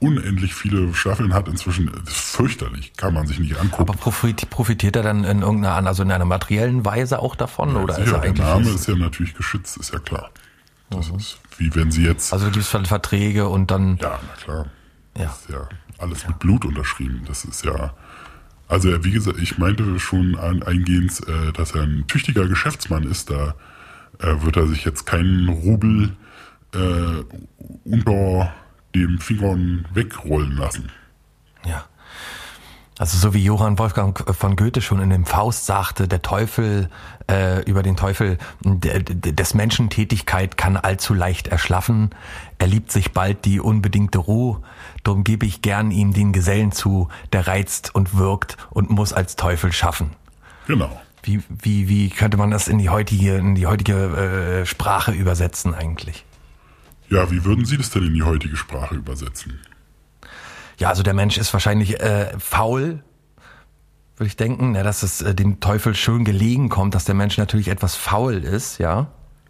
unendlich 0.00 0.54
viele 0.54 0.92
Staffeln 0.92 1.32
hat 1.32 1.46
inzwischen, 1.46 1.88
ist 1.88 2.10
fürchterlich, 2.16 2.94
kann 2.96 3.14
man 3.14 3.28
sich 3.28 3.38
nicht 3.38 3.56
angucken. 3.60 3.82
Aber 3.90 3.92
profit, 3.98 4.50
profitiert 4.50 4.96
er 4.96 5.02
dann 5.04 5.22
in 5.22 5.42
irgendeiner, 5.42 5.86
also 5.88 6.02
in 6.02 6.10
einer 6.10 6.24
materiellen 6.24 6.84
Weise 6.84 7.20
auch 7.20 7.36
davon? 7.36 7.76
oder 7.76 7.96
ist 7.96 8.04
Sicher, 8.06 8.16
er 8.16 8.20
der 8.22 8.30
eigentlich. 8.30 8.46
Name 8.46 8.70
ist 8.70 8.88
ja 8.88 8.96
natürlich 8.96 9.34
geschützt, 9.34 9.76
ist 9.76 9.92
ja 9.92 10.00
klar. 10.00 10.30
Das 10.90 11.08
ist 11.10 11.38
wie 11.58 11.74
wenn 11.74 11.90
sie 11.90 12.04
jetzt, 12.04 12.32
also 12.32 12.46
gibt 12.50 12.58
es 12.58 12.68
Verträge 12.68 13.48
und 13.48 13.70
dann. 13.70 13.96
ja, 13.98 14.18
na 14.26 14.42
klar, 14.42 14.66
Ja. 15.16 15.24
das 15.24 15.40
ist 15.42 15.48
ja 15.50 15.68
alles 15.98 16.26
mit 16.28 16.38
Blut 16.38 16.64
unterschrieben. 16.64 17.22
Das 17.26 17.44
ist 17.44 17.64
ja, 17.64 17.94
also 18.68 19.04
wie 19.04 19.12
gesagt, 19.12 19.38
ich 19.40 19.58
meinte 19.58 19.98
schon 20.00 20.36
eingehend, 20.36 21.20
äh, 21.28 21.52
dass 21.52 21.72
er 21.72 21.82
ein 21.82 22.04
tüchtiger 22.08 22.46
Geschäftsmann 22.48 23.04
ist. 23.04 23.30
Da 23.30 23.54
äh, 24.18 24.42
wird 24.42 24.56
er 24.56 24.66
sich 24.66 24.84
jetzt 24.84 25.06
keinen 25.06 25.48
Rubel 25.48 26.16
äh, 26.74 27.24
unter 27.84 28.52
dem 28.94 29.18
Fingern 29.20 29.86
wegrollen 29.92 30.56
lassen. 30.56 30.90
Ja. 31.64 31.84
Also 32.98 33.18
so 33.18 33.34
wie 33.34 33.44
Johann 33.44 33.78
Wolfgang 33.78 34.34
von 34.34 34.56
Goethe 34.56 34.80
schon 34.80 35.00
in 35.00 35.10
dem 35.10 35.26
Faust 35.26 35.66
sagte, 35.66 36.08
der 36.08 36.22
Teufel 36.22 36.88
äh, 37.30 37.62
über 37.64 37.82
den 37.82 37.94
Teufel, 37.94 38.38
des 38.62 39.52
Menschen 39.52 39.90
Tätigkeit 39.90 40.56
kann 40.56 40.78
allzu 40.78 41.12
leicht 41.12 41.48
erschlaffen. 41.48 42.10
Er 42.58 42.68
liebt 42.68 42.90
sich 42.90 43.12
bald 43.12 43.44
die 43.44 43.60
unbedingte 43.60 44.18
Ruhe. 44.18 44.62
Drum 45.06 45.22
gebe 45.22 45.46
ich 45.46 45.62
gern 45.62 45.92
ihm 45.92 46.12
den 46.12 46.32
Gesellen 46.32 46.72
zu, 46.72 47.08
der 47.32 47.46
reizt 47.46 47.94
und 47.94 48.16
wirkt 48.16 48.56
und 48.70 48.90
muss 48.90 49.12
als 49.12 49.36
Teufel 49.36 49.72
schaffen. 49.72 50.10
Genau. 50.66 51.00
Wie, 51.22 51.42
wie, 51.48 51.88
wie 51.88 52.10
könnte 52.10 52.36
man 52.36 52.50
das 52.50 52.66
in 52.66 52.78
die 52.78 52.88
heutige, 52.88 53.36
in 53.36 53.54
die 53.54 53.66
heutige 53.66 53.94
äh, 53.94 54.66
Sprache 54.66 55.12
übersetzen 55.12 55.74
eigentlich? 55.74 56.24
Ja, 57.08 57.30
wie 57.30 57.44
würden 57.44 57.64
Sie 57.64 57.76
das 57.76 57.90
denn 57.90 58.04
in 58.04 58.14
die 58.14 58.24
heutige 58.24 58.56
Sprache 58.56 58.96
übersetzen? 58.96 59.60
Ja, 60.78 60.88
also 60.88 61.04
der 61.04 61.14
Mensch 61.14 61.38
ist 61.38 61.52
wahrscheinlich 61.52 62.00
äh, 62.00 62.36
faul, 62.38 63.04
würde 64.16 64.26
ich 64.26 64.36
denken, 64.36 64.74
ja, 64.74 64.82
dass 64.82 65.04
es 65.04 65.22
äh, 65.22 65.36
dem 65.36 65.60
Teufel 65.60 65.94
schön 65.94 66.24
gelegen 66.24 66.68
kommt, 66.68 66.96
dass 66.96 67.04
der 67.04 67.14
Mensch 67.14 67.38
natürlich 67.38 67.68
etwas 67.68 67.94
faul 67.94 68.34
ist, 68.34 68.78
ja. 68.78 69.06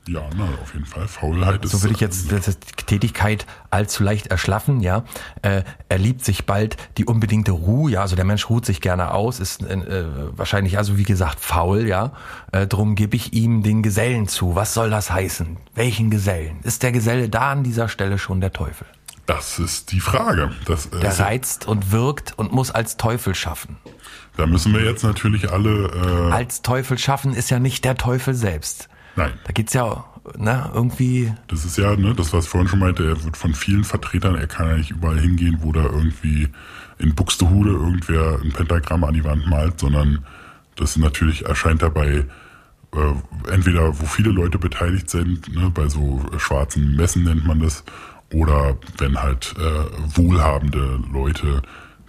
Ja, 0.08 0.22
na, 0.36 0.44
auf 0.62 0.72
jeden 0.72 0.86
Fall. 0.86 1.08
Faulheit 1.08 1.64
ist. 1.64 1.72
So 1.72 1.82
würde 1.82 1.94
ich 1.94 2.00
jetzt 2.00 2.30
ist 2.30 2.58
die 2.80 2.84
Tätigkeit 2.84 3.44
allzu 3.70 4.04
leicht 4.04 4.28
erschlaffen, 4.28 4.80
ja. 4.80 5.04
Äh, 5.42 5.62
er 5.88 5.98
liebt 5.98 6.24
sich 6.24 6.46
bald 6.46 6.76
die 6.96 7.04
unbedingte 7.04 7.50
Ruhe, 7.52 7.90
ja. 7.90 8.02
Also 8.02 8.14
der 8.14 8.24
Mensch 8.24 8.48
ruht 8.48 8.64
sich 8.66 8.80
gerne 8.80 9.12
aus, 9.12 9.40
ist 9.40 9.62
äh, 9.62 10.04
wahrscheinlich 10.36 10.78
also 10.78 10.96
wie 10.96 11.02
gesagt 11.02 11.40
faul, 11.40 11.86
ja. 11.88 12.12
Äh, 12.52 12.66
drum 12.68 12.94
gebe 12.94 13.16
ich 13.16 13.32
ihm 13.32 13.62
den 13.64 13.82
Gesellen 13.82 14.28
zu. 14.28 14.54
Was 14.54 14.74
soll 14.74 14.90
das 14.90 15.10
heißen? 15.10 15.56
Welchen 15.74 16.10
Gesellen? 16.10 16.60
Ist 16.62 16.84
der 16.84 16.92
Geselle 16.92 17.28
da 17.28 17.50
an 17.50 17.64
dieser 17.64 17.88
Stelle 17.88 18.18
schon 18.18 18.40
der 18.40 18.52
Teufel? 18.52 18.86
Das 19.26 19.58
ist 19.58 19.90
die 19.90 19.98
Frage. 19.98 20.52
Das, 20.66 20.86
äh, 20.86 21.00
Der 21.00 21.18
reizt 21.18 21.66
und 21.66 21.90
wirkt 21.90 22.38
und 22.38 22.52
muss 22.52 22.70
als 22.70 22.96
Teufel 22.96 23.34
schaffen. 23.34 23.76
da 24.36 24.46
müssen 24.46 24.72
wir 24.72 24.84
jetzt 24.84 25.02
natürlich 25.02 25.50
alle. 25.50 26.28
Äh, 26.28 26.32
Als 26.32 26.62
Teufel 26.62 26.96
schaffen 26.96 27.34
ist 27.34 27.50
ja 27.50 27.58
nicht 27.58 27.84
der 27.84 27.96
Teufel 27.96 28.34
selbst. 28.34 28.88
Nein, 29.16 29.32
Da 29.44 29.52
geht's 29.52 29.72
ja, 29.72 30.04
ne, 30.36 30.70
irgendwie, 30.74 31.32
das 31.48 31.64
ist 31.64 31.78
ja, 31.78 31.96
ne, 31.96 32.14
das, 32.14 32.32
was 32.32 32.44
ich 32.44 32.50
vorhin 32.50 32.68
schon 32.68 32.78
meinte, 32.78 33.04
er 33.04 33.24
wird 33.24 33.36
von 33.36 33.54
vielen 33.54 33.84
Vertretern, 33.84 34.36
er 34.36 34.46
kann 34.46 34.68
ja 34.68 34.76
nicht 34.76 34.90
überall 34.90 35.20
hingehen, 35.20 35.58
wo 35.60 35.72
da 35.72 35.84
irgendwie 35.84 36.48
in 36.98 37.14
Buxtehude 37.14 37.70
irgendwer 37.70 38.40
ein 38.42 38.52
Pentagramm 38.52 39.04
an 39.04 39.14
die 39.14 39.24
Wand 39.24 39.46
malt, 39.46 39.80
sondern 39.80 40.24
das 40.76 40.96
natürlich 40.96 41.44
erscheint 41.46 41.82
dabei 41.82 42.24
äh, 42.94 43.50
entweder, 43.52 43.98
wo 44.00 44.06
viele 44.06 44.30
Leute 44.30 44.58
beteiligt 44.58 45.10
sind, 45.10 45.54
ne, 45.54 45.70
bei 45.70 45.88
so 45.88 46.24
schwarzen 46.38 46.96
Messen 46.96 47.24
nennt 47.24 47.46
man 47.46 47.60
das, 47.60 47.84
oder 48.32 48.76
wenn 48.98 49.20
halt 49.20 49.54
äh, 49.58 50.16
wohlhabende 50.16 51.00
Leute, 51.12 51.62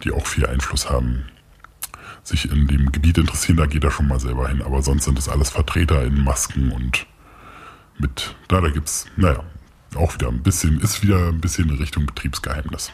die 0.04 0.12
auch 0.12 0.26
viel 0.26 0.46
Einfluss 0.46 0.90
haben, 0.90 1.26
sich 2.28 2.52
in 2.52 2.68
dem 2.68 2.92
Gebiet 2.92 3.18
interessieren, 3.18 3.58
da 3.58 3.66
geht 3.66 3.84
er 3.84 3.92
schon 3.92 4.08
mal 4.08 4.20
selber 4.20 4.50
hin. 4.50 4.62
Aber 4.62 4.82
sonst 4.82 5.06
sind 5.06 5.18
es 5.18 5.30
alles 5.30 5.50
Vertreter 5.50 6.04
in 6.04 6.24
Masken 6.24 6.72
und 6.72 7.06
mit, 8.00 8.36
da, 8.48 8.62
da 8.62 8.70
gibt's, 8.70 9.06
naja, 9.16 9.44
auch 9.96 10.14
wieder 10.14 10.28
ein 10.28 10.44
bisschen, 10.44 10.80
ist 10.82 11.02
wieder 11.02 11.30
ein 11.30 11.42
bisschen 11.42 11.70
in 11.70 11.78
Richtung 11.78 12.06
Betriebsgeheimnis. 12.06 12.92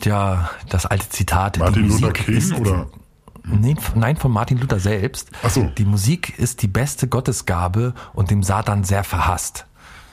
Kommt 0.00 0.06
ja 0.06 0.50
das 0.68 0.86
alte 0.86 1.08
Zitat. 1.10 1.58
Martin 1.58 1.88
Luther 1.88 2.12
King 2.12 2.36
ist, 2.36 2.52
oder? 2.54 2.88
Nee, 3.44 3.76
nein, 3.94 4.16
von 4.16 4.32
Martin 4.32 4.58
Luther 4.58 4.78
selbst. 4.78 5.30
Ach 5.42 5.50
so. 5.50 5.64
Die 5.76 5.84
Musik 5.84 6.38
ist 6.38 6.62
die 6.62 6.68
beste 6.68 7.08
Gottesgabe 7.08 7.94
und 8.12 8.30
dem 8.30 8.42
Satan 8.42 8.84
sehr 8.84 9.04
verhasst. 9.04 9.66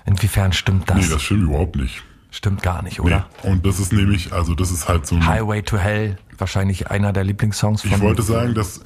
Inwiefern 0.05 0.53
stimmt 0.53 0.89
das? 0.89 0.97
Nee, 0.97 1.07
das 1.09 1.21
stimmt 1.21 1.43
überhaupt 1.43 1.75
nicht. 1.75 2.03
Stimmt 2.37 2.61
gar 2.63 2.81
nicht, 2.83 2.99
Nee. 2.99 3.05
oder? 3.05 3.27
Und 3.43 3.65
das 3.65 3.79
ist 3.79 3.91
nämlich, 3.91 4.31
also 4.31 4.53
das 4.55 4.71
ist 4.71 4.87
halt 4.87 5.05
so 5.07 5.15
ein. 5.15 5.25
Highway 5.25 5.61
to 5.63 5.77
Hell, 5.77 6.17
wahrscheinlich 6.37 6.89
einer 6.89 7.11
der 7.11 7.23
Lieblingssongs 7.23 7.81
von 7.81 7.91
Ich 7.91 7.99
wollte 7.99 8.21
sagen, 8.21 8.53
dass 8.53 8.77
äh, 8.79 8.81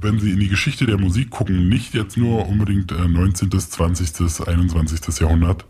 wenn 0.00 0.18
Sie 0.20 0.30
in 0.30 0.40
die 0.40 0.48
Geschichte 0.48 0.86
der 0.86 0.98
Musik 0.98 1.30
gucken, 1.30 1.68
nicht 1.68 1.94
jetzt 1.94 2.16
nur 2.16 2.48
unbedingt 2.48 2.92
äh, 2.92 3.08
19., 3.08 3.50
20., 3.50 4.48
21. 4.48 5.20
Jahrhundert, 5.20 5.64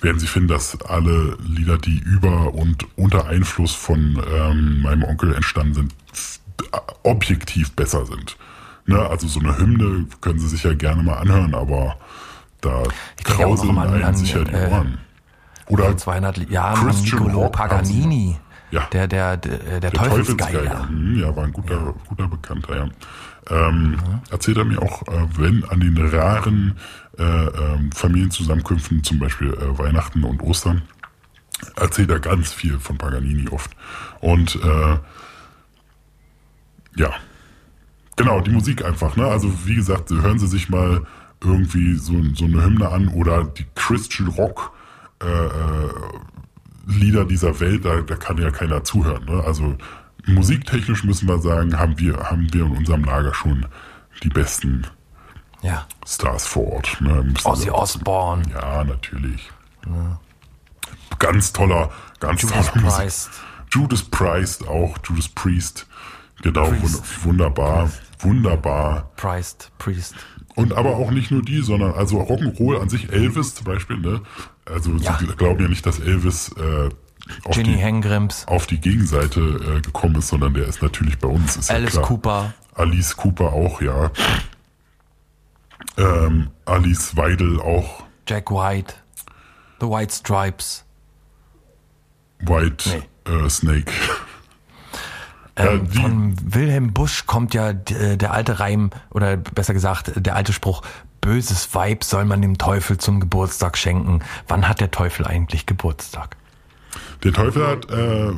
werden 0.00 0.18
Sie 0.18 0.26
finden, 0.26 0.48
dass 0.48 0.80
alle 0.82 1.36
Lieder, 1.46 1.78
die 1.78 1.98
über 1.98 2.54
und 2.54 2.86
unter 2.96 3.26
Einfluss 3.26 3.74
von 3.74 4.22
ähm, 4.32 4.82
meinem 4.82 5.04
Onkel 5.04 5.34
entstanden 5.34 5.74
sind, 5.74 5.94
äh, 6.72 6.78
objektiv 7.02 7.72
besser 7.72 8.06
sind. 8.06 8.36
Ne? 8.86 8.98
Also 8.98 9.26
so 9.26 9.40
eine 9.40 9.56
Hymne 9.58 10.06
können 10.20 10.38
Sie 10.38 10.48
sich 10.48 10.62
ja 10.62 10.74
gerne 10.74 11.02
mal 11.02 11.14
anhören, 11.14 11.54
aber 11.54 11.96
da 12.60 12.82
krauseln 13.22 13.78
einen 13.78 14.02
an, 14.02 14.14
sicher 14.16 14.44
die 14.44 14.52
äh, 14.52 14.70
Ohren. 14.70 14.98
Oder 15.68 15.84
vor 15.84 15.96
200 15.96 16.50
Jahren 16.50 16.78
an 16.78 16.86
Christian 16.86 17.22
Niccolo 17.24 17.48
Paganini, 17.50 18.36
Ja. 18.70 18.82
der, 18.92 19.06
der, 19.08 19.36
der, 19.36 19.58
der, 19.58 19.80
Der 19.80 19.90
Teufelsgeiger. 19.92 20.58
Teufelsgeiger. 20.58 20.88
Hm, 20.88 21.16
ja, 21.20 21.36
war 21.36 21.44
ein 21.44 21.52
guter, 21.52 21.94
guter 22.08 22.28
Bekannter, 22.28 22.76
ja. 22.76 22.88
Ähm, 23.50 23.98
Erzählt 24.30 24.56
er 24.56 24.64
mir 24.64 24.80
auch, 24.80 25.02
äh, 25.02 25.26
wenn 25.36 25.64
an 25.64 25.80
den 25.80 25.96
raren 25.98 26.76
äh, 27.18 27.22
ähm, 27.22 27.92
Familienzusammenkünften, 27.92 29.04
zum 29.04 29.18
Beispiel 29.18 29.52
äh, 29.52 29.78
Weihnachten 29.78 30.24
und 30.24 30.42
Ostern, 30.42 30.82
erzählt 31.76 32.10
er 32.10 32.20
ganz 32.20 32.52
viel 32.52 32.78
von 32.78 32.96
Paganini 32.98 33.48
oft. 33.50 33.70
Und 34.20 34.56
äh, 34.56 34.98
ja, 36.96 37.10
genau, 38.16 38.40
die 38.40 38.50
Musik 38.50 38.84
einfach. 38.84 39.16
Ne? 39.16 39.26
Also 39.26 39.52
wie 39.66 39.74
gesagt, 39.76 40.10
hören 40.10 40.38
Sie 40.38 40.46
sich 40.46 40.68
mal 40.68 41.02
irgendwie 41.42 41.94
so, 41.96 42.14
so 42.34 42.44
eine 42.46 42.64
Hymne 42.64 42.88
an 42.88 43.08
oder 43.08 43.44
die 43.44 43.66
Christian 43.74 44.28
Rock 44.28 44.72
äh, 45.22 45.26
äh, 45.26 45.90
Lieder 46.86 47.24
dieser 47.24 47.60
Welt, 47.60 47.84
da, 47.84 48.02
da 48.02 48.16
kann 48.16 48.36
ja 48.38 48.50
keiner 48.50 48.84
zuhören. 48.84 49.24
Ne? 49.24 49.42
Also 49.42 49.76
musiktechnisch 50.26 51.04
müssen 51.04 51.28
wir 51.28 51.38
sagen, 51.38 51.78
haben 51.78 51.98
wir, 51.98 52.18
haben 52.18 52.52
wir 52.52 52.66
in 52.66 52.76
unserem 52.76 53.04
Lager 53.04 53.32
schon 53.32 53.66
die 54.22 54.28
besten 54.28 54.86
ja. 55.62 55.86
Stars 56.06 56.46
vor 56.46 56.74
Ort. 56.74 57.00
Ne? 57.00 57.34
Ozzy 57.44 57.70
Osbourne. 57.70 58.42
Ja, 58.52 58.84
natürlich. 58.84 59.50
Ja. 59.86 60.20
Ganz 61.18 61.52
toller, 61.52 61.90
ganz 62.20 62.42
Judas 62.42 62.70
toller 62.70 62.90
Priest. 62.90 63.30
Judas 63.70 64.02
Priest 64.02 64.68
auch, 64.68 64.96
Judas 65.08 65.28
Priest. 65.28 65.86
Genau, 66.42 66.68
Priest. 66.68 67.24
wunderbar, 67.24 67.90
wunderbar. 68.18 69.10
Priest, 69.16 69.70
Priest. 69.78 70.14
Und 70.54 70.72
aber 70.72 70.96
auch 70.96 71.10
nicht 71.10 71.30
nur 71.30 71.42
die, 71.42 71.62
sondern 71.62 71.94
also 71.94 72.20
Rock'n'Roll 72.20 72.80
an 72.80 72.88
sich, 72.88 73.10
Elvis 73.10 73.54
zum 73.54 73.64
Beispiel, 73.64 73.98
ne? 73.98 74.20
Also 74.66 74.92
Ja. 74.92 75.18
sie 75.18 75.26
glauben 75.26 75.60
ja 75.62 75.68
nicht, 75.68 75.84
dass 75.84 75.98
Elvis 76.00 76.50
äh, 76.56 76.88
auf, 77.44 77.54
Ginny 77.56 77.74
die, 77.74 77.76
Hengrims. 77.76 78.46
auf 78.48 78.66
die 78.66 78.80
Gegenseite 78.80 79.40
äh, 79.40 79.80
gekommen 79.80 80.16
ist, 80.16 80.28
sondern 80.28 80.54
der 80.54 80.66
ist 80.66 80.82
natürlich 80.82 81.18
bei 81.18 81.28
uns. 81.28 81.56
Ist 81.56 81.68
ja 81.70 81.76
Alice 81.76 81.92
klar. 81.92 82.04
Cooper. 82.04 82.54
Alice 82.74 83.16
Cooper 83.16 83.52
auch, 83.52 83.80
ja. 83.80 84.10
Ähm, 85.96 86.48
Alice 86.64 87.16
Weidel 87.16 87.60
auch. 87.60 88.04
Jack 88.28 88.50
White. 88.50 88.94
The 89.80 89.86
White 89.86 90.14
Stripes. 90.14 90.84
White 92.40 93.04
äh, 93.26 93.48
Snake. 93.48 93.92
Ja, 95.56 95.66
Ähm, 95.72 95.88
die- 95.88 95.98
von 96.00 96.36
Wilhelm 96.54 96.92
Busch 96.92 97.26
kommt 97.26 97.54
ja 97.54 97.72
d- 97.72 98.16
der 98.16 98.32
alte 98.32 98.58
Reim, 98.58 98.90
oder 99.10 99.36
besser 99.36 99.72
gesagt, 99.72 100.10
der 100.16 100.34
alte 100.34 100.52
Spruch, 100.52 100.82
böses 101.24 101.74
Weib 101.74 102.04
soll 102.04 102.26
man 102.26 102.42
dem 102.42 102.58
Teufel 102.58 102.98
zum 102.98 103.18
Geburtstag 103.18 103.78
schenken. 103.78 104.20
Wann 104.46 104.68
hat 104.68 104.80
der 104.80 104.90
Teufel 104.90 105.26
eigentlich 105.26 105.64
Geburtstag? 105.64 106.36
Der 107.22 107.32
Teufel 107.32 107.66
hat, 107.66 107.90
äh, 107.90 108.32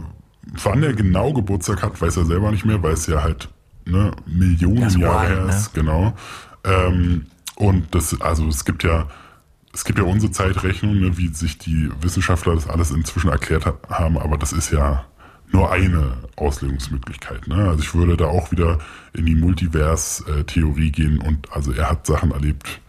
wann 0.62 0.82
er 0.84 0.92
genau 0.92 1.32
Geburtstag 1.32 1.82
hat, 1.82 2.00
weiß 2.00 2.16
er 2.16 2.24
selber 2.26 2.52
nicht 2.52 2.64
mehr, 2.64 2.80
weil 2.84 2.92
es 2.92 3.08
ja 3.08 3.24
halt 3.24 3.48
ne, 3.84 4.12
Millionen 4.24 4.82
Das 4.82 4.96
Jahre 4.96 5.26
her 5.26 5.44
ne? 5.44 5.50
ist, 5.50 5.74
genau. 5.74 6.14
Ähm, 6.62 7.26
und 7.56 7.92
das, 7.92 8.20
also 8.20 8.46
es 8.46 8.64
gibt 8.64 8.84
ja, 8.84 9.08
es 9.74 9.84
gibt 9.84 9.98
ja 9.98 10.04
unsere 10.04 10.30
Zeitrechnung, 10.30 11.00
ne, 11.00 11.18
wie 11.18 11.28
sich 11.28 11.58
die 11.58 11.90
Wissenschaftler 12.00 12.54
das 12.54 12.68
alles 12.68 12.92
inzwischen 12.92 13.30
erklärt 13.30 13.66
ha 13.66 13.74
haben, 13.90 14.16
aber 14.16 14.38
das 14.38 14.52
ist 14.52 14.70
ja 14.70 15.04
nur 15.52 15.70
eine 15.70 16.16
Auslegungsmöglichkeit. 16.36 17.46
Ne? 17.48 17.68
Also 17.68 17.82
ich 17.82 17.94
würde 17.94 18.16
da 18.16 18.26
auch 18.26 18.50
wieder 18.50 18.78
in 19.12 19.26
die 19.26 19.34
Multivers-Theorie 19.34 20.90
gehen 20.90 21.18
und 21.18 21.50
also 21.52 21.72
er 21.72 21.90
hat 21.90 22.06
Sachen 22.06 22.32
erlebt, 22.32 22.80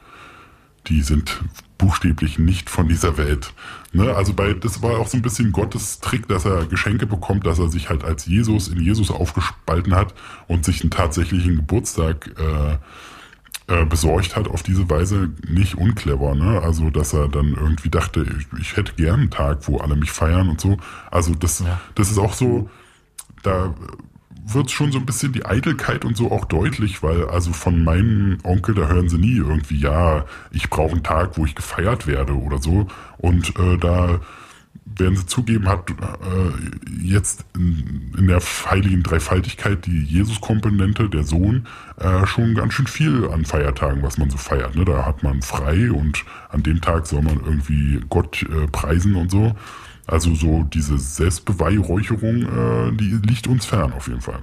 die 0.87 1.01
sind 1.01 1.41
buchstäblich 1.77 2.39
nicht 2.39 2.69
von 2.69 2.87
dieser 2.87 3.17
Welt. 3.17 3.53
Ne? 3.93 4.15
Also 4.15 4.33
bei, 4.33 4.53
das 4.53 4.81
war 4.81 4.97
auch 4.99 5.07
so 5.07 5.17
ein 5.17 5.21
bisschen 5.21 5.51
Gottes 5.51 5.99
Trick, 5.99 6.27
dass 6.27 6.45
er 6.45 6.65
Geschenke 6.65 7.05
bekommt, 7.05 7.45
dass 7.45 7.59
er 7.59 7.69
sich 7.69 7.89
halt 7.89 8.03
als 8.03 8.25
Jesus 8.25 8.67
in 8.67 8.79
Jesus 8.79 9.11
aufgespalten 9.11 9.95
hat 9.95 10.13
und 10.47 10.65
sich 10.65 10.81
einen 10.81 10.91
tatsächlichen 10.91 11.57
Geburtstag 11.57 12.31
äh, 12.37 12.77
äh, 13.67 13.85
besorgt 13.85 14.35
hat 14.35 14.47
auf 14.47 14.63
diese 14.63 14.89
Weise 14.89 15.29
nicht 15.47 15.75
unclever, 15.75 16.35
ne? 16.35 16.61
Also 16.61 16.89
dass 16.89 17.13
er 17.13 17.27
dann 17.27 17.53
irgendwie 17.53 17.89
dachte, 17.89 18.25
ich, 18.39 18.47
ich 18.59 18.77
hätte 18.77 18.93
gern 18.93 19.19
einen 19.19 19.29
Tag, 19.29 19.67
wo 19.67 19.77
alle 19.77 19.95
mich 19.95 20.11
feiern 20.11 20.49
und 20.49 20.61
so. 20.61 20.77
Also 21.11 21.35
das, 21.35 21.63
das 21.95 22.09
ist 22.09 22.17
auch 22.17 22.33
so, 22.33 22.69
da 23.43 23.73
wird 24.45 24.71
schon 24.71 24.91
so 24.93 24.99
ein 24.99 25.05
bisschen 25.05 25.33
die 25.33 25.45
Eitelkeit 25.45 26.05
und 26.05 26.15
so 26.15 26.31
auch 26.31 26.45
deutlich, 26.45 27.03
weil 27.03 27.27
also 27.27 27.51
von 27.51 27.83
meinem 27.83 28.37
Onkel, 28.43 28.75
da 28.75 28.87
hören 28.87 29.09
sie 29.09 29.17
nie 29.17 29.35
irgendwie, 29.35 29.79
ja, 29.79 30.25
ich 30.51 30.69
brauche 30.69 30.93
einen 30.93 31.03
Tag, 31.03 31.37
wo 31.37 31.45
ich 31.45 31.53
gefeiert 31.53 32.07
werde 32.07 32.33
oder 32.33 32.59
so. 32.59 32.87
Und 33.17 33.59
äh, 33.59 33.77
da 33.77 34.21
werden 34.95 35.15
sie 35.15 35.25
zugeben, 35.25 35.67
hat 35.67 35.89
äh, 35.89 37.03
jetzt 37.03 37.45
in, 37.55 38.13
in 38.17 38.27
der 38.27 38.39
heiligen 38.39 39.03
Dreifaltigkeit 39.03 39.85
die 39.85 40.03
Jesus-Komponente, 40.03 41.09
der 41.09 41.23
Sohn, 41.23 41.67
äh, 41.99 42.25
schon 42.25 42.55
ganz 42.55 42.73
schön 42.73 42.87
viel 42.87 43.27
an 43.29 43.45
Feiertagen, 43.45 44.03
was 44.03 44.17
man 44.17 44.29
so 44.29 44.37
feiert. 44.37 44.75
Ne? 44.75 44.85
Da 44.85 45.05
hat 45.05 45.23
man 45.23 45.41
frei 45.41 45.91
und 45.91 46.23
an 46.49 46.63
dem 46.63 46.81
Tag 46.81 47.07
soll 47.07 47.21
man 47.21 47.39
irgendwie 47.43 48.01
Gott 48.09 48.43
äh, 48.43 48.67
preisen 48.67 49.15
und 49.15 49.31
so. 49.31 49.55
Also 50.07 50.33
so 50.35 50.63
diese 50.63 50.97
Selbstbeweihräucherung, 50.97 52.43
äh, 52.43 52.91
die 52.93 53.19
liegt 53.27 53.47
uns 53.47 53.65
fern 53.65 53.93
auf 53.93 54.07
jeden 54.07 54.21
Fall. 54.21 54.39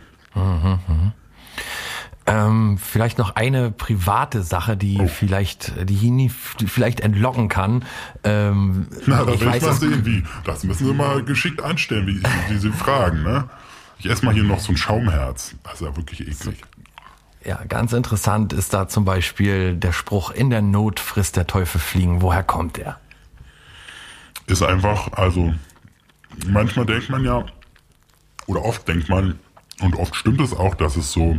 Ähm, 2.26 2.78
vielleicht 2.78 3.18
noch 3.18 3.36
eine 3.36 3.70
private 3.70 4.42
Sache, 4.42 4.76
die 4.78 4.98
Oh. 4.98 5.08
vielleicht, 5.08 5.72
die 5.90 6.30
die 6.58 6.66
vielleicht 6.66 7.00
entlocken 7.00 7.48
kann. 7.48 7.84
Ähm, 8.22 8.86
Na, 9.06 9.24
da 9.24 9.32
ich 9.32 9.40
will 9.40 9.48
ich 9.48 9.54
weiß, 9.54 9.62
mal 9.62 9.72
sehen, 9.74 10.06
wie. 10.06 10.24
Das 10.44 10.64
müssen 10.64 10.86
Sie 10.86 10.94
mal 10.94 11.22
geschickt 11.22 11.62
anstellen, 11.62 12.06
wie 12.06 12.22
diese 12.48 12.72
Fragen, 12.72 13.22
ne? 13.22 13.48
Ich 13.98 14.06
esse 14.06 14.24
mal 14.24 14.32
hier 14.32 14.44
noch 14.44 14.60
so 14.60 14.72
ein 14.72 14.76
Schaumherz. 14.76 15.54
Das 15.64 15.74
ist 15.74 15.80
ja 15.82 15.96
wirklich 15.96 16.20
eklig. 16.26 16.62
Ja, 17.44 17.62
ganz 17.68 17.92
interessant 17.92 18.54
ist 18.54 18.72
da 18.72 18.88
zum 18.88 19.04
Beispiel 19.04 19.76
der 19.76 19.92
Spruch, 19.92 20.30
in 20.30 20.48
der 20.48 20.62
Not 20.62 21.00
frisst 21.00 21.36
der 21.36 21.46
Teufel 21.46 21.78
Fliegen. 21.78 22.22
Woher 22.22 22.42
kommt 22.42 22.78
der? 22.78 22.98
Ist 24.46 24.62
einfach, 24.62 25.12
also, 25.12 25.52
manchmal 26.46 26.86
denkt 26.86 27.10
man 27.10 27.22
ja, 27.24 27.44
oder 28.46 28.64
oft 28.64 28.88
denkt 28.88 29.10
man, 29.10 29.38
und 29.80 29.96
oft 29.96 30.14
stimmt 30.16 30.40
es 30.40 30.54
auch, 30.54 30.74
dass 30.74 30.96
es 30.96 31.12
so 31.12 31.38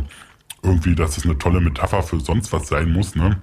irgendwie, 0.66 0.94
dass 0.94 1.16
es 1.16 1.24
eine 1.24 1.38
tolle 1.38 1.60
Metapher 1.60 2.02
für 2.02 2.20
sonst 2.20 2.52
was 2.52 2.68
sein 2.68 2.92
muss, 2.92 3.14
ne? 3.14 3.40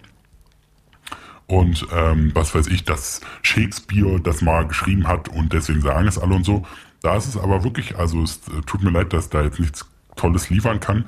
Und 1.48 1.88
ähm, 1.92 2.32
was 2.34 2.56
weiß 2.56 2.68
ich, 2.68 2.86
dass 2.86 3.22
Shakespeare 3.42 4.20
das 4.20 4.42
mal 4.42 4.66
geschrieben 4.68 5.08
hat 5.08 5.30
und 5.30 5.52
deswegen 5.52 5.82
sagen 5.82 6.08
es 6.08 6.18
alle 6.18 6.36
und 6.36 6.46
so. 6.46 6.66
Da 7.02 7.18
ist 7.18 7.28
es 7.28 7.38
aber 7.38 7.64
wirklich, 7.64 7.98
also 7.98 8.24
es 8.24 8.42
äh, 8.48 8.62
tut 8.66 8.82
mir 8.82 8.92
leid, 8.92 9.12
dass 9.12 9.30
da 9.30 9.44
jetzt 9.44 9.60
nichts 9.60 9.86
Tolles 10.16 10.50
liefern 10.50 10.80
kann. 10.80 11.06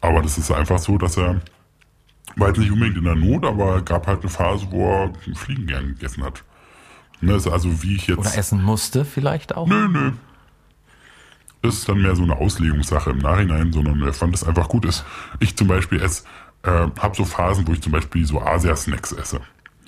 Aber 0.00 0.22
das 0.22 0.38
ist 0.38 0.50
einfach 0.50 0.78
so, 0.78 0.96
dass 0.96 1.18
er 1.18 1.40
war 2.36 2.48
jetzt 2.48 2.58
nicht 2.58 2.70
unbedingt 2.70 2.96
in 2.96 3.04
der 3.04 3.16
Not, 3.16 3.44
aber 3.44 3.82
gab 3.82 4.06
halt 4.06 4.20
eine 4.20 4.30
Phase, 4.30 4.66
wo 4.70 4.88
er 4.88 5.12
Fliegen 5.34 5.66
gern 5.66 5.88
gegessen 5.88 6.24
hat. 6.24 6.44
Ne, 7.20 7.34
ist 7.34 7.48
also 7.48 7.82
wie 7.82 7.96
ich 7.96 8.06
jetzt. 8.06 8.18
Oder 8.18 8.36
essen 8.36 8.62
musste 8.62 9.04
vielleicht 9.04 9.54
auch? 9.54 9.66
Nö, 9.66 9.88
nö. 9.88 10.12
Das 11.62 11.74
ist 11.74 11.88
dann 11.88 12.00
mehr 12.00 12.16
so 12.16 12.22
eine 12.22 12.36
Auslegungssache 12.36 13.10
im 13.10 13.18
Nachhinein, 13.18 13.72
sondern 13.72 14.02
er 14.02 14.12
fand 14.12 14.34
es 14.34 14.44
einfach 14.44 14.68
gut. 14.68 14.84
Ist, 14.84 15.04
ich 15.40 15.56
zum 15.56 15.68
Beispiel 15.68 16.00
esse, 16.00 16.24
äh, 16.62 16.88
habe 16.98 17.16
so 17.16 17.24
Phasen, 17.24 17.66
wo 17.66 17.72
ich 17.72 17.82
zum 17.82 17.92
Beispiel 17.92 18.24
so 18.26 18.40
Asia-Snacks 18.40 19.12
esse. 19.12 19.40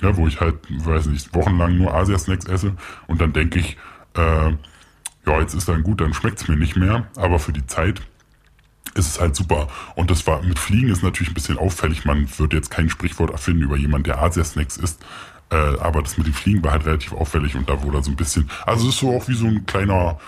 Ja, 0.03 0.17
wo 0.17 0.27
ich 0.27 0.41
halt, 0.41 0.57
weiß 0.69 1.07
nicht, 1.07 1.35
wochenlang 1.35 1.79
nur 1.79 1.95
Asia-Snacks 1.95 2.47
esse 2.47 2.75
und 3.07 3.21
dann 3.21 3.33
denke 3.33 3.61
ich, 3.61 3.77
äh, 4.15 4.51
ja, 5.27 5.41
jetzt 5.41 5.55
ist 5.55 5.69
dann 5.69 5.83
gut, 5.83 6.01
dann 6.01 6.13
schmeckt's 6.13 6.49
mir 6.49 6.57
nicht 6.57 6.77
mehr, 6.77 7.07
aber 7.17 7.39
für 7.39 7.53
die 7.53 7.67
Zeit 7.67 8.03
ist 8.95 9.07
es 9.07 9.21
halt 9.21 9.37
super. 9.37 9.69
Und 9.95 10.11
das 10.11 10.27
war 10.27 10.43
mit 10.43 10.59
Fliegen 10.59 10.91
ist 10.91 11.03
natürlich 11.03 11.31
ein 11.31 11.35
bisschen 11.35 11.57
auffällig. 11.57 12.05
Man 12.05 12.29
würde 12.39 12.57
jetzt 12.57 12.71
kein 12.71 12.91
Sprichwort 12.91 13.31
erfinden 13.31 13.63
über 13.63 13.77
jemanden, 13.77 14.05
der 14.05 14.21
Asia-Snacks 14.21 14.77
isst. 14.77 15.03
Äh, 15.51 15.79
aber 15.79 16.03
das 16.03 16.19
mit 16.19 16.27
den 16.27 16.35
Fliegen 16.35 16.63
war 16.65 16.73
halt 16.73 16.87
relativ 16.87 17.13
auffällig 17.13 17.55
und 17.55 17.69
da 17.69 17.83
wurde 17.83 18.03
so 18.03 18.11
ein 18.11 18.17
bisschen. 18.17 18.51
Also 18.67 18.89
es 18.89 18.95
ist 18.95 19.01
so 19.01 19.15
auch 19.15 19.29
wie 19.29 19.35
so 19.35 19.47
ein 19.47 19.65
kleiner 19.67 20.19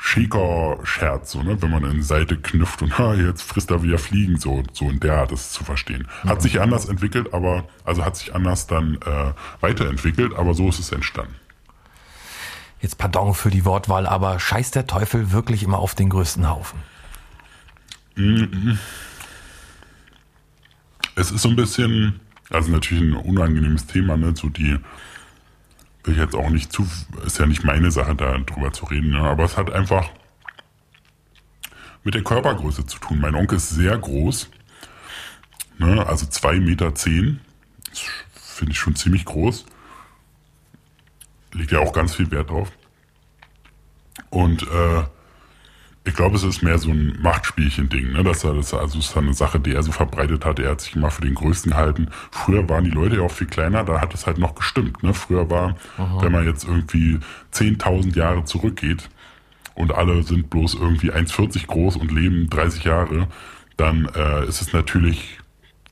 Shaker-Scherz, 0.00 1.32
so, 1.32 1.42
ne? 1.42 1.60
wenn 1.60 1.70
man 1.70 1.84
in 1.84 1.96
die 1.96 2.02
Seite 2.02 2.36
knüpft 2.36 2.82
und 2.82 2.96
ha, 2.98 3.14
jetzt 3.14 3.42
frisst 3.42 3.70
er 3.70 3.82
wieder 3.82 3.98
Fliegen, 3.98 4.38
so, 4.38 4.62
so 4.72 4.88
in 4.88 5.00
der 5.00 5.18
Art 5.18 5.32
ist 5.32 5.52
zu 5.52 5.64
verstehen. 5.64 6.06
Hat 6.24 6.40
sich 6.40 6.60
anders 6.60 6.86
entwickelt, 6.86 7.34
aber, 7.34 7.64
also 7.84 8.04
hat 8.04 8.16
sich 8.16 8.34
anders 8.34 8.68
dann 8.68 8.98
äh, 9.04 9.32
weiterentwickelt, 9.60 10.34
aber 10.34 10.54
so 10.54 10.68
ist 10.68 10.78
es 10.78 10.92
entstanden. 10.92 11.34
Jetzt 12.80 12.96
pardon 12.96 13.34
für 13.34 13.50
die 13.50 13.64
Wortwahl, 13.64 14.06
aber 14.06 14.38
scheißt 14.38 14.76
der 14.76 14.86
Teufel 14.86 15.32
wirklich 15.32 15.64
immer 15.64 15.78
auf 15.78 15.96
den 15.96 16.10
größten 16.10 16.48
Haufen? 16.48 16.78
Es 21.16 21.30
ist 21.32 21.42
so 21.42 21.48
ein 21.48 21.56
bisschen, 21.56 22.20
also 22.50 22.70
natürlich 22.70 23.02
ein 23.02 23.16
unangenehmes 23.16 23.86
Thema, 23.86 24.16
ne, 24.16 24.34
so 24.36 24.48
die, 24.48 24.78
ich 26.08 26.16
jetzt 26.16 26.34
auch 26.34 26.50
nicht 26.50 26.72
zu, 26.72 26.86
ist 27.24 27.38
ja 27.38 27.46
nicht 27.46 27.64
meine 27.64 27.90
Sache, 27.90 28.14
da 28.14 28.38
drüber 28.38 28.72
zu 28.72 28.86
reden, 28.86 29.10
ne, 29.10 29.20
aber 29.20 29.44
es 29.44 29.56
hat 29.56 29.72
einfach 29.72 30.10
mit 32.04 32.14
der 32.14 32.22
Körpergröße 32.22 32.86
zu 32.86 32.98
tun. 32.98 33.20
Mein 33.20 33.34
Onkel 33.34 33.56
ist 33.56 33.70
sehr 33.70 33.96
groß, 33.96 34.50
ne, 35.78 36.06
also 36.06 36.26
zwei 36.26 36.58
Meter, 36.58 36.94
zehn, 36.94 37.40
finde 38.32 38.72
ich 38.72 38.78
schon 38.78 38.96
ziemlich 38.96 39.24
groß. 39.24 39.66
Liegt 41.52 41.72
ja 41.72 41.80
auch 41.80 41.92
ganz 41.92 42.14
viel 42.14 42.30
Wert 42.30 42.50
drauf. 42.50 42.70
Und 44.30 44.62
äh, 44.62 45.04
Ich 46.08 46.14
glaube, 46.14 46.36
es 46.36 46.42
ist 46.42 46.62
mehr 46.62 46.78
so 46.78 46.90
ein 46.90 47.18
Machtspielchen-Ding, 47.20 48.12
ne? 48.12 48.24
Dass 48.24 48.42
er 48.42 48.54
das 48.54 48.72
also 48.72 48.98
ist 48.98 49.14
eine 49.14 49.34
Sache, 49.34 49.60
die 49.60 49.74
er 49.74 49.82
so 49.82 49.92
verbreitet 49.92 50.46
hat. 50.46 50.58
Er 50.58 50.70
hat 50.70 50.80
sich 50.80 50.96
immer 50.96 51.10
für 51.10 51.20
den 51.20 51.34
Größten 51.34 51.72
gehalten. 51.72 52.08
Früher 52.30 52.66
waren 52.66 52.84
die 52.84 52.90
Leute 52.90 53.16
ja 53.16 53.22
auch 53.22 53.30
viel 53.30 53.46
kleiner, 53.46 53.84
da 53.84 54.00
hat 54.00 54.14
es 54.14 54.26
halt 54.26 54.38
noch 54.38 54.54
gestimmt. 54.54 55.02
Ne? 55.02 55.12
Früher 55.12 55.50
war, 55.50 55.76
Aha. 55.98 56.22
wenn 56.22 56.32
man 56.32 56.46
jetzt 56.46 56.64
irgendwie 56.64 57.18
10.000 57.52 58.16
Jahre 58.16 58.44
zurückgeht 58.44 59.10
und 59.74 59.92
alle 59.92 60.22
sind 60.22 60.48
bloß 60.48 60.74
irgendwie 60.74 61.12
1,40 61.12 61.66
groß 61.66 61.96
und 61.96 62.10
leben 62.10 62.48
30 62.48 62.84
Jahre, 62.84 63.28
dann 63.76 64.08
äh, 64.14 64.46
ist 64.46 64.62
es 64.62 64.72
natürlich, 64.72 65.38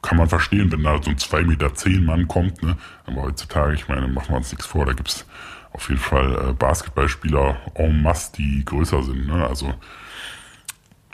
kann 0.01 0.17
man 0.17 0.31
verstehen, 0.31 0.73
wenn 0.73 0.83
da 0.83 1.03
so 1.03 1.11
ein 1.11 1.17
2,10 1.17 1.45
Meter 1.45 1.75
zehn 1.75 2.05
Mann 2.07 2.27
kommt. 2.27 2.63
Ne? 2.63 2.79
Aber 3.05 3.23
heutzutage, 3.23 3.75
ich 3.75 3.87
meine, 3.87 4.09
machen 4.09 4.31
wir 4.31 4.39
uns 4.39 4.51
nichts 4.51 4.65
vor, 4.65 4.87
da 4.87 4.95
gibt's 4.95 5.27
auf 5.73 5.91
jeden 5.91 6.01
Fall 6.01 6.33
äh, 6.33 6.53
Basketballspieler 6.55 7.59
en 7.75 8.01
masse, 8.01 8.33
die 8.33 8.65
größer 8.65 9.03
sind. 9.03 9.27
Ne? 9.27 9.47
Also 9.47 9.75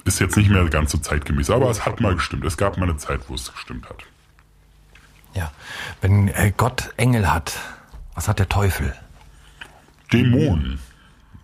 ist 0.04 0.20
jetzt 0.20 0.36
nicht 0.36 0.50
mehr 0.50 0.64
ganz 0.68 0.92
so 0.92 0.98
zeitgemäß, 0.98 1.50
aber 1.50 1.70
es 1.70 1.86
hat 1.86 2.00
mal 2.00 2.14
gestimmt. 2.14 2.44
Es 2.44 2.56
gab 2.56 2.76
mal 2.76 2.88
eine 2.88 2.96
Zeit, 2.96 3.20
wo 3.28 3.34
es 3.34 3.52
gestimmt 3.52 3.88
hat. 3.88 4.02
Ja, 5.34 5.50
wenn 6.00 6.28
äh, 6.28 6.52
Gott 6.56 6.92
Engel 6.96 7.32
hat, 7.32 7.58
was 8.14 8.28
hat 8.28 8.38
der 8.38 8.48
Teufel? 8.48 8.94
Dämonen 10.12 10.78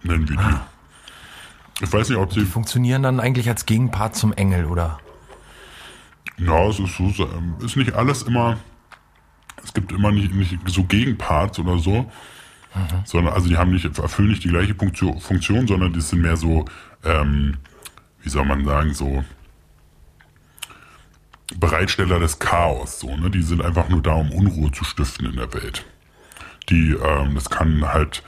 nennen 0.03 0.29
wir 0.29 0.37
die. 0.37 0.42
Ah. 0.42 0.66
Ich 1.81 1.92
weiß 1.92 2.09
nicht, 2.09 2.18
ob 2.18 2.33
sie. 2.33 2.40
Die 2.40 2.47
funktionieren 2.47 3.03
dann 3.03 3.21
eigentlich 3.21 3.49
als 3.49 3.64
Gegenpart 3.64 4.16
zum 4.16 4.33
Engel, 4.33 4.66
oder? 4.66 4.99
Ja, 6.37 6.68
es 6.68 6.79
ist 6.79 6.97
so, 6.97 7.05
ähm, 7.05 7.55
ist 7.61 7.77
nicht 7.77 7.94
alles 7.94 8.23
immer. 8.23 8.59
Es 9.62 9.75
gibt 9.75 9.92
immer 9.92 10.12
nicht, 10.12 10.33
nicht 10.33 10.57
so 10.66 10.85
Gegenparts 10.85 11.59
oder 11.59 11.79
so. 11.79 12.11
Mhm. 12.75 13.05
Sondern, 13.05 13.35
also 13.35 13.49
die 13.49 13.57
haben 13.57 13.73
nicht, 13.73 13.85
erfüllen 13.99 14.29
nicht 14.29 14.44
die 14.44 14.49
gleiche 14.49 14.75
Funktion, 14.75 15.21
Funktion 15.21 15.66
sondern 15.66 15.92
die 15.92 16.01
sind 16.01 16.23
mehr 16.23 16.37
so, 16.37 16.64
ähm, 17.05 17.57
wie 18.29 18.33
soll 18.33 18.45
man 18.45 18.62
sagen, 18.62 18.93
so 18.93 19.25
Bereitsteller 21.57 22.21
des 22.21 22.38
Chaos, 22.38 23.01
so, 23.01 23.17
ne? 23.17 23.31
Die 23.31 23.41
sind 23.41 23.62
einfach 23.62 23.88
nur 23.88 24.03
da, 24.03 24.12
um 24.12 24.31
Unruhe 24.33 24.71
zu 24.71 24.85
stiften 24.85 25.25
in 25.25 25.37
der 25.37 25.55
Welt. 25.55 25.87
Die, 26.69 26.91
ähm, 26.91 27.35
das 27.35 27.49
kann 27.49 27.91
halt, 27.91 28.23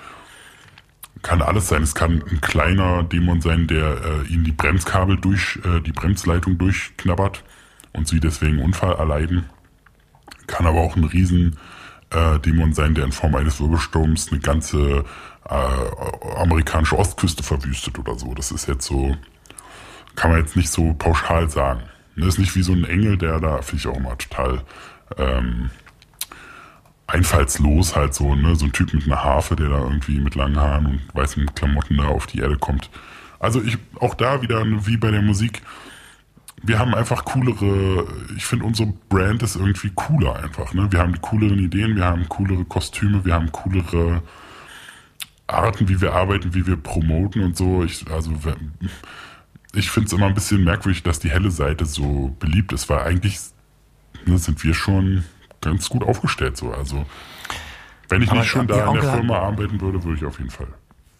kann 1.21 1.43
alles 1.43 1.69
sein. 1.69 1.83
Es 1.83 1.95
kann 1.95 2.25
ein 2.31 2.41
kleiner 2.41 3.03
Dämon 3.03 3.43
sein, 3.43 3.67
der 3.67 4.03
äh, 4.03 4.33
ihnen 4.33 4.45
die 4.45 4.53
Bremskabel 4.53 5.19
durch, 5.19 5.59
äh, 5.67 5.83
die 5.83 5.93
Bremsleitung 5.93 6.57
durchknabbert 6.57 7.45
und 7.93 8.09
sie 8.09 8.21
deswegen 8.21 8.63
Unfall 8.63 8.95
erleiden. 8.95 9.51
Kann 10.47 10.65
aber 10.65 10.81
auch 10.81 10.97
ein 10.97 11.05
riesen 11.05 11.59
äh, 12.09 12.39
Dämon 12.39 12.73
sein, 12.73 12.95
der 12.95 13.05
in 13.05 13.13
Form 13.13 13.35
eines 13.35 13.61
Wirbelsturms 13.61 14.33
eine 14.33 14.41
ganze 14.41 15.05
äh, 15.47 16.39
amerikanische 16.39 16.99
Ostküste 16.99 17.43
verwüstet 17.43 17.99
oder 17.99 18.19
so. 18.19 18.33
Das 18.33 18.51
ist 18.51 18.67
jetzt 18.67 18.87
so, 18.87 19.15
kann 20.17 20.31
man 20.31 20.41
jetzt 20.41 20.57
nicht 20.57 20.71
so 20.71 20.95
pauschal 20.95 21.49
sagen. 21.49 21.83
Das 22.17 22.29
ist 22.29 22.39
nicht 22.39 22.55
wie 22.57 22.63
so 22.63 22.73
ein 22.73 22.85
Engel, 22.85 23.17
der 23.17 23.41
da, 23.41 23.63
finde 23.63 23.77
ich 23.77 23.87
auch 23.87 23.97
immer 23.97 24.17
total 24.19 24.63
ähm, 25.17 25.71
einfallslos 27.07 27.97
halt 27.97 28.15
so, 28.15 28.35
ne? 28.35 28.55
So 28.57 28.67
ein 28.67 28.73
Typ 28.73 28.95
mit 28.95 29.05
einer 29.05 29.23
Harfe, 29.23 29.57
der 29.57 29.69
da 29.69 29.79
irgendwie 29.79 30.21
mit 30.21 30.35
langen 30.35 30.59
Haaren 30.59 30.87
und 30.87 31.01
weißen 31.15 31.55
Klamotten 31.55 31.97
da 31.97 32.05
auf 32.05 32.27
die 32.27 32.41
Erde 32.41 32.57
kommt. 32.57 32.91
Also 33.39 33.63
ich, 33.63 33.79
auch 33.99 34.15
da 34.15 34.43
wieder, 34.43 34.65
wie 34.87 34.97
bei 34.97 35.11
der 35.11 35.23
Musik, 35.23 35.63
wir 36.63 36.79
haben 36.79 36.95
einfach 36.95 37.25
coolere, 37.25 38.07
ich 38.37 38.45
finde 38.45 38.67
unsere 38.67 38.93
Brand 39.09 39.43
ist 39.43 39.57
irgendwie 39.57 39.91
cooler 39.95 40.37
einfach, 40.37 40.75
ne? 40.75 40.89
Wir 40.91 41.01
haben 41.01 41.15
die 41.15 41.21
cooleren 41.21 41.59
Ideen, 41.59 41.97
wir 41.97 42.05
haben 42.05 42.29
coolere 42.29 42.65
Kostüme, 42.65 43.25
wir 43.25 43.35
haben 43.35 43.51
coolere 43.51 44.23
Arten, 45.47 45.89
wie 45.89 46.01
wir 46.01 46.13
arbeiten, 46.13 46.55
wie 46.55 46.67
wir 46.67 46.77
promoten 46.77 47.43
und 47.43 47.57
so. 47.57 47.83
Ich, 47.83 48.09
also, 48.11 48.33
ich 49.75 49.91
finde 49.91 50.07
es 50.09 50.13
immer 50.13 50.27
ein 50.27 50.35
bisschen 50.35 50.65
merkwürdig, 50.65 51.03
dass 51.03 51.19
die 51.19 51.31
helle 51.31 51.51
Seite 51.51 51.87
so 51.87 52.35
beliebt 52.39 52.73
ist, 52.73 52.89
weil 52.89 53.01
eigentlich 53.01 53.39
ne, 54.27 54.39
sind 54.39 54.63
wir 54.65 54.75
schon 54.75 55.25
ganz 55.61 55.89
gut 55.89 56.03
aufgestellt 56.03 56.57
so. 56.57 56.73
Also, 56.73 57.05
wenn 58.09 58.23
ich 58.23 58.31
Aber 58.31 58.41
nicht 58.41 58.49
schon 58.49 58.67
da 58.67 58.89
in 58.89 59.01
der 59.01 59.13
Firma 59.13 59.39
arbeiten 59.39 59.81
würde, 59.81 60.03
würde 60.03 60.19
ich 60.19 60.25
auf 60.25 60.39
jeden 60.39 60.51
Fall 60.51 60.69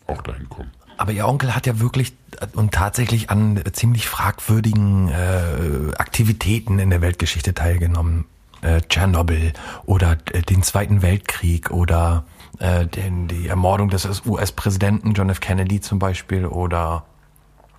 auch 0.07 0.23
dahin 0.23 0.49
kommen. 0.49 0.71
Aber 0.97 1.13
Ihr 1.13 1.27
Onkel 1.27 1.55
hat 1.55 1.67
ja 1.67 1.81
wirklich 1.81 2.13
und 2.55 2.73
tatsächlich 2.73 3.31
an 3.31 3.63
ziemlich 3.73 4.07
fragwürdigen 4.07 5.09
äh, 5.09 5.95
Aktivitäten 5.97 6.79
in 6.79 6.91
der 6.91 7.01
Weltgeschichte 7.01 7.55
teilgenommen. 7.55 8.27
Äh, 8.63 8.83
Tschernobyl 8.83 9.55
oder 9.87 10.19
äh, 10.33 10.43
den 10.43 10.63
Zweiten 10.63 11.01
Weltkrieg 11.01 11.71
oder 11.71 12.25
äh, 12.59 12.87
den, 12.87 13.29
die 13.29 13.49
Ermordung 13.49 13.89
des 13.89 14.27
US-Präsidenten 14.27 15.15
John 15.15 15.31
F. 15.31 15.41
Kennedy 15.41 15.81
zum 15.81 15.99
Beispiel 15.99 16.45
oder 16.45 17.07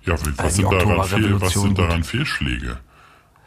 ja, 0.04 0.14
was, 0.14 0.26
äh, 0.26 0.50
sind, 0.50 0.72
daran 0.72 1.04
fehl, 1.04 1.40
was 1.40 1.52
sind 1.52 1.78
daran 1.78 2.04
Fehlschläge? 2.04 2.78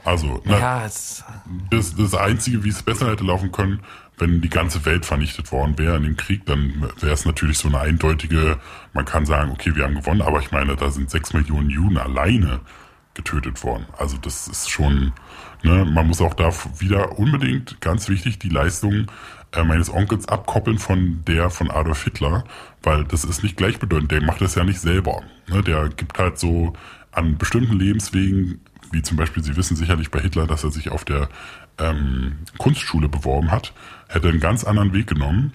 Also, 0.03 0.41
na, 0.45 0.59
ja, 0.59 0.81
das, 0.83 1.95
das 1.95 2.13
Einzige, 2.13 2.63
wie 2.63 2.69
es 2.69 2.83
besser 2.83 3.09
hätte 3.09 3.23
laufen 3.23 3.51
können, 3.51 3.81
wenn 4.17 4.39
die 4.39 4.49
ganze 4.49 4.85
Welt 4.85 5.05
vernichtet 5.05 5.51
worden 5.51 5.77
wäre 5.77 5.97
in 5.97 6.03
dem 6.03 6.15
Krieg, 6.15 6.45
dann 6.45 6.89
wäre 6.99 7.13
es 7.13 7.25
natürlich 7.25 7.57
so 7.57 7.67
eine 7.67 7.79
eindeutige, 7.79 8.59
man 8.93 9.05
kann 9.05 9.25
sagen, 9.25 9.51
okay, 9.51 9.75
wir 9.75 9.83
haben 9.83 9.95
gewonnen, 9.95 10.21
aber 10.21 10.39
ich 10.39 10.51
meine, 10.51 10.75
da 10.75 10.91
sind 10.91 11.09
sechs 11.09 11.33
Millionen 11.33 11.69
Juden 11.69 11.97
alleine 11.97 12.61
getötet 13.15 13.63
worden. 13.63 13.87
Also 13.97 14.17
das 14.17 14.47
ist 14.47 14.69
schon, 14.69 15.13
ne, 15.63 15.85
man 15.85 16.07
muss 16.07 16.21
auch 16.21 16.33
da 16.33 16.51
wieder 16.77 17.17
unbedingt, 17.17 17.81
ganz 17.81 18.07
wichtig, 18.07 18.39
die 18.39 18.49
Leistung 18.49 19.07
äh, 19.55 19.63
meines 19.63 19.91
Onkels 19.91 20.27
abkoppeln 20.27 20.79
von 20.79 21.23
der 21.27 21.49
von 21.49 21.71
Adolf 21.71 22.03
Hitler, 22.03 22.43
weil 22.83 23.03
das 23.05 23.23
ist 23.23 23.43
nicht 23.43 23.57
gleichbedeutend, 23.57 24.11
der 24.11 24.21
macht 24.21 24.41
das 24.41 24.55
ja 24.55 24.63
nicht 24.63 24.79
selber. 24.79 25.23
Ne, 25.47 25.61
der 25.63 25.89
gibt 25.89 26.17
halt 26.17 26.39
so 26.39 26.73
an 27.11 27.37
bestimmten 27.37 27.79
Lebenswegen, 27.79 28.61
wie 28.91 29.01
zum 29.01 29.17
Beispiel, 29.17 29.43
Sie 29.43 29.55
wissen 29.55 29.75
sicherlich 29.75 30.11
bei 30.11 30.19
Hitler, 30.19 30.47
dass 30.47 30.63
er 30.63 30.71
sich 30.71 30.89
auf 30.91 31.05
der 31.05 31.29
ähm, 31.77 32.37
Kunstschule 32.57 33.09
beworben 33.09 33.51
hat, 33.51 33.73
hätte 34.07 34.29
einen 34.29 34.39
ganz 34.39 34.63
anderen 34.63 34.93
Weg 34.93 35.07
genommen. 35.07 35.53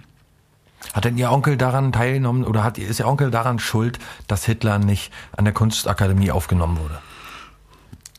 Hat 0.94 1.04
denn 1.04 1.18
Ihr 1.18 1.30
Onkel 1.30 1.56
daran 1.56 1.92
teilgenommen 1.92 2.44
oder 2.44 2.64
hat, 2.64 2.78
ist 2.78 3.00
Ihr 3.00 3.06
Onkel 3.06 3.30
daran 3.30 3.58
schuld, 3.58 3.98
dass 4.26 4.44
Hitler 4.44 4.78
nicht 4.78 5.12
an 5.36 5.44
der 5.44 5.54
Kunstakademie 5.54 6.30
aufgenommen 6.30 6.78
wurde? 6.78 6.98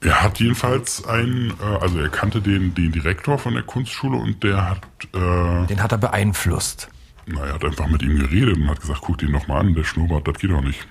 Er 0.03 0.23
hat 0.23 0.39
jedenfalls 0.39 1.05
einen, 1.05 1.51
äh, 1.61 1.77
also 1.79 1.99
er 1.99 2.09
kannte 2.09 2.41
den, 2.41 2.73
den 2.73 2.91
Direktor 2.91 3.37
von 3.37 3.53
der 3.53 3.63
Kunstschule 3.63 4.17
und 4.17 4.43
der 4.43 4.69
hat. 4.69 4.81
Äh, 5.13 5.67
den 5.67 5.81
hat 5.81 5.91
er 5.91 5.99
beeinflusst. 5.99 6.89
Na, 7.27 7.45
er 7.45 7.53
hat 7.53 7.63
einfach 7.63 7.87
mit 7.87 8.01
ihm 8.01 8.17
geredet 8.17 8.57
und 8.57 8.67
hat 8.67 8.81
gesagt, 8.81 9.01
guck 9.01 9.19
den 9.19 9.31
noch 9.31 9.47
mal 9.47 9.59
an, 9.59 9.75
der 9.75 9.83
Schnurrbart, 9.83 10.27
das 10.27 10.39
geht 10.39 10.49
doch 10.49 10.61
nicht. 10.61 10.87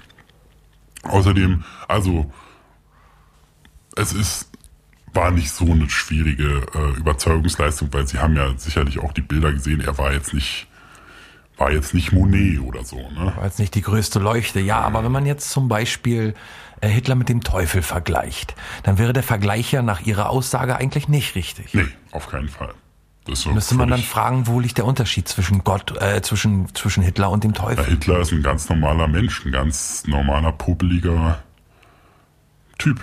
Außerdem, 1.02 1.64
also 1.88 2.30
es 3.96 4.12
ist 4.12 4.50
war 5.12 5.32
nicht 5.32 5.50
so 5.50 5.64
eine 5.64 5.90
schwierige 5.90 6.66
äh, 6.72 6.98
Überzeugungsleistung, 6.98 7.92
weil 7.92 8.06
sie 8.06 8.18
haben 8.18 8.36
ja 8.36 8.56
sicherlich 8.56 9.00
auch 9.00 9.12
die 9.12 9.22
Bilder 9.22 9.52
gesehen. 9.52 9.80
Er 9.80 9.98
war 9.98 10.12
jetzt 10.12 10.32
nicht 10.32 10.68
war 11.56 11.70
jetzt 11.72 11.92
nicht 11.92 12.12
Monet 12.12 12.60
oder 12.60 12.84
so. 12.84 12.96
Ne? 12.96 13.32
War 13.36 13.44
jetzt 13.44 13.58
nicht 13.58 13.74
die 13.74 13.82
größte 13.82 14.18
Leuchte. 14.18 14.60
Ja, 14.60 14.80
aber 14.80 15.04
wenn 15.04 15.12
man 15.12 15.26
jetzt 15.26 15.50
zum 15.50 15.68
Beispiel 15.68 16.34
Hitler 16.88 17.14
mit 17.14 17.28
dem 17.28 17.42
Teufel 17.42 17.82
vergleicht, 17.82 18.54
dann 18.82 18.98
wäre 18.98 19.12
der 19.12 19.22
Vergleich 19.22 19.72
ja 19.72 19.82
nach 19.82 20.00
Ihrer 20.00 20.30
Aussage 20.30 20.76
eigentlich 20.76 21.08
nicht 21.08 21.34
richtig. 21.34 21.74
Nee, 21.74 21.88
auf 22.12 22.28
keinen 22.28 22.48
Fall. 22.48 22.74
So 23.32 23.50
Müsste 23.50 23.74
man 23.74 23.90
dann 23.90 24.00
fragen, 24.00 24.46
wo 24.46 24.60
liegt 24.60 24.78
der 24.78 24.86
Unterschied 24.86 25.28
zwischen 25.28 25.62
Gott, 25.62 26.00
äh, 26.00 26.22
zwischen, 26.22 26.74
zwischen 26.74 27.02
Hitler 27.02 27.30
und 27.30 27.44
dem 27.44 27.52
Teufel? 27.52 27.84
Ja, 27.84 27.90
Hitler 27.90 28.20
ist 28.20 28.32
ein 28.32 28.42
ganz 28.42 28.68
normaler 28.68 29.08
Mensch, 29.08 29.44
ein 29.44 29.52
ganz 29.52 30.04
normaler, 30.06 30.52
popeliger 30.52 31.38
Typ. 32.78 33.00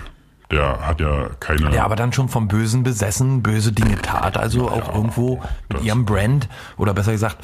Der 0.50 0.86
hat 0.86 1.00
ja 1.00 1.28
keine. 1.40 1.74
Ja, 1.74 1.84
aber 1.84 1.94
dann 1.94 2.12
schon 2.12 2.28
vom 2.28 2.48
Bösen 2.48 2.82
besessen, 2.82 3.42
böse 3.42 3.72
Dinge 3.72 4.00
tat, 4.00 4.36
also 4.36 4.66
ja, 4.66 4.72
auch 4.72 4.94
irgendwo 4.94 5.42
mit 5.68 5.82
ihrem 5.82 6.04
Brand 6.04 6.48
oder 6.76 6.94
besser 6.94 7.12
gesagt 7.12 7.38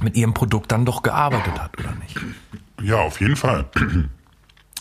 mit 0.00 0.16
ihrem 0.16 0.34
Produkt 0.34 0.70
dann 0.70 0.84
doch 0.84 1.02
gearbeitet 1.02 1.60
hat, 1.60 1.76
oder 1.78 1.92
nicht? 1.96 2.18
Ja, 2.80 3.00
auf 3.00 3.20
jeden 3.20 3.34
Fall. 3.36 3.64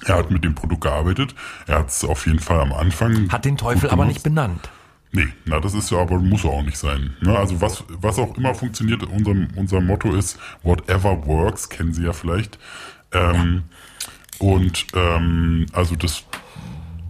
Er 0.05 0.15
hat 0.15 0.31
mit 0.31 0.43
dem 0.43 0.55
Produkt 0.55 0.81
gearbeitet. 0.81 1.35
Er 1.65 1.79
hat 1.79 1.89
es 1.89 2.03
auf 2.03 2.25
jeden 2.25 2.39
Fall 2.39 2.59
am 2.59 2.73
Anfang. 2.73 3.29
Hat 3.31 3.45
den 3.45 3.57
Teufel 3.57 3.89
aber 3.89 4.05
nicht 4.05 4.23
benannt. 4.23 4.69
Nee, 5.11 5.27
na, 5.45 5.59
das 5.59 5.73
ist 5.73 5.89
ja 5.89 5.99
aber, 5.99 6.19
muss 6.19 6.45
auch 6.45 6.61
nicht 6.61 6.77
sein. 6.77 7.15
Ne? 7.21 7.37
Also 7.37 7.61
was, 7.61 7.83
was 7.89 8.19
auch 8.19 8.37
immer 8.37 8.53
funktioniert, 8.53 9.03
unser, 9.03 9.33
unser 9.55 9.81
Motto 9.81 10.13
ist, 10.13 10.37
whatever 10.63 11.25
works, 11.25 11.69
kennen 11.69 11.93
Sie 11.93 12.03
ja 12.03 12.13
vielleicht. 12.13 12.59
Ähm, 13.13 13.63
ja. 14.41 14.47
Und 14.47 14.85
ähm, 14.93 15.65
also 15.73 15.95
das 15.95 16.26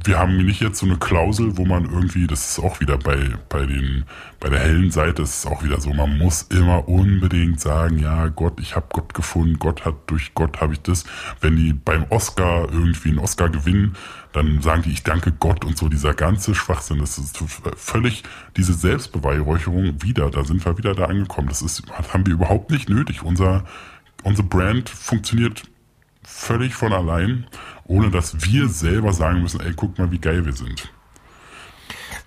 wir 0.07 0.17
haben 0.17 0.37
nicht 0.37 0.61
jetzt 0.61 0.79
so 0.79 0.85
eine 0.85 0.97
Klausel, 0.97 1.57
wo 1.57 1.65
man 1.65 1.85
irgendwie, 1.85 2.27
das 2.27 2.51
ist 2.51 2.63
auch 2.63 2.79
wieder 2.79 2.97
bei, 2.97 3.17
bei 3.49 3.65
den, 3.65 4.05
bei 4.39 4.49
der 4.49 4.59
hellen 4.59 4.89
Seite 4.89 5.23
ist 5.23 5.39
es 5.39 5.45
auch 5.45 5.63
wieder 5.63 5.81
so, 5.81 5.93
man 5.93 6.17
muss 6.17 6.43
immer 6.43 6.87
unbedingt 6.87 7.59
sagen, 7.59 7.99
ja, 7.99 8.27
Gott, 8.29 8.59
ich 8.61 8.75
habe 8.75 8.87
Gott 8.89 9.13
gefunden, 9.13 9.59
Gott 9.59 9.83
hat, 9.85 9.95
durch 10.07 10.33
Gott 10.33 10.61
habe 10.61 10.73
ich 10.73 10.81
das. 10.81 11.03
Wenn 11.41 11.57
die 11.57 11.73
beim 11.73 12.05
Oscar 12.09 12.69
irgendwie 12.71 13.09
einen 13.09 13.19
Oscar 13.19 13.49
gewinnen, 13.49 13.95
dann 14.31 14.61
sagen 14.61 14.83
die, 14.83 14.91
ich 14.91 15.03
danke 15.03 15.33
Gott 15.33 15.65
und 15.65 15.77
so, 15.77 15.89
dieser 15.89 16.13
ganze 16.13 16.55
Schwachsinn, 16.55 16.99
das 16.99 17.17
ist 17.17 17.37
völlig 17.75 18.23
diese 18.55 18.73
Selbstbeweihräucherung 18.73 20.01
wieder, 20.01 20.29
da 20.29 20.45
sind 20.45 20.65
wir 20.65 20.77
wieder 20.77 20.95
da 20.95 21.05
angekommen. 21.05 21.49
Das 21.49 21.61
ist, 21.61 21.83
haben 22.13 22.25
wir 22.25 22.33
überhaupt 22.33 22.71
nicht 22.71 22.89
nötig. 22.89 23.23
Unser, 23.23 23.65
unsere 24.23 24.47
Brand 24.47 24.89
funktioniert 24.89 25.63
völlig 26.23 26.75
von 26.75 26.93
allein 26.93 27.47
ohne 27.87 28.11
dass 28.11 28.43
wir 28.45 28.69
selber 28.69 29.13
sagen 29.13 29.41
müssen, 29.41 29.61
ey, 29.61 29.73
guck 29.75 29.97
mal, 29.97 30.11
wie 30.11 30.19
geil 30.19 30.45
wir 30.45 30.53
sind. 30.53 30.91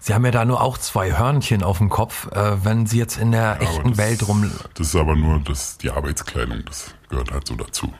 Sie 0.02 0.14
haben 0.14 0.24
ja 0.24 0.30
da 0.30 0.44
nur 0.46 0.62
auch 0.62 0.78
zwei 0.78 1.18
Hörnchen 1.18 1.62
auf 1.62 1.78
dem 1.78 1.90
Kopf, 1.90 2.26
äh, 2.32 2.64
wenn 2.64 2.86
Sie 2.86 2.98
jetzt 2.98 3.18
in 3.18 3.32
der 3.32 3.58
ja, 3.60 3.68
echten 3.68 3.90
das, 3.90 3.98
Welt 3.98 4.26
rum. 4.26 4.50
Das 4.74 4.88
ist 4.88 4.96
aber 4.96 5.14
nur 5.14 5.40
das, 5.40 5.76
die 5.76 5.90
Arbeitskleidung, 5.90 6.64
das 6.64 6.94
gehört 7.10 7.30
halt 7.30 7.46
so 7.46 7.54
dazu. 7.54 7.92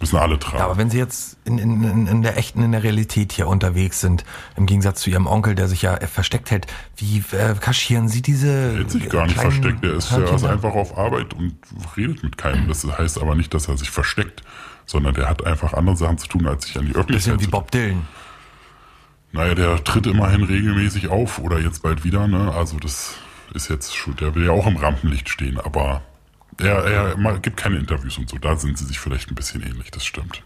Müssen 0.00 0.16
alle 0.16 0.38
tragen. 0.38 0.58
Ja, 0.58 0.64
aber 0.64 0.78
wenn 0.78 0.90
Sie 0.90 0.98
jetzt 0.98 1.36
in, 1.44 1.58
in, 1.58 2.06
in 2.06 2.22
der 2.22 2.38
echten, 2.38 2.62
in 2.62 2.72
der 2.72 2.82
Realität 2.82 3.32
hier 3.32 3.46
unterwegs 3.46 4.00
sind, 4.00 4.24
im 4.56 4.64
Gegensatz 4.64 5.02
zu 5.02 5.10
Ihrem 5.10 5.26
Onkel, 5.26 5.54
der 5.54 5.68
sich 5.68 5.82
ja 5.82 5.94
versteckt 6.06 6.50
hält, 6.50 6.66
wie 6.96 7.22
äh, 7.36 7.54
kaschieren 7.60 8.08
Sie 8.08 8.22
diese. 8.22 8.48
Er 8.48 8.72
hält 8.78 8.90
sich 8.90 9.08
gar 9.10 9.26
nicht 9.26 9.38
versteckt, 9.38 9.84
er 9.84 9.94
ist, 9.94 10.10
er 10.10 10.34
ist 10.34 10.44
einfach 10.44 10.72
auf 10.72 10.96
Arbeit 10.96 11.34
und 11.34 11.58
redet 11.98 12.22
mit 12.24 12.38
keinem. 12.38 12.66
Das 12.66 12.84
heißt 12.84 13.20
aber 13.20 13.34
nicht, 13.34 13.52
dass 13.52 13.68
er 13.68 13.76
sich 13.76 13.90
versteckt, 13.90 14.42
sondern 14.90 15.14
der 15.14 15.28
hat 15.28 15.46
einfach 15.46 15.72
andere 15.72 15.96
Sachen 15.96 16.18
zu 16.18 16.26
tun, 16.26 16.48
als 16.48 16.66
sich 16.66 16.76
an 16.76 16.86
die 16.86 16.94
Öffentlichkeit 16.96 17.36
Bisschen 17.36 17.46
wie 17.46 17.50
Bob 17.50 17.70
Dylan. 17.70 18.08
Naja, 19.32 19.54
der 19.54 19.84
tritt 19.84 20.08
immerhin 20.08 20.42
regelmäßig 20.42 21.08
auf 21.08 21.38
oder 21.38 21.60
jetzt 21.60 21.84
bald 21.84 22.02
wieder, 22.02 22.26
ne? 22.26 22.52
Also 22.52 22.78
das 22.80 23.14
ist 23.54 23.70
jetzt 23.70 23.94
schon, 23.94 24.16
der 24.16 24.34
will 24.34 24.46
ja 24.46 24.50
auch 24.50 24.66
im 24.66 24.76
Rampenlicht 24.76 25.28
stehen, 25.28 25.60
aber 25.60 26.02
er, 26.58 26.84
er 26.84 27.38
gibt 27.38 27.56
keine 27.56 27.76
Interviews 27.76 28.18
und 28.18 28.28
so. 28.28 28.38
Da 28.38 28.56
sind 28.56 28.76
sie 28.78 28.84
sich 28.84 28.98
vielleicht 28.98 29.30
ein 29.30 29.36
bisschen 29.36 29.62
ähnlich, 29.62 29.92
das 29.92 30.04
stimmt. 30.04 30.42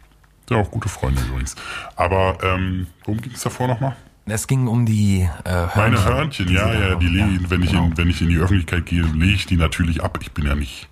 Ja, 0.51 0.59
auch 0.59 0.71
gute 0.71 0.91
Freunde 0.91 1.23
übrigens. 1.23 1.57
Aber 1.97 2.37
ähm, 2.43 2.87
worum 3.05 3.23
ging 3.23 3.33
es 3.33 3.41
davor 3.41 3.69
nochmal? 3.69 3.97
Es 4.27 4.47
ging 4.47 4.69
um 4.69 4.85
die 4.85 5.27
äh, 5.45 5.51
Hörnchen. 5.51 5.73
Meine 5.77 6.05
Hörnchen, 6.05 6.49
ja, 6.51 6.73
ja, 6.73 6.95
die 6.97 7.19
ja, 7.19 7.27
wenn 7.49 7.63
ich 7.63 7.71
genau. 7.71 7.87
in, 7.87 7.97
wenn 7.97 8.11
ich 8.11 8.21
in 8.21 8.29
die 8.29 8.39
Öffentlichkeit 8.39 8.85
gehe, 8.85 9.03
lege 9.03 9.33
ich 9.33 9.47
die 9.47 9.57
natürlich 9.57 10.03
ab. 10.03 10.19
Ich 10.21 10.33
bin 10.33 10.45
ja 10.45 10.55
nicht 10.55 10.89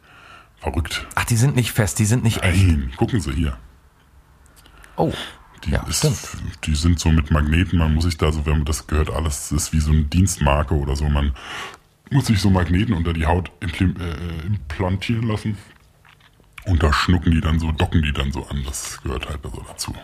verrückt. 0.63 1.07
Ach, 1.15 1.25
die 1.25 1.37
sind 1.37 1.57
nicht 1.57 1.73
fest, 1.73 1.99
die 1.99 2.05
sind 2.05 2.23
nicht 2.23 2.41
Nein, 2.43 2.53
echt. 2.53 2.67
Nein, 2.67 2.93
gucken 2.97 3.21
Sie 3.21 3.33
hier. 3.33 3.57
Oh. 4.97 5.13
Die, 5.65 5.71
ja, 5.71 5.83
ist, 5.85 6.37
die 6.65 6.75
sind 6.75 6.99
so 6.99 7.11
mit 7.11 7.31
Magneten, 7.31 7.79
man 7.79 7.95
muss 7.95 8.05
sich 8.05 8.17
da 8.17 8.33
so, 8.33 8.47
wenn 8.47 8.59
man 8.59 8.65
das 8.65 8.87
gehört, 8.87 9.11
alles 9.11 9.53
ist 9.53 9.73
wie 9.73 9.81
so 9.81 9.93
eine 9.93 10.05
Dienstmarke 10.05 10.75
oder 10.75 10.97
so. 10.97 11.09
Man 11.09 11.35
muss 12.11 12.27
sich 12.27 12.41
so 12.41 12.51
Magneten 12.51 12.95
unter 12.95 13.13
die 13.13 13.27
Haut 13.27 13.51
äh, 13.61 14.47
implantieren 14.47 15.29
lassen. 15.29 15.57
Und 16.65 16.83
da 16.83 16.93
schnucken 16.93 17.33
die 17.33 17.41
dann 17.41 17.59
so, 17.59 17.73
docken 17.73 18.03
die 18.03 18.13
dann 18.13 18.31
so 18.33 18.47
an. 18.47 18.63
Das 18.65 19.01
gehört 19.03 19.29
halt 19.29 19.45
also 19.45 19.65
dazu. 19.67 19.95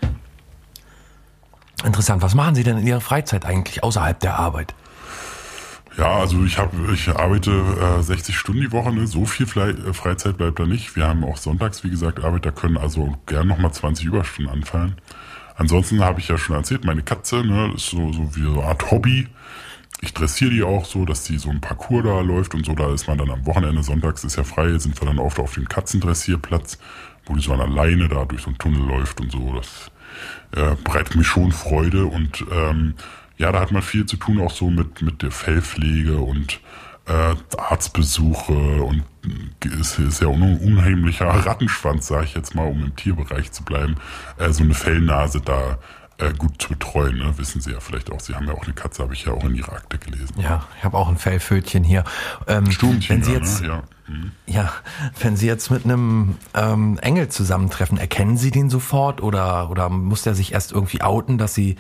Interessant. 1.84 2.22
Was 2.22 2.34
machen 2.34 2.56
Sie 2.56 2.64
denn 2.64 2.78
in 2.78 2.86
Ihrer 2.86 3.00
Freizeit 3.00 3.44
eigentlich 3.44 3.84
außerhalb 3.84 4.18
der 4.18 4.38
Arbeit? 4.38 4.74
Ja, 5.99 6.18
also 6.18 6.44
ich 6.44 6.59
habe, 6.59 6.92
ich 6.94 7.09
arbeite 7.09 7.51
äh, 7.51 8.03
60 8.03 8.38
Stunden 8.38 8.62
die 8.62 8.72
Woche, 8.72 8.92
ne? 8.92 9.07
so 9.07 9.26
viel 9.26 9.46
Fle 9.46 9.70
äh, 9.70 9.92
Freizeit 9.92 10.38
bleibt 10.38 10.61
da 10.61 10.64
nicht. 10.64 10.94
Wir 10.96 11.09
haben 11.09 11.24
auch 11.24 11.36
sonntags, 11.36 11.82
wie 11.84 11.90
gesagt, 11.90 12.24
Arbeiter 12.24 12.53
können 12.53 12.76
also 12.76 13.18
gern 13.26 13.49
nochmal 13.49 13.72
20 13.72 14.07
Überstunden 14.07 14.53
anfallen. 14.53 14.94
Ansonsten 15.57 16.01
habe 16.01 16.20
ich 16.20 16.28
ja 16.28 16.38
schon 16.38 16.55
erzählt, 16.55 16.84
meine 16.84 17.03
Katze, 17.03 17.44
ne, 17.44 17.72
ist 17.74 17.90
so, 17.90 18.12
so 18.12 18.36
wie 18.36 18.44
so 18.44 18.61
eine 18.61 18.68
Art 18.68 18.90
Hobby 18.92 19.26
ich 20.01 20.14
dressiere 20.14 20.51
die 20.51 20.62
auch 20.62 20.84
so, 20.84 21.05
dass 21.05 21.24
die 21.24 21.38
so 21.38 21.51
ein 21.51 21.61
Parcours 21.61 22.05
da 22.05 22.20
läuft 22.20 22.55
und 22.55 22.64
so. 22.64 22.74
Da 22.74 22.92
ist 22.92 23.09
man 23.09 23.18
dann 23.18 23.30
am 23.30 23.46
Wochenende, 23.46 23.82
sonntags 23.82 24.24
ist 24.24 24.36
ja 24.36 24.44
frei, 24.44 24.78
sind 24.78 25.01
wir 25.01 25.07
dann 25.07 25.18
oft 25.18 25.38
auf 25.38 25.55
dem 25.55 25.68
Katzendressierplatz, 25.68 26.78
wo 27.26 27.34
die 27.34 27.42
so 27.42 27.53
an 27.53 27.59
der 27.59 27.68
Leine 27.68 28.09
da 28.09 28.24
durch 28.24 28.42
so 28.42 28.49
einen 28.49 28.59
Tunnel 28.59 28.86
läuft 28.86 29.20
und 29.20 29.32
so. 29.32 29.55
Das 29.55 29.90
äh, 30.53 30.76
bereitet 30.84 31.16
mir 31.16 31.24
schon 31.24 31.51
Freude 31.51 32.07
und 32.07 32.44
ähm, 32.53 32.94
ja, 33.39 33.53
da 33.53 33.61
hat 33.61 33.72
man 33.72 33.82
viel 33.82 34.05
zu 34.07 34.16
tun, 34.16 34.41
auch 34.41 34.51
so 34.51 34.68
mit, 34.68 35.01
mit 35.03 35.22
der 35.22 35.30
Fellpflege 35.30 36.18
und 36.18 36.61
äh, 37.07 37.34
Arztbesuche 37.57 38.53
und 38.53 39.05
ist, 39.64 39.99
ist 39.99 40.20
ja 40.20 40.28
ein 40.28 40.59
unheimlicher 40.59 41.26
Rattenschwanz, 41.47 42.09
sage 42.09 42.26
ich 42.26 42.34
jetzt 42.34 42.55
mal, 42.55 42.66
um 42.66 42.84
im 42.84 42.97
Tierbereich 42.97 43.53
zu 43.53 43.64
bleiben. 43.64 43.97
Äh, 44.39 44.51
so 44.53 44.62
eine 44.62 44.74
Fellnase 44.74 45.41
da 45.41 45.78
äh, 46.18 46.32
gut 46.34 46.61
zu 46.61 46.70
betreuen. 46.70 47.18
Ne? 47.18 47.32
Wissen 47.39 47.61
Sie 47.61 47.70
ja 47.70 47.80
vielleicht 47.80 48.11
auch. 48.11 48.20
Sie 48.20 48.34
haben 48.34 48.47
ja 48.47 48.53
auch 48.53 48.64
eine 48.64 48.74
Katze, 48.74 49.03
habe 49.03 49.14
ich 49.14 49.24
ja 49.24 49.32
auch 49.32 49.45
in 49.45 49.55
Ihrer 49.55 49.72
Akte 49.72 49.99
gelesen. 49.99 50.34
Ja, 50.39 50.66
ich 50.76 50.84
habe 50.84 50.97
auch 50.99 51.09
ein 51.09 51.16
Fellfötchen 51.16 51.84
hier. 51.84 52.05
Ähm, 52.47 52.70
Stundchen, 52.70 53.16
wenn 53.16 53.22
Sie 53.22 53.32
jetzt, 53.32 53.62
ne? 53.62 53.68
ja. 53.68 53.82
Mhm. 54.09 54.32
ja, 54.47 54.72
wenn 55.20 55.36
Sie 55.36 55.47
jetzt 55.47 55.70
mit 55.70 55.84
einem 55.84 56.36
ähm, 56.55 56.99
Engel 56.99 57.28
zusammentreffen, 57.28 57.99
erkennen 57.99 58.36
Sie 58.36 58.51
den 58.51 58.68
sofort 58.68 59.22
oder, 59.22 59.70
oder 59.70 59.89
muss 59.89 60.22
der 60.22 60.34
sich 60.34 60.53
erst 60.53 60.72
irgendwie 60.72 61.03
outen, 61.03 61.39
dass 61.39 61.55
Sie... 61.55 61.76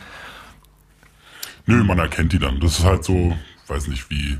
Nö, 1.68 1.84
man 1.84 1.98
erkennt 1.98 2.32
die 2.32 2.38
dann. 2.38 2.60
Das 2.60 2.78
ist 2.78 2.84
halt 2.84 3.04
so, 3.04 3.36
weiß 3.66 3.88
nicht, 3.88 4.08
wie 4.10 4.38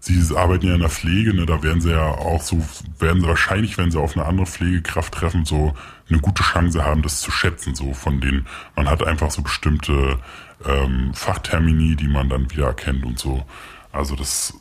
Sie 0.00 0.36
arbeiten 0.36 0.66
ja 0.68 0.74
in 0.74 0.80
der 0.80 0.90
Pflege, 0.90 1.34
ne, 1.34 1.44
da 1.44 1.60
werden 1.62 1.80
sie 1.80 1.90
ja 1.90 2.06
auch 2.06 2.40
so, 2.40 2.64
werden 3.00 3.20
sie 3.20 3.26
wahrscheinlich, 3.26 3.76
wenn 3.78 3.90
sie 3.90 3.98
auf 3.98 4.16
eine 4.16 4.26
andere 4.26 4.46
Pflegekraft 4.46 5.12
treffen, 5.12 5.44
so 5.44 5.74
eine 6.08 6.20
gute 6.20 6.44
Chance 6.44 6.84
haben, 6.84 7.02
das 7.02 7.20
zu 7.20 7.32
schätzen, 7.32 7.74
so 7.74 7.92
von 7.94 8.20
denen, 8.20 8.46
man 8.76 8.88
hat 8.88 9.04
einfach 9.04 9.32
so 9.32 9.42
bestimmte 9.42 10.20
ähm, 10.64 11.12
Fachtermini, 11.14 11.96
die 11.96 12.06
man 12.06 12.28
dann 12.28 12.48
wieder 12.50 12.66
erkennt 12.66 13.04
und 13.04 13.18
so. 13.18 13.44
Also 13.90 14.14
das 14.14 14.54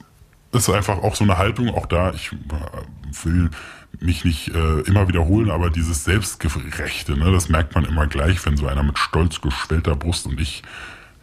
ist 0.54 0.70
einfach 0.72 1.04
auch 1.04 1.14
so 1.14 1.24
eine 1.24 1.38
Haltung, 1.38 1.70
auch 1.70 1.86
da, 1.86 2.14
ich 2.14 2.32
äh, 2.32 3.26
will 3.26 3.52
mich 4.00 4.26
nicht 4.26 4.50
äh, 4.50 4.80
immer 4.82 5.08
wiederholen, 5.08 5.52
aber 5.52 5.70
dieses 5.70 6.04
Selbstgerechte, 6.04 7.16
ne, 7.16 7.32
das 7.32 7.48
merkt 7.48 7.76
man 7.76 7.86
immer 7.86 8.08
gleich, 8.08 8.44
wenn 8.44 8.58
so 8.58 8.66
einer 8.66 8.82
mit 8.82 8.98
stolz 8.98 9.40
geschwellter 9.40 9.96
Brust 9.96 10.26
und 10.26 10.42
ich 10.42 10.64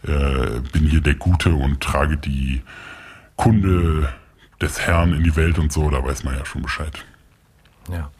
äh, 0.06 0.60
bin 0.72 0.86
hier 0.86 1.00
der 1.00 1.14
Gute 1.14 1.54
und 1.54 1.80
trage 1.80 2.16
die 2.16 2.62
Kunde 3.36 4.12
des 4.60 4.80
Herrn 4.80 5.12
in 5.12 5.24
die 5.24 5.36
Welt 5.36 5.58
und 5.58 5.72
so, 5.72 5.90
da 5.90 6.02
weiß 6.04 6.24
man 6.24 6.36
ja 6.36 6.44
schon 6.44 6.62
Bescheid. 6.62 7.04
Ja. 7.90 8.10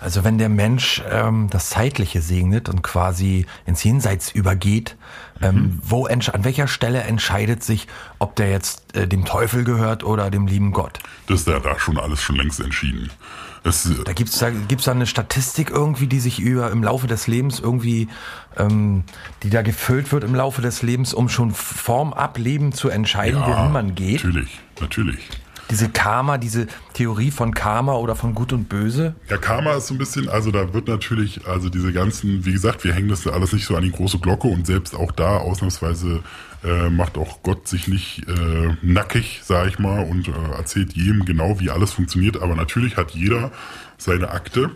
Also 0.00 0.24
wenn 0.24 0.38
der 0.38 0.48
Mensch 0.48 1.02
ähm, 1.10 1.48
das 1.50 1.70
Zeitliche 1.70 2.22
segnet 2.22 2.68
und 2.68 2.82
quasi 2.82 3.46
ins 3.66 3.84
Jenseits 3.84 4.30
übergeht, 4.30 4.96
ähm, 5.42 5.54
mhm. 5.54 5.80
wo 5.82 6.06
an 6.06 6.44
welcher 6.44 6.68
Stelle 6.68 7.02
entscheidet 7.02 7.62
sich, 7.62 7.86
ob 8.18 8.34
der 8.36 8.50
jetzt 8.50 8.96
äh, 8.96 9.06
dem 9.06 9.24
Teufel 9.24 9.64
gehört 9.64 10.04
oder 10.04 10.30
dem 10.30 10.46
lieben 10.46 10.72
Gott? 10.72 11.00
Das 11.26 11.40
ist 11.40 11.48
ja 11.48 11.60
da 11.60 11.78
schon 11.78 11.98
alles 11.98 12.22
schon 12.22 12.36
längst 12.36 12.60
entschieden. 12.60 13.10
Es, 13.64 13.90
da 14.04 14.12
gibt 14.12 14.30
es 14.30 14.38
da, 14.38 14.50
gibt's 14.50 14.84
da 14.84 14.92
eine 14.92 15.06
Statistik 15.06 15.70
irgendwie, 15.70 16.06
die 16.06 16.20
sich 16.20 16.40
über 16.40 16.70
im 16.70 16.82
Laufe 16.82 17.06
des 17.06 17.26
Lebens 17.26 17.60
irgendwie, 17.60 18.08
ähm, 18.56 19.04
die 19.42 19.50
da 19.50 19.62
gefüllt 19.62 20.12
wird 20.12 20.24
im 20.24 20.34
Laufe 20.34 20.62
des 20.62 20.82
Lebens, 20.82 21.14
um 21.14 21.28
schon 21.28 21.52
vorm 21.52 22.12
Ableben 22.12 22.72
zu 22.72 22.88
entscheiden, 22.88 23.40
ja, 23.40 23.46
wohin 23.46 23.72
man 23.72 23.94
geht? 23.94 24.24
Natürlich, 24.24 24.60
natürlich. 24.80 25.28
Diese 25.70 25.90
Karma, 25.90 26.38
diese 26.38 26.66
Theorie 26.94 27.30
von 27.30 27.52
Karma 27.52 27.94
oder 27.94 28.16
von 28.16 28.34
Gut 28.34 28.52
und 28.52 28.68
Böse? 28.68 29.14
Ja, 29.28 29.36
Karma 29.36 29.74
ist 29.74 29.88
so 29.88 29.94
ein 29.94 29.98
bisschen, 29.98 30.28
also 30.28 30.50
da 30.50 30.72
wird 30.72 30.88
natürlich, 30.88 31.46
also 31.46 31.68
diese 31.68 31.92
ganzen, 31.92 32.46
wie 32.46 32.52
gesagt, 32.52 32.84
wir 32.84 32.94
hängen 32.94 33.08
das 33.08 33.26
alles 33.26 33.52
nicht 33.52 33.66
so 33.66 33.76
an 33.76 33.82
die 33.82 33.92
große 33.92 34.18
Glocke 34.18 34.48
und 34.48 34.66
selbst 34.66 34.94
auch 34.94 35.12
da 35.12 35.38
ausnahmsweise 35.38 36.22
äh, 36.64 36.88
macht 36.88 37.18
auch 37.18 37.42
Gott 37.42 37.68
sich 37.68 37.86
nicht 37.86 38.26
äh, 38.28 38.76
nackig, 38.82 39.40
sag 39.44 39.68
ich 39.68 39.78
mal, 39.78 40.04
und 40.04 40.28
äh, 40.28 40.32
erzählt 40.56 40.94
jedem 40.94 41.24
genau, 41.24 41.60
wie 41.60 41.70
alles 41.70 41.92
funktioniert. 41.92 42.40
Aber 42.40 42.54
natürlich 42.54 42.96
hat 42.96 43.10
jeder 43.12 43.52
seine 43.98 44.30
Akte. 44.30 44.70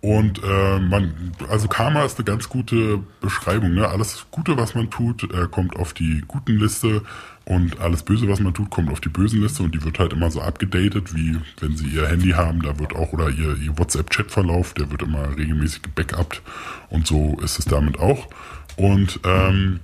Und 0.00 0.42
äh, 0.42 0.78
man, 0.78 1.32
also 1.48 1.68
Karma 1.68 2.04
ist 2.04 2.18
eine 2.18 2.24
ganz 2.24 2.48
gute 2.48 3.02
Beschreibung. 3.20 3.74
Ne? 3.74 3.88
Alles 3.88 4.26
Gute, 4.30 4.56
was 4.56 4.74
man 4.74 4.90
tut, 4.90 5.24
äh, 5.32 5.48
kommt 5.50 5.76
auf 5.76 5.94
die 5.94 6.22
guten 6.28 6.58
Liste 6.58 7.02
und 7.46 7.78
alles 7.80 8.02
Böse, 8.02 8.28
was 8.28 8.40
man 8.40 8.54
tut, 8.54 8.70
kommt 8.70 8.90
auf 8.90 9.00
die 9.00 9.08
bösen 9.08 9.40
Liste 9.40 9.62
und 9.62 9.72
die 9.72 9.82
wird 9.84 10.00
halt 10.00 10.12
immer 10.12 10.30
so 10.32 10.40
abgedatet, 10.40 11.14
wie 11.14 11.38
wenn 11.60 11.76
sie 11.76 11.86
ihr 11.86 12.08
Handy 12.08 12.30
haben, 12.30 12.60
da 12.60 12.78
wird 12.78 12.94
auch, 12.94 13.12
oder 13.12 13.30
ihr, 13.30 13.56
ihr 13.56 13.78
WhatsApp-Chat-Verlauf, 13.78 14.74
der 14.74 14.90
wird 14.90 15.02
immer 15.02 15.36
regelmäßig 15.36 15.82
gebackupt 15.82 16.42
und 16.90 17.06
so 17.06 17.38
ist 17.42 17.58
es 17.60 17.64
damit 17.64 17.98
auch. 17.98 18.28
Und 18.76 19.20
ähm, 19.24 19.80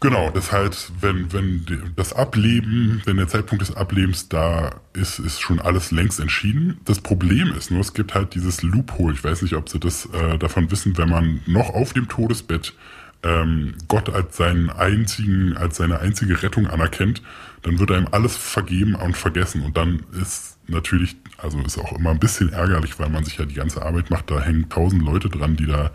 Genau, 0.00 0.30
das 0.30 0.52
heißt, 0.52 0.92
wenn, 1.00 1.32
wenn 1.32 1.64
das 1.96 2.12
Ableben, 2.12 3.00
wenn 3.06 3.16
der 3.16 3.28
Zeitpunkt 3.28 3.62
des 3.62 3.74
Ablebens 3.74 4.28
da 4.28 4.76
ist, 4.92 5.18
ist 5.18 5.40
schon 5.40 5.58
alles 5.58 5.90
längst 5.90 6.20
entschieden. 6.20 6.78
Das 6.84 7.00
Problem 7.00 7.52
ist 7.56 7.70
nur, 7.70 7.80
es 7.80 7.94
gibt 7.94 8.14
halt 8.14 8.34
dieses 8.34 8.62
Loophole. 8.62 9.14
Ich 9.14 9.24
weiß 9.24 9.40
nicht, 9.40 9.54
ob 9.54 9.70
Sie 9.70 9.80
das 9.80 10.06
äh, 10.12 10.36
davon 10.36 10.70
wissen, 10.70 10.98
wenn 10.98 11.08
man 11.08 11.40
noch 11.46 11.70
auf 11.70 11.94
dem 11.94 12.08
Todesbett 12.08 12.74
ähm, 13.22 13.74
Gott 13.88 14.10
als 14.10 14.36
seinen 14.36 14.70
einzigen, 14.70 15.56
als 15.56 15.76
seine 15.76 16.00
einzige 16.00 16.42
Rettung 16.42 16.66
anerkennt, 16.66 17.22
dann 17.62 17.78
wird 17.78 17.90
einem 17.90 18.08
alles 18.10 18.36
vergeben 18.36 18.94
und 18.94 19.16
vergessen. 19.16 19.62
Und 19.62 19.76
dann 19.76 20.04
ist 20.20 20.58
natürlich, 20.68 21.16
also 21.38 21.60
ist 21.60 21.78
auch 21.78 21.92
immer 21.92 22.10
ein 22.10 22.18
bisschen 22.18 22.52
ärgerlich, 22.52 22.98
weil 22.98 23.08
man 23.08 23.24
sich 23.24 23.38
ja 23.38 23.44
die 23.44 23.54
ganze 23.54 23.82
Arbeit 23.82 24.10
macht. 24.10 24.30
Da 24.30 24.40
hängen 24.40 24.68
tausend 24.68 25.02
Leute 25.02 25.28
dran, 25.28 25.56
die 25.56 25.66
da 25.66 25.90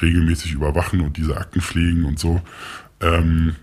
regelmäßig 0.00 0.52
überwachen 0.52 1.00
und 1.00 1.16
diese 1.16 1.36
Akten 1.36 1.60
pflegen 1.60 2.04
und 2.04 2.18
so. 2.18 2.40
Ähm, 3.00 3.56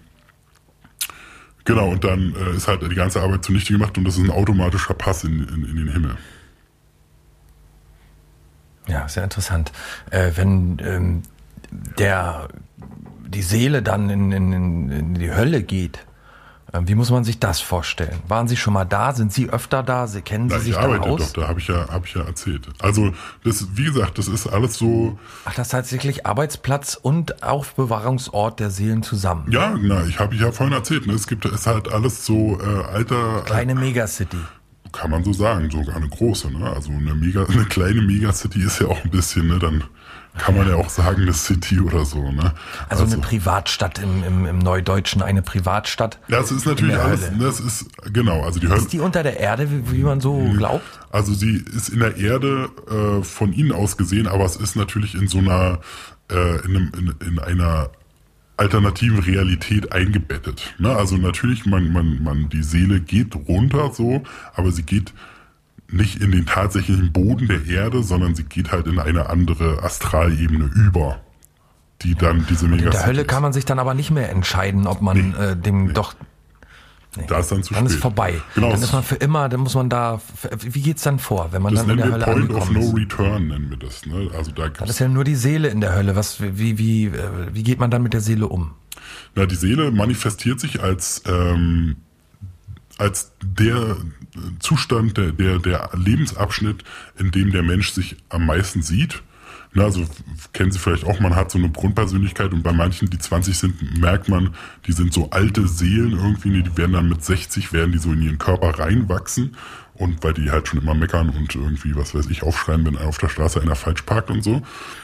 genau, 1.63 1.89
und 1.89 2.03
dann 2.03 2.35
äh, 2.35 2.55
ist 2.55 2.67
halt 2.67 2.81
die 2.81 2.95
ganze 2.95 3.21
Arbeit 3.21 3.45
zunichte 3.45 3.73
gemacht 3.73 3.97
und 3.97 4.05
das 4.05 4.17
ist 4.17 4.23
ein 4.23 4.31
automatischer 4.31 4.93
Pass 4.93 5.23
in, 5.23 5.47
in, 5.47 5.65
in 5.65 5.75
den 5.77 5.91
Himmel. 5.91 6.17
Ja, 8.87 9.07
sehr 9.07 9.23
interessant. 9.23 9.71
Äh, 10.11 10.31
wenn 10.35 10.77
ähm, 10.79 11.23
der 11.71 12.47
die 13.27 13.41
Seele 13.41 13.81
dann 13.83 14.09
in, 14.09 14.31
in, 14.31 14.89
in 14.91 15.13
die 15.15 15.31
Hölle 15.31 15.63
geht, 15.63 15.99
Ähm, 16.73 16.87
Wie 16.87 16.95
muss 16.95 17.11
man 17.11 17.23
sich 17.23 17.37
das 17.39 17.59
vorstellen? 17.61 18.19
Waren 18.27 18.47
Sie 18.47 18.57
schon 18.57 18.73
mal 18.73 18.85
da? 18.85 19.13
Sind 19.13 19.31
Sie 19.31 19.49
öfter 19.49 19.83
da? 19.83 20.07
Sie 20.07 20.21
kennen 20.21 20.49
Sie 20.49 20.55
Na, 20.55 20.59
sich 20.61 20.69
ich 20.71 20.75
da 20.75 20.81
arbeite 20.83 21.03
aus? 21.09 21.31
doch, 21.33 21.41
da 21.43 21.47
habe 21.47 21.59
ich 21.59 21.67
ja, 21.67 21.87
habe 21.89 22.05
ich 22.07 22.13
ja 22.15 22.23
erzählt. 22.23 22.67
Also 22.79 23.13
das, 23.43 23.67
wie 23.75 23.85
gesagt, 23.85 24.17
das 24.17 24.27
ist 24.27 24.47
alles 24.47 24.75
so. 24.77 25.17
Ach, 25.45 25.53
das 25.53 25.67
ist 25.67 25.71
tatsächlich 25.71 26.25
Arbeitsplatz 26.25 26.95
und 27.01 27.43
Aufbewahrungsort 27.43 28.59
der 28.59 28.71
Seelen 28.71 29.03
zusammen. 29.03 29.45
Ja, 29.51 29.75
na, 29.79 30.05
ich 30.05 30.19
habe 30.19 30.33
ich 30.35 30.41
ja 30.41 30.51
vorhin 30.51 30.73
erzählt. 30.75 31.05
Ne? 31.07 31.13
Es 31.13 31.27
gibt, 31.27 31.45
es 31.45 31.51
ist 31.53 31.67
halt 31.67 31.91
alles 31.91 32.25
so 32.25 32.59
äh, 32.59 32.83
alter, 32.93 33.43
Kleine 33.45 33.75
Megacity. 33.75 34.37
kann 34.91 35.11
man 35.11 35.23
so 35.23 35.33
sagen, 35.33 35.69
sogar 35.69 35.95
eine 35.97 36.09
große. 36.09 36.51
Ne? 36.51 36.69
Also 36.69 36.91
eine 36.91 37.13
mega, 37.15 37.45
eine 37.49 37.65
kleine 37.65 38.01
Megacity 38.01 38.61
ist 38.63 38.79
ja 38.81 38.87
auch 38.87 39.03
ein 39.03 39.11
bisschen. 39.11 39.47
Ne? 39.47 39.59
Dann 39.59 39.83
kann 40.37 40.55
man 40.55 40.67
ja 40.67 40.75
auch 40.75 40.89
sagen, 40.89 41.21
eine 41.21 41.33
City 41.33 41.79
oder 41.79 42.05
so. 42.05 42.31
Ne? 42.31 42.53
Also, 42.89 43.05
eine 43.05 43.17
Privatstadt 43.17 43.99
im, 43.99 44.23
im, 44.23 44.45
im 44.45 44.59
Neudeutschen, 44.59 45.21
eine 45.21 45.41
Privatstadt. 45.41 46.19
Ja, 46.27 46.39
es 46.39 46.51
ist 46.51 46.65
natürlich 46.65 46.97
alles. 46.97 47.21
Hölle. 47.21 47.37
Ne, 47.37 47.43
das 47.43 47.59
ist 47.59 47.85
genau. 48.11 48.43
Also 48.43 48.59
die 48.59 48.67
Hölle. 48.67 48.79
Ist 48.79 48.93
die 48.93 48.99
unter 48.99 49.23
der 49.23 49.39
Erde, 49.39 49.69
wie, 49.71 49.91
wie 49.91 50.03
man 50.03 50.21
so 50.21 50.37
glaubt? 50.57 50.83
Also 51.09 51.33
sie 51.33 51.63
ist 51.75 51.89
in 51.89 51.99
der 51.99 52.17
Erde 52.17 52.69
äh, 52.89 53.23
von 53.23 53.53
ihnen 53.53 53.71
aus 53.71 53.97
gesehen, 53.97 54.27
aber 54.27 54.45
es 54.45 54.55
ist 54.55 54.75
natürlich 54.75 55.15
in 55.15 55.27
so 55.27 55.37
einer, 55.37 55.79
äh, 56.29 56.65
in, 56.65 56.75
einem, 56.75 56.91
in, 56.97 57.27
in 57.27 57.39
einer 57.39 57.89
alternativen 58.57 59.19
Realität 59.19 59.91
eingebettet. 59.91 60.75
Ne? 60.77 60.95
Also 60.95 61.17
natürlich, 61.17 61.65
man, 61.65 61.91
man, 61.91 62.23
man, 62.23 62.49
die 62.49 62.63
Seele 62.63 62.99
geht 62.99 63.35
runter 63.47 63.91
so, 63.93 64.23
aber 64.53 64.71
sie 64.71 64.83
geht 64.83 65.13
nicht 65.95 66.21
in 66.21 66.31
den 66.31 66.45
tatsächlichen 66.45 67.11
Boden 67.11 67.47
der 67.47 67.65
Erde, 67.65 68.03
sondern 68.03 68.35
sie 68.35 68.43
geht 68.43 68.71
halt 68.71 68.87
in 68.87 68.99
eine 68.99 69.29
andere 69.29 69.81
Astralebene 69.81 70.65
über, 70.75 71.19
die 72.01 72.15
dann 72.15 72.45
diese 72.49 72.65
In 72.65 72.71
der 72.71 72.79
Megacity 72.81 73.05
Hölle 73.07 73.25
kann 73.25 73.41
man 73.41 73.53
sich 73.53 73.65
dann 73.65 73.79
aber 73.79 73.93
nicht 73.93 74.11
mehr 74.11 74.29
entscheiden, 74.29 74.87
ob 74.87 75.01
man 75.01 75.33
äh, 75.35 75.55
dem 75.55 75.93
doch. 75.93 76.15
Da 77.29 77.39
ist 77.39 77.49
dann 77.49 77.63
zu 77.63 77.73
Dann 77.73 77.85
spät. 77.85 77.95
ist 77.95 78.01
vorbei. 78.01 78.41
Genau, 78.55 78.71
Dann 78.71 78.81
ist 78.81 78.91
man 78.91 79.01
für 79.01 79.15
immer, 79.15 79.47
dann 79.47 79.61
muss 79.61 79.73
man 79.73 79.89
da. 79.89 80.19
Wie 80.59 80.81
geht's 80.81 81.03
dann 81.03 81.17
vor, 81.17 81.47
wenn 81.53 81.61
man 81.61 81.73
das 81.73 81.85
dann 81.85 81.91
in 81.91 81.97
der 81.97 82.11
Hölle 82.11 82.25
Point 82.25 82.51
of 82.51 82.71
No? 82.71 82.89
Return, 82.89 83.47
nennen 83.47 83.69
wir 83.69 83.77
das. 83.77 84.05
Ne? 84.05 84.29
Also 84.37 84.51
da 84.51 84.63
Das 84.67 84.73
gibt's 84.73 84.89
ist 84.91 84.99
ja 84.99 85.07
nur 85.07 85.23
die 85.23 85.35
Seele 85.35 85.69
in 85.69 85.79
der 85.79 85.95
Hölle. 85.95 86.17
Was, 86.17 86.41
wie, 86.41 86.77
wie, 86.77 87.05
äh, 87.05 87.11
wie 87.53 87.63
geht 87.63 87.79
man 87.79 87.89
dann 87.89 88.03
mit 88.03 88.11
der 88.13 88.19
Seele 88.19 88.47
um? 88.47 88.71
Na, 89.33 89.45
die 89.45 89.55
Seele 89.55 89.91
manifestiert 89.91 90.59
sich 90.59 90.83
als, 90.83 91.23
ähm, 91.25 91.95
als 92.97 93.33
der 93.41 93.97
Zustand, 94.59 95.17
der, 95.17 95.31
der, 95.31 95.59
der 95.59 95.89
Lebensabschnitt, 95.93 96.83
in 97.17 97.31
dem 97.31 97.51
der 97.51 97.63
Mensch 97.63 97.91
sich 97.91 98.17
am 98.29 98.45
meisten 98.45 98.81
sieht. 98.81 99.21
Na, 99.73 99.83
also 99.83 100.05
kennen 100.53 100.71
Sie 100.71 100.79
vielleicht 100.79 101.03
auch, 101.03 101.19
man 101.19 101.35
hat 101.35 101.51
so 101.51 101.57
eine 101.57 101.69
Grundpersönlichkeit 101.69 102.53
und 102.53 102.63
bei 102.63 102.71
manchen, 102.71 103.09
die 103.09 103.17
20 103.17 103.57
sind, 103.57 103.99
merkt 103.99 104.29
man, 104.29 104.55
die 104.87 104.93
sind 104.93 105.13
so 105.13 105.29
alte 105.31 105.67
Seelen 105.67 106.13
irgendwie, 106.13 106.63
die 106.63 106.77
werden 106.77 106.93
dann 106.93 107.09
mit 107.09 107.25
60, 107.25 107.73
werden 107.73 107.91
die 107.91 107.97
so 107.97 108.13
in 108.13 108.21
ihren 108.21 108.37
Körper 108.37 108.79
reinwachsen 108.79 109.57
und 109.95 110.23
weil 110.23 110.33
die 110.33 110.49
halt 110.49 110.69
schon 110.69 110.81
immer 110.81 110.93
meckern 110.93 111.29
und 111.29 111.53
irgendwie, 111.53 111.93
was 111.95 112.15
weiß 112.15 112.29
ich, 112.29 112.43
aufschreien, 112.43 112.85
wenn 112.85 112.97
auf 112.97 113.17
der 113.17 113.27
Straße 113.27 113.61
einer 113.61 113.75
falsch 113.75 114.03
parkt 114.03 114.29
und 114.29 114.43
so. 114.43 114.61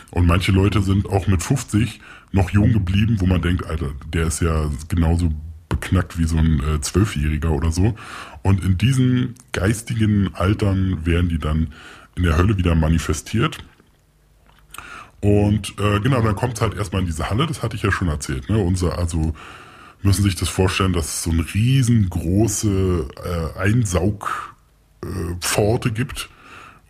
Und 0.10 0.26
manche 0.26 0.54
Leute 0.54 0.82
sind 0.82 1.08
auch 1.08 1.28
mit 1.28 1.44
50 1.44 2.00
noch 2.32 2.50
jung 2.52 2.72
geblieben, 2.72 3.18
wo 3.20 3.26
man 3.26 3.42
denkt, 3.42 3.66
Alter, 3.66 3.92
der 4.14 4.28
ist 4.28 4.42
ja 4.42 4.70
genauso 4.88 5.34
beknackt 5.82 6.18
wie 6.18 6.26
so 6.26 6.38
ein 6.38 6.62
äh, 6.62 6.80
Zwölfjähriger 6.80 7.52
oder 7.52 7.72
so. 7.72 7.96
Und 8.44 8.64
in 8.64 8.78
diesen 8.78 9.36
geistigen 9.52 10.34
Altern 10.34 11.06
werden 11.06 11.28
die 11.30 11.40
dann 11.40 11.74
in 12.16 12.24
der 12.24 12.38
Hölle 12.38 12.58
wieder 12.58 12.76
manifestiert. 12.76 13.58
Und 15.20 15.78
äh, 15.80 16.00
genau, 16.00 16.22
dann 16.22 16.36
kommt 16.36 16.54
es 16.56 16.62
halt 16.62 16.76
erstmal 16.76 17.02
in 17.02 17.08
diese 17.08 17.30
Halle, 17.30 17.48
das 17.48 17.62
hatte 17.62 17.76
ich 17.76 17.84
ja 17.84 17.92
schon 17.92 18.08
erzählt. 18.08 18.50
Ne? 18.50 18.58
Unser, 18.58 18.98
also 18.98 19.36
müssen 20.02 20.24
sich 20.24 20.36
das 20.36 20.50
vorstellen, 20.50 20.94
dass 20.94 21.06
es 21.06 21.22
so 21.24 21.32
eine 21.32 21.46
riesengroße 21.54 23.08
äh, 23.24 23.60
Einsaugpforte 23.60 25.90
äh, 25.90 25.92
gibt. 25.92 26.30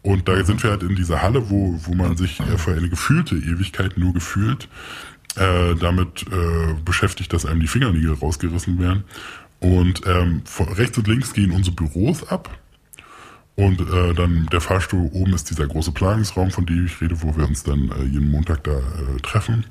Und 0.04 0.28
da 0.28 0.44
sind 0.44 0.64
wir 0.64 0.72
halt 0.72 0.82
in 0.84 0.96
dieser 0.96 1.22
Halle, 1.22 1.50
wo, 1.50 1.80
wo 1.84 1.94
man 1.94 2.18
sich 2.18 2.39
äh, 2.39 2.58
für 2.58 2.72
eine 2.72 2.89
gefühlte 2.89 3.36
Ewigkeit 3.36 3.98
nur 3.98 4.14
gefühlt 4.14 4.68
äh, 5.36 5.75
damit 5.75 6.25
äh, 6.32 6.73
beschäftigt, 6.84 7.32
dass 7.34 7.45
einem 7.45 7.61
die 7.61 7.67
Fingernägel 7.67 8.13
rausgerissen 8.13 8.79
werden. 8.79 9.03
Und 9.59 10.01
ähm, 10.07 10.41
von 10.45 10.67
rechts 10.69 10.97
und 10.97 11.07
links 11.07 11.34
gehen 11.34 11.51
unsere 11.51 11.75
Büros 11.75 12.27
ab. 12.27 12.49
Und 13.55 13.82
äh, 13.82 14.13
dann 14.13 14.47
der 14.51 14.61
Fahrstuhl 14.61 15.09
oben 15.13 15.34
ist 15.34 15.49
dieser 15.49 15.67
große 15.67 15.91
Planungsraum, 15.91 16.51
von 16.51 16.65
dem 16.65 16.86
ich 16.86 16.99
rede, 16.99 17.21
wo 17.21 17.36
wir 17.36 17.47
uns 17.47 17.63
dann 17.63 17.91
äh, 17.91 18.03
jeden 18.03 18.32
Montag 18.32 18.63
da 18.63 18.71
äh, 18.71 19.19
treffen. 19.21 19.65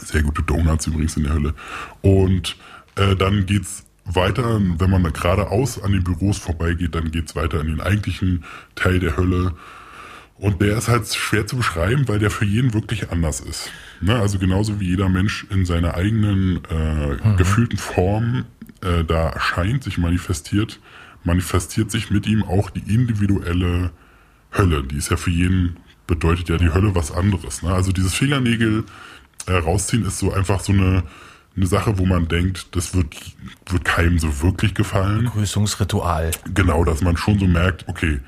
Sehr 0.00 0.22
gute 0.22 0.42
Donuts 0.42 0.86
übrigens 0.86 1.16
in 1.16 1.24
der 1.24 1.32
Hölle. 1.32 1.54
Und 2.02 2.56
äh, 2.96 3.16
dann 3.16 3.46
geht's 3.46 3.84
weiter, 4.04 4.60
wenn 4.60 4.90
man 4.90 5.04
da 5.04 5.10
geradeaus 5.10 5.80
an 5.80 5.92
den 5.92 6.04
Büros 6.04 6.38
vorbeigeht, 6.38 6.94
dann 6.94 7.10
geht's 7.10 7.36
weiter 7.36 7.60
in 7.60 7.68
den 7.68 7.80
eigentlichen 7.80 8.44
Teil 8.74 8.98
der 8.98 9.16
Hölle. 9.16 9.54
Und 10.42 10.60
der 10.60 10.76
ist 10.76 10.88
halt 10.88 11.06
schwer 11.06 11.46
zu 11.46 11.56
beschreiben, 11.56 12.08
weil 12.08 12.18
der 12.18 12.28
für 12.28 12.44
jeden 12.44 12.74
wirklich 12.74 13.12
anders 13.12 13.38
ist. 13.38 13.70
Ne? 14.00 14.16
Also 14.16 14.40
genauso 14.40 14.80
wie 14.80 14.88
jeder 14.88 15.08
Mensch 15.08 15.46
in 15.50 15.64
seiner 15.64 15.94
eigenen 15.94 16.56
äh, 16.64 17.36
gefühlten 17.36 17.78
Form 17.78 18.44
äh, 18.80 19.04
da 19.04 19.28
erscheint, 19.28 19.84
sich 19.84 19.98
manifestiert, 19.98 20.80
manifestiert 21.22 21.92
sich 21.92 22.10
mit 22.10 22.26
ihm 22.26 22.42
auch 22.42 22.70
die 22.70 22.92
individuelle 22.92 23.92
Hölle. 24.52 24.82
Die 24.82 24.96
ist 24.96 25.12
ja 25.12 25.16
für 25.16 25.30
jeden, 25.30 25.76
bedeutet 26.08 26.48
ja 26.48 26.56
die 26.56 26.74
Hölle 26.74 26.96
was 26.96 27.12
anderes. 27.12 27.62
Ne? 27.62 27.72
Also 27.72 27.92
dieses 27.92 28.12
Fingernägel 28.12 28.82
äh, 29.46 29.52
rausziehen 29.52 30.04
ist 30.04 30.18
so 30.18 30.32
einfach 30.32 30.58
so 30.58 30.72
eine, 30.72 31.04
eine 31.56 31.66
Sache, 31.68 31.98
wo 31.98 32.04
man 32.04 32.26
denkt, 32.26 32.74
das 32.74 32.96
wird, 32.96 33.14
wird 33.70 33.84
keinem 33.84 34.18
so 34.18 34.42
wirklich 34.42 34.74
gefallen. 34.74 35.26
Grüßungsritual. 35.26 36.32
Genau, 36.52 36.82
dass 36.82 37.00
man 37.00 37.16
schon 37.16 37.38
so 37.38 37.46
merkt, 37.46 37.86
okay, 37.86 38.18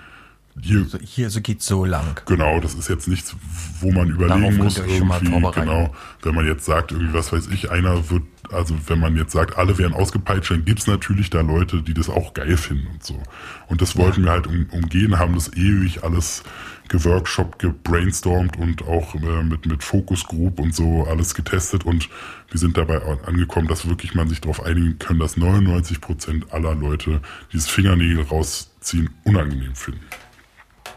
hier 0.61 0.85
So, 0.85 0.99
hier, 0.99 1.31
so 1.31 1.41
geht's 1.41 1.67
so 1.67 1.85
lang. 1.85 2.21
Genau, 2.27 2.61
das 2.61 2.75
ist 2.75 2.89
jetzt 2.89 3.09
nichts, 3.09 3.35
wo 3.81 3.91
man 3.91 4.09
überlegen 4.09 4.41
Darauf 4.41 4.57
muss, 4.57 4.79
irgendwie, 4.79 5.27
genau, 5.53 5.93
wenn 6.23 6.35
man 6.35 6.47
jetzt 6.47 6.65
sagt, 6.65 6.93
irgendwie, 6.93 7.13
was 7.13 7.33
weiß 7.33 7.49
ich, 7.49 7.71
einer 7.71 8.09
wird, 8.11 8.23
also 8.53 8.77
wenn 8.87 9.01
man 9.01 9.17
jetzt 9.17 9.33
sagt, 9.33 9.59
alle 9.59 9.79
werden 9.79 9.95
ausgepeitscht, 9.95 10.53
dann 10.53 10.65
gibt's 10.65 10.87
natürlich 10.87 11.31
da 11.31 11.41
Leute, 11.41 11.83
die 11.83 11.95
das 11.95 12.09
auch 12.09 12.35
geil 12.35 12.57
finden 12.57 12.87
und 12.87 13.03
so. 13.03 13.21
Und 13.67 13.83
das 13.83 13.97
wollten 13.97 14.25
wir 14.25 14.31
halt 14.31 14.47
um, 14.47 14.67
umgehen, 14.71 15.19
haben 15.19 15.35
das 15.35 15.53
ewig 15.55 16.05
alles 16.05 16.45
geworkshop, 16.89 17.59
gebrainstormt 17.59 18.57
und 18.59 18.83
auch 18.83 19.15
äh, 19.15 19.43
mit, 19.43 19.67
mit 19.67 19.83
Focus 19.83 20.25
Group 20.25 20.61
und 20.61 20.75
so 20.75 21.05
alles 21.05 21.35
getestet 21.35 21.85
und 21.85 22.09
wir 22.51 22.61
sind 22.61 22.77
dabei 22.77 23.01
angekommen, 23.25 23.67
dass 23.67 23.89
wirklich 23.89 24.15
man 24.15 24.29
sich 24.29 24.41
darauf 24.41 24.63
einigen 24.63 24.99
kann, 24.99 25.19
dass 25.19 25.37
99 25.37 26.01
Prozent 26.01 26.53
aller 26.53 26.75
Leute 26.75 27.21
dieses 27.53 27.69
Fingernägel 27.69 28.23
rausziehen 28.23 29.11
unangenehm 29.25 29.75
finden. 29.75 30.05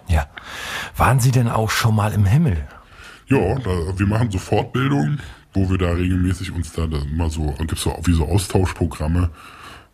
Ja. 0.08 0.28
Waren 0.96 1.20
Sie 1.20 1.32
denn 1.32 1.50
auch 1.50 1.70
schon 1.70 1.96
mal 1.96 2.14
im 2.14 2.26
Himmel? 2.26 2.68
Ja, 3.28 3.56
da, 3.56 4.00
wir 4.00 4.08
machen 4.08 4.32
so 4.32 4.38
Fortbildungen, 4.38 5.20
wo 5.54 5.70
wir 5.70 5.78
da 5.78 5.92
regelmäßig 5.92 6.52
uns 6.52 6.72
da, 6.72 6.88
da 6.88 6.98
immer 6.98 7.30
so, 7.30 7.52
gibt's 7.60 7.82
so 7.82 7.98
wie 8.04 8.14
so 8.14 8.26
Austauschprogramme, 8.26 9.30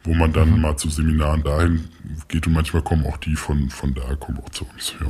wo 0.04 0.14
man 0.14 0.32
dann 0.34 0.62
mal 0.62 0.78
zu 0.78 0.90
Seminaren 0.90 1.44
dahin 1.44 1.90
geht 2.28 2.46
und 2.46 2.54
manchmal 2.54 2.84
kommen 2.84 3.06
auch 3.06 3.18
die 3.18 3.36
von, 3.36 3.70
von 3.70 3.94
da, 3.94 4.16
kommen 4.16 4.40
auch 4.40 4.50
zu 4.50 4.66
uns, 4.66 4.94
ja. 5.00 5.08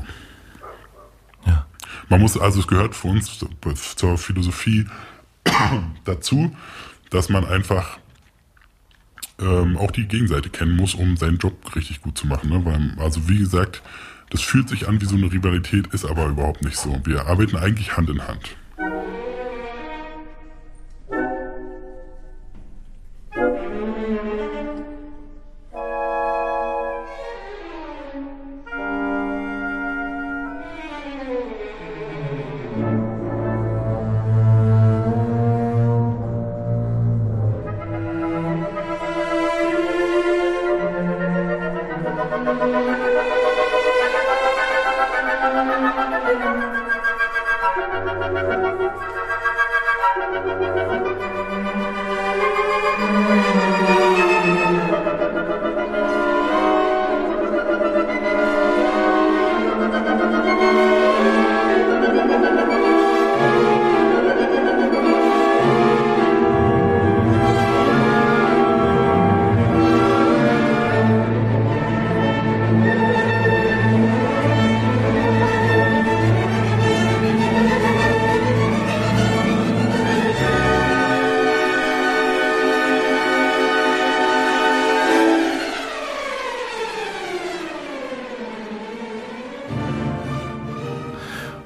Ja. 1.46 1.66
Man 2.08 2.22
muss, 2.22 2.38
also 2.38 2.62
es 2.62 2.68
gehört 2.68 2.96
für 2.96 3.10
uns 3.10 3.44
zur 3.96 4.18
Philosophie 4.18 4.88
dazu, 6.06 6.56
dass 7.10 7.30
man 7.30 7.46
einfach 7.46 7.98
ähm, 9.40 9.78
auch 9.78 9.92
die 9.92 10.08
Gegenseite 10.08 10.50
kennen 10.50 10.76
muss, 10.76 10.94
um 10.96 11.18
seinen 11.18 11.38
Job 11.38 11.76
richtig 11.76 12.02
gut 12.02 12.18
zu 12.18 12.28
machen. 12.28 12.50
Ne? 12.50 12.64
Weil, 12.66 12.96
also 13.04 13.28
wie 13.28 13.40
gesagt, 13.40 13.82
das 14.34 14.42
fühlt 14.42 14.68
sich 14.68 14.88
an 14.88 15.00
wie 15.00 15.06
so 15.06 15.16
eine 15.16 15.32
Rivalität, 15.32 15.88
ist 15.94 16.06
aber 16.06 16.26
überhaupt 16.26 16.64
nicht 16.64 16.76
so. 16.76 17.00
Wir 17.06 17.28
arbeiten 17.28 17.56
eigentlich 17.56 17.96
Hand 17.96 18.10
in 18.10 18.28
Hand. 18.28 18.56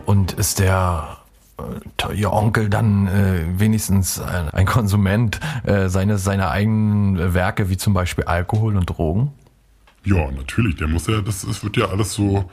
Und 0.07 0.31
ist 0.31 0.59
der 0.59 1.17
äh, 1.59 2.13
ihr 2.15 2.31
Onkel 2.31 2.69
dann 2.69 3.07
äh, 3.07 3.43
wenigstens 3.59 4.21
ein, 4.21 4.49
ein 4.51 4.65
Konsument 4.65 5.41
äh, 5.65 5.89
seines 5.89 6.23
seiner 6.23 6.49
eigenen 6.49 7.33
Werke 7.33 7.69
wie 7.69 7.75
zum 7.75 7.93
Beispiel 7.93 8.23
Alkohol 8.23 8.77
und 8.77 8.85
Drogen? 8.85 9.33
Ja, 10.05 10.31
natürlich. 10.31 10.77
Der 10.77 10.87
muss 10.87 11.07
ja, 11.07 11.19
das, 11.19 11.45
das 11.45 11.61
wird 11.61 11.75
ja 11.75 11.89
alles 11.89 12.13
so. 12.13 12.49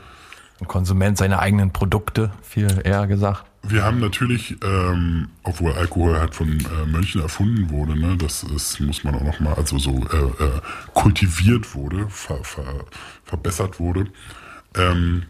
Ein 0.61 0.67
Konsument 0.67 1.17
seiner 1.17 1.39
eigenen 1.39 1.73
Produkte, 1.73 2.33
viel 2.43 2.81
eher 2.83 3.07
gesagt. 3.07 3.45
Wir 3.63 3.85
haben 3.85 4.01
natürlich, 4.01 4.57
ähm, 4.65 5.29
obwohl 5.45 5.75
Alkohol 5.75 6.19
halt 6.19 6.35
von 6.35 6.49
äh, 6.49 6.87
Mönchen 6.87 7.23
erfunden 7.23 7.71
wurde, 7.71 7.97
ne, 7.97 8.17
das 8.17 8.43
ist, 8.43 8.81
muss 8.81 9.05
man 9.05 9.15
auch 9.15 9.23
nochmal, 9.23 9.55
also 9.55 9.79
so 9.79 9.93
äh, 9.93 10.45
äh, 10.45 10.61
kultiviert 10.93 11.73
wurde, 11.77 12.09
ver, 12.09 12.43
ver, 12.43 12.85
verbessert 13.25 13.79
wurde. 13.79 14.07
Ähm, 14.77 15.23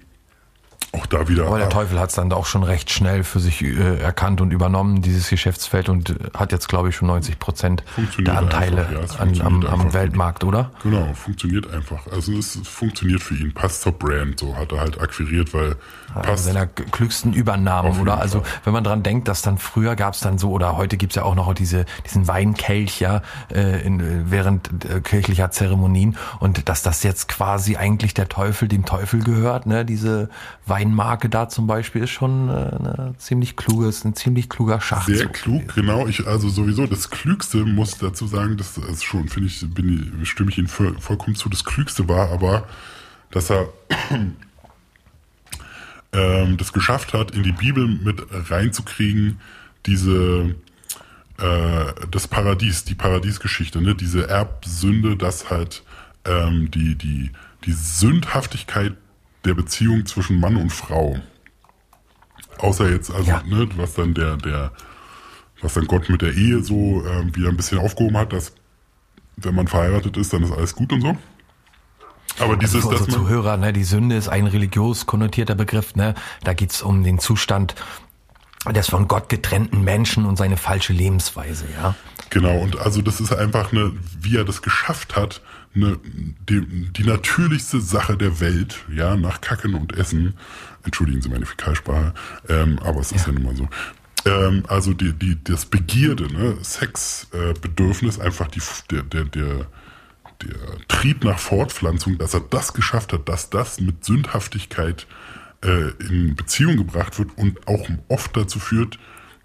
auch 0.95 1.07
da 1.07 1.29
wieder. 1.29 1.47
Aber 1.47 1.59
der 1.59 1.69
Teufel 1.69 1.99
hat 1.99 2.11
es 2.11 2.17
dann 2.17 2.33
auch 2.33 2.47
schon 2.47 2.63
recht 2.63 2.91
schnell 2.91 3.25
für 3.25 3.41
sich 3.41 3.63
äh, 3.63 3.99
erkannt 3.99 4.41
und 4.41 4.51
übernommen, 4.51 5.03
dieses 5.03 5.29
Geschäftsfeld, 5.29 5.89
und 5.89 6.15
hat 6.37 6.53
jetzt, 6.53 6.69
glaube 6.69 6.89
ich, 6.89 6.97
schon 6.97 7.09
90 7.09 7.39
Prozent 7.39 7.85
der 8.19 8.39
Anteile 8.39 8.87
einfach, 8.87 9.15
ja, 9.15 9.45
an, 9.45 9.65
am, 9.65 9.67
am 9.67 9.93
Weltmarkt, 9.93 10.45
oder? 10.45 10.71
Genau, 10.83 11.13
funktioniert 11.15 11.73
einfach. 11.73 12.07
Also 12.11 12.33
es 12.33 12.59
funktioniert 12.65 13.23
für 13.23 13.35
ihn, 13.35 13.53
passt 13.53 13.83
zur 13.83 13.93
Brand, 13.93 14.41
so 14.41 14.57
hat 14.57 14.73
er 14.73 14.81
halt 14.81 15.01
akquiriert, 15.01 15.53
weil 15.53 15.77
passt. 16.23 16.45
Seiner 16.45 16.67
klügsten 16.67 17.33
Übernahmen, 17.33 18.01
oder? 18.01 18.21
Also 18.21 18.43
wenn 18.65 18.73
man 18.73 18.85
dran 18.85 19.03
denkt, 19.03 19.29
dass 19.29 19.43
dann 19.43 19.59
früher 19.59 19.97
gab 19.97 20.15
es 20.15 20.21
dann 20.21 20.39
so, 20.39 20.51
oder 20.51 20.77
heute 20.77 20.97
gibt 20.97 21.13
es 21.13 21.17
ja 21.17 21.25
auch 21.25 21.35
noch 21.35 21.53
diese, 21.55 21.85
diesen 22.05 22.29
Weinkelch, 22.29 23.01
ja, 23.01 23.23
äh, 23.53 23.85
in, 23.85 24.31
während 24.31 24.85
äh, 24.85 25.01
kirchlicher 25.01 25.51
Zeremonien 25.51 26.17
und 26.41 26.69
dass 26.69 26.83
das 26.83 27.03
jetzt 27.03 27.29
quasi 27.29 27.77
eigentlich 27.77 28.15
der 28.15 28.29
Teufel 28.29 28.69
dem 28.69 28.85
Teufel 28.85 29.23
gehört, 29.23 29.67
ne, 29.67 29.85
diese 29.85 30.29
Wein 30.67 30.84
Weinmarke 30.85 31.29
da 31.29 31.49
zum 31.49 31.67
Beispiel 31.67 32.03
ist 32.03 32.11
schon 32.11 32.49
äh, 32.49 32.53
eine 32.53 33.15
ziemlich 33.19 33.57
kluge, 33.57 33.89
ist 33.89 34.05
ein 34.05 34.15
ziemlich 34.15 34.49
kluger 34.49 34.81
Schachzug. 34.81 35.17
Sehr 35.17 35.29
klug, 35.29 35.75
genau. 35.75 36.07
Ich, 36.07 36.27
also 36.27 36.49
sowieso 36.49 36.87
das 36.87 37.11
Klügste 37.11 37.65
muss 37.65 37.99
dazu 37.99 38.27
sagen, 38.27 38.57
das 38.57 38.77
ist 38.77 39.05
schon, 39.05 39.29
finde 39.29 39.49
ich, 39.49 39.65
bin, 39.75 40.21
stimme 40.25 40.51
ich 40.51 40.59
Ihnen 40.59 40.69
voll, 40.69 40.97
vollkommen 41.01 41.37
zu, 41.37 41.49
das 41.49 41.65
Klügste 41.65 42.09
war 42.09 42.31
aber, 42.31 42.67
dass 43.31 43.51
er 43.51 43.69
ähm, 46.13 46.57
das 46.57 46.73
geschafft 46.73 47.15
hat, 47.15 47.31
in 47.31 47.43
die 47.43 47.53
Bibel 47.53 47.87
mit 47.87 48.23
reinzukriegen, 48.31 49.41
diese 49.87 50.55
äh, 51.39 51.93
das 52.11 52.29
Paradies, 52.29 52.85
die 52.85 52.95
Paradiesgeschichte, 52.95 53.81
ne? 53.81 53.95
diese 53.95 54.29
Erbsünde, 54.29 55.17
dass 55.17 55.51
halt 55.51 55.83
ähm, 56.25 56.71
die, 56.71 56.95
die, 56.95 57.31
die 57.65 57.73
Sündhaftigkeit 57.73 58.95
der 59.45 59.55
Beziehung 59.55 60.07
zwischen 60.07 60.41
Mann 60.41 60.57
und 60.57 60.71
Frau. 60.71 61.19
Außer 62.59 62.91
jetzt, 62.91 63.11
also, 63.11 63.31
ja. 63.31 63.43
ne, 63.43 63.69
was 63.77 63.95
dann 63.95 64.15
der, 64.15 64.37
der, 64.37 64.73
was 65.61 65.75
dann 65.75 65.87
Gott 65.87 66.09
mit 66.09 66.23
der 66.23 66.35
Ehe 66.35 66.63
so 66.63 67.05
äh, 67.05 67.35
wieder 67.35 67.49
ein 67.49 67.57
bisschen 67.57 67.79
aufgehoben 67.79 68.17
hat, 68.17 68.33
dass 68.33 68.53
wenn 69.37 69.55
man 69.55 69.67
verheiratet 69.67 70.17
ist, 70.17 70.33
dann 70.33 70.43
ist 70.45 70.53
alles 70.53 70.75
gut 70.75 70.93
und 70.93 71.01
so. 71.01 71.17
Aber 72.41 72.57
dieses, 72.57 72.77
also 72.77 72.89
für 72.89 72.97
unsere 72.97 73.11
Zuhörer, 73.11 73.57
ne, 73.57 73.73
die 73.73 73.85
Sünde 73.85 74.17
ist 74.17 74.29
ein 74.29 74.47
religiös 74.47 75.07
konnotierter 75.07 75.55
Begriff, 75.55 75.95
ne? 75.95 76.15
Da 76.43 76.53
geht's 76.53 76.83
um 76.83 77.05
den 77.05 77.19
Zustand 77.19 77.75
des 78.73 78.89
von 78.89 79.09
Gott 79.09 79.29
getrennten 79.29 79.85
Menschen 79.85 80.25
und 80.25 80.37
seine 80.37 80.57
falsche 80.57 80.93
Lebensweise, 80.93 81.67
ja. 81.77 81.95
Genau, 82.31 82.59
und 82.59 82.79
also 82.79 83.03
das 83.03 83.21
ist 83.21 83.33
einfach 83.33 83.73
eine, 83.73 83.93
wie 84.21 84.37
er 84.37 84.45
das 84.45 84.63
geschafft 84.63 85.17
hat, 85.17 85.41
eine, 85.75 85.99
die, 86.49 86.63
die 86.93 87.05
natürlichste 87.05 87.81
Sache 87.81 88.17
der 88.17 88.41
Welt, 88.41 88.85
ja, 88.93 89.17
nach 89.17 89.41
Kacken 89.41 89.75
und 89.75 89.97
Essen, 89.97 90.35
entschuldigen 90.85 91.21
Sie 91.21 91.29
meine 91.29 91.47
Fäkalsprache, 91.47 92.15
ähm, 92.49 92.79
aber 92.81 93.01
es 93.01 93.13
ist 93.13 93.27
ja, 93.27 93.33
ja 93.33 93.39
nun 93.39 93.43
mal 93.45 93.57
so. 93.57 93.69
Ähm, 94.27 94.65
also 94.69 94.95
die, 94.95 95.13
die, 95.13 95.43
das 95.43 95.67
Begierde, 95.67 96.33
ne, 96.33 96.57
Sexbedürfnis, 96.63 98.19
äh, 98.19 98.23
einfach 98.23 98.49
die, 98.49 98.63
der, 98.91 99.03
der, 99.03 99.25
der, 99.25 99.67
der 100.43 100.89
Trieb 100.89 101.25
nach 101.25 101.39
Fortpflanzung, 101.39 102.19
dass 102.19 102.35
er 102.35 102.41
das 102.41 102.73
geschafft 102.73 103.13
hat, 103.13 103.29
dass 103.29 103.51
das 103.51 103.81
mit 103.81 104.05
Sündhaftigkeit 104.05 105.07
äh, 105.65 105.91
in 106.09 106.35
Beziehung 106.37 106.77
gebracht 106.77 107.19
wird 107.19 107.37
und 107.37 107.67
auch 107.67 107.89
oft 108.09 108.37
dazu 108.37 108.59
führt, 108.59 108.99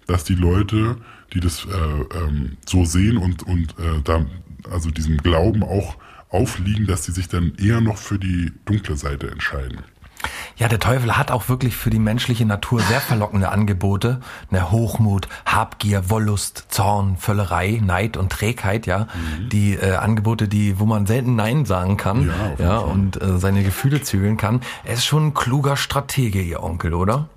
dass 0.06 0.24
die 0.24 0.34
Leute, 0.34 0.96
die 1.32 1.40
das 1.40 1.66
äh, 1.66 2.18
ähm, 2.18 2.56
so 2.66 2.84
sehen 2.84 3.16
und, 3.16 3.42
und 3.44 3.74
äh, 3.78 4.02
da 4.04 4.26
also 4.70 4.90
diesem 4.90 5.16
Glauben 5.18 5.62
auch 5.62 5.96
aufliegen, 6.28 6.86
dass 6.86 7.04
sie 7.04 7.12
sich 7.12 7.28
dann 7.28 7.54
eher 7.56 7.80
noch 7.80 7.96
für 7.96 8.18
die 8.18 8.52
dunkle 8.64 8.96
Seite 8.96 9.30
entscheiden. 9.30 9.78
Ja, 10.56 10.68
der 10.68 10.78
Teufel 10.78 11.16
hat 11.16 11.30
auch 11.30 11.48
wirklich 11.48 11.76
für 11.76 11.90
die 11.90 11.98
menschliche 11.98 12.44
Natur 12.44 12.80
sehr 12.80 13.00
verlockende 13.00 13.50
Angebote. 13.50 14.20
Ne, 14.50 14.70
Hochmut, 14.70 15.28
Habgier, 15.46 16.10
Wollust, 16.10 16.66
Zorn, 16.68 17.16
Völlerei, 17.16 17.80
Neid 17.82 18.16
und 18.16 18.30
Trägheit, 18.30 18.86
ja. 18.86 19.06
Mhm. 19.38 19.48
Die 19.48 19.74
äh, 19.74 19.94
Angebote, 19.94 20.48
die, 20.48 20.78
wo 20.78 20.84
man 20.84 21.06
selten 21.06 21.36
Nein 21.36 21.64
sagen 21.64 21.96
kann, 21.96 22.28
ja, 22.58 22.64
ja 22.64 22.78
und 22.78 23.20
äh, 23.22 23.38
seine 23.38 23.62
Gefühle 23.62 24.02
zügeln 24.02 24.36
kann. 24.36 24.60
Er 24.84 24.94
ist 24.94 25.06
schon 25.06 25.28
ein 25.28 25.34
kluger 25.34 25.76
Stratege, 25.76 26.42
ihr 26.42 26.62
Onkel, 26.62 26.94
oder? 26.94 27.28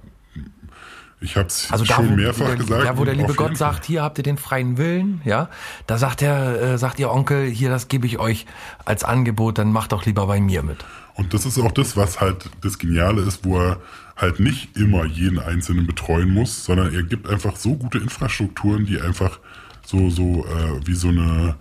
Ich 1.23 1.37
habe 1.37 1.47
es 1.47 1.71
also 1.71 1.85
schon 1.85 2.17
mehrfach 2.17 2.47
der, 2.47 2.57
gesagt. 2.57 2.83
Ja, 2.83 2.97
wo 2.97 3.05
der 3.05 3.15
liebe 3.15 3.33
Gott 3.33 3.55
sagt, 3.55 3.85
hier 3.85 4.03
habt 4.03 4.17
ihr 4.17 4.25
den 4.25 4.37
freien 4.37 4.77
Willen, 4.77 5.21
ja, 5.23 5.47
da 5.87 5.97
sagt 5.97 6.21
er, 6.21 6.61
äh, 6.61 6.77
sagt 6.77 6.99
ihr 6.99 7.09
Onkel, 7.09 7.49
hier, 7.49 7.69
das 7.69 7.87
gebe 7.87 8.05
ich 8.05 8.19
euch 8.19 8.45
als 8.83 9.05
Angebot, 9.05 9.57
dann 9.57 9.71
macht 9.71 9.93
doch 9.93 10.05
lieber 10.05 10.27
bei 10.27 10.41
mir 10.41 10.63
mit. 10.63 10.83
Und 11.15 11.33
das 11.33 11.45
ist 11.45 11.59
auch 11.59 11.71
das, 11.71 11.95
was 11.95 12.19
halt 12.19 12.49
das 12.61 12.79
Geniale 12.79 13.21
ist, 13.21 13.45
wo 13.45 13.59
er 13.59 13.79
halt 14.15 14.39
nicht 14.39 14.75
immer 14.75 15.05
jeden 15.05 15.39
Einzelnen 15.39 15.85
betreuen 15.85 16.29
muss, 16.29 16.65
sondern 16.65 16.93
er 16.93 17.03
gibt 17.03 17.27
einfach 17.27 17.55
so 17.55 17.75
gute 17.75 17.99
Infrastrukturen, 17.99 18.85
die 18.85 18.99
einfach 18.99 19.39
so, 19.85 20.09
so 20.09 20.45
äh, 20.45 20.85
wie 20.85 20.95
so 20.95 21.09
eine 21.09 21.55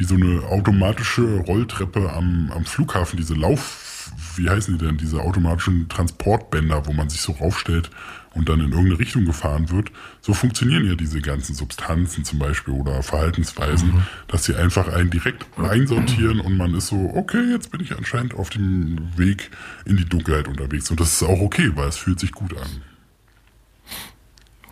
wie 0.00 0.04
so 0.04 0.14
eine 0.14 0.42
automatische 0.44 1.40
Rolltreppe 1.40 2.10
am, 2.10 2.50
am 2.56 2.64
Flughafen, 2.64 3.18
diese 3.18 3.34
Lauf, 3.34 4.10
wie 4.34 4.48
heißen 4.48 4.78
die 4.78 4.86
denn, 4.86 4.96
diese 4.96 5.20
automatischen 5.20 5.90
Transportbänder, 5.90 6.86
wo 6.86 6.94
man 6.94 7.10
sich 7.10 7.20
so 7.20 7.32
raufstellt 7.32 7.90
und 8.34 8.48
dann 8.48 8.60
in 8.60 8.70
irgendeine 8.70 8.98
Richtung 8.98 9.24
gefahren 9.24 9.70
wird. 9.70 9.90
So 10.20 10.34
funktionieren 10.34 10.86
ja 10.86 10.94
diese 10.94 11.20
ganzen 11.20 11.54
Substanzen 11.54 12.24
zum 12.24 12.38
Beispiel 12.38 12.74
oder 12.74 13.02
Verhaltensweisen, 13.02 13.88
mhm. 13.88 14.02
dass 14.28 14.44
sie 14.44 14.54
einfach 14.54 14.88
einen 14.88 15.10
direkt 15.10 15.46
einsortieren 15.58 16.40
und 16.40 16.56
man 16.56 16.74
ist 16.74 16.88
so, 16.88 17.12
okay, 17.14 17.42
jetzt 17.50 17.70
bin 17.70 17.80
ich 17.80 17.96
anscheinend 17.96 18.34
auf 18.34 18.50
dem 18.50 19.16
Weg 19.16 19.50
in 19.84 19.96
die 19.96 20.04
Dunkelheit 20.04 20.48
unterwegs. 20.48 20.90
Und 20.90 21.00
das 21.00 21.14
ist 21.14 21.22
auch 21.22 21.40
okay, 21.40 21.72
weil 21.74 21.88
es 21.88 21.96
fühlt 21.96 22.20
sich 22.20 22.32
gut 22.32 22.56
an. 22.56 22.82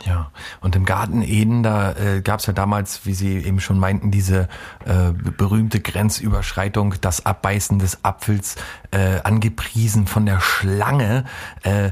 Ja, 0.04 0.30
und 0.60 0.76
im 0.76 0.84
Garten 0.84 1.22
Eden, 1.22 1.62
da 1.62 1.92
äh, 1.92 2.20
gab 2.22 2.40
es 2.40 2.46
ja 2.46 2.52
damals, 2.52 3.04
wie 3.04 3.14
Sie 3.14 3.38
eben 3.38 3.60
schon 3.60 3.78
meinten, 3.78 4.10
diese 4.10 4.48
äh, 4.84 5.12
berühmte 5.12 5.80
Grenzüberschreitung, 5.80 6.94
das 7.00 7.26
Abbeißen 7.26 7.78
des 7.78 8.04
Apfels, 8.04 8.56
äh, 8.92 9.20
angepriesen 9.22 10.06
von 10.06 10.24
der 10.24 10.40
Schlange. 10.40 11.24
Äh, 11.62 11.90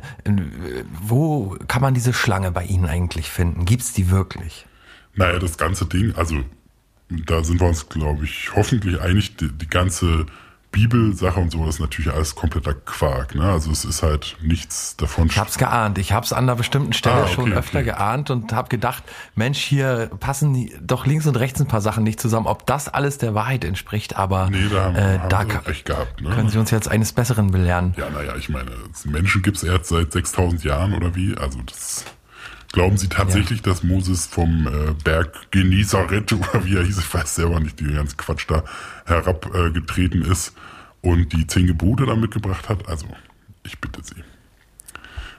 wo 1.03 1.57
kann 1.67 1.83
man 1.83 1.95
diese 1.95 2.13
Schlange 2.13 2.53
bei 2.53 2.65
Ihnen 2.65 2.87
eigentlich 2.87 3.31
finden? 3.31 3.65
Gibt's 3.65 3.93
die 3.93 4.11
wirklich? 4.11 4.67
Naja, 5.15 5.39
das 5.39 5.59
ganze 5.59 5.87
Ding, 5.87 6.15
also 6.15 6.37
da 7.09 7.43
sind 7.43 7.61
wir 7.61 7.69
uns, 7.69 7.89
glaube 7.89 8.25
ich, 8.25 8.51
hoffentlich 8.55 9.01
einig, 9.01 9.37
die, 9.37 9.51
die 9.51 9.69
ganze 9.69 10.27
Bibelsache 10.77 11.41
und 11.41 11.51
so 11.51 11.67
ist 11.67 11.81
natürlich 11.81 12.13
alles 12.13 12.35
kompletter 12.35 12.75
Quark. 12.75 13.35
Ne? 13.35 13.45
Also 13.45 13.71
es 13.71 13.87
ist 13.87 14.03
halt 14.03 14.37
nichts 14.43 14.95
davon. 14.99 15.27
Ich 15.29 15.39
hab's 15.39 15.57
geahnt. 15.57 15.97
Ich 15.97 16.13
hab's 16.13 16.35
an 16.35 16.45
einer 16.45 16.55
bestimmten 16.55 16.93
Stelle 16.93 17.17
ah, 17.17 17.23
okay, 17.23 17.33
schon 17.33 17.53
öfter 17.55 17.79
okay. 17.79 17.87
geahnt 17.87 18.29
und 18.29 18.53
habe 18.53 18.69
gedacht, 18.69 19.03
Mensch, 19.35 19.59
hier 19.59 20.11
passen 20.21 20.71
doch 20.83 21.07
links 21.07 21.27
und 21.27 21.37
rechts 21.37 21.59
ein 21.63 21.67
paar 21.67 21.81
Sachen 21.81 22.05
nicht 22.05 22.21
zusammen, 22.21 22.47
ob 22.47 22.67
das 22.67 22.89
alles 22.89 23.17
der 23.17 23.35
Wahrheit 23.35 23.65
entspricht. 23.65 24.17
Aber 24.17 24.51
nee, 24.51 24.69
da, 24.71 24.85
haben, 24.85 24.97
äh, 24.97 25.19
haben 25.19 25.29
da 25.31 25.39
recht 25.41 25.87
gehabt, 25.87 26.21
ne? 26.21 26.29
können 26.29 26.51
Sie 26.51 26.59
uns 26.59 26.71
jetzt 26.71 26.89
eines 26.89 27.15
Besseren 27.15 27.53
belehren. 27.53 27.95
Ja, 27.97 28.11
naja, 28.11 28.37
ich 28.37 28.51
meine, 28.51 28.71
Menschen 29.07 29.41
gibt's 29.41 29.63
erst 29.63 29.87
seit 29.87 30.13
6000 30.13 30.63
Jahren 30.63 30.93
oder 30.93 31.15
wie? 31.15 31.35
Also 31.39 31.59
das 31.63 32.05
Glauben 32.73 32.99
Sie 32.99 33.09
tatsächlich, 33.09 33.61
ja. 33.61 33.73
dass 33.73 33.83
Moses 33.83 34.27
vom 34.27 34.67
äh, 34.67 34.93
Berg 35.05 35.51
Genezareth 35.51 36.33
oder 36.33 36.65
wie 36.65 36.77
er 36.77 36.85
hieß, 36.85 36.99
ich 36.99 37.15
weiß 37.15 37.37
selber 37.37 37.61
nicht, 37.61 37.81
die 37.81 37.93
ganze 37.93 38.17
Quatsch 38.17 38.47
da 38.49 38.65
herabgetreten 39.05 40.25
äh, 40.25 40.33
ist 40.33 40.55
und 41.01 41.33
die 41.33 41.47
zehn 41.47 41.67
Gebote 41.67 42.07
da 42.07 42.17
mitgebracht 42.17 42.69
hat? 42.69 42.89
Also, 42.89 43.07
ich 43.65 43.79
bitte 43.81 44.03
Sie. 44.03 44.23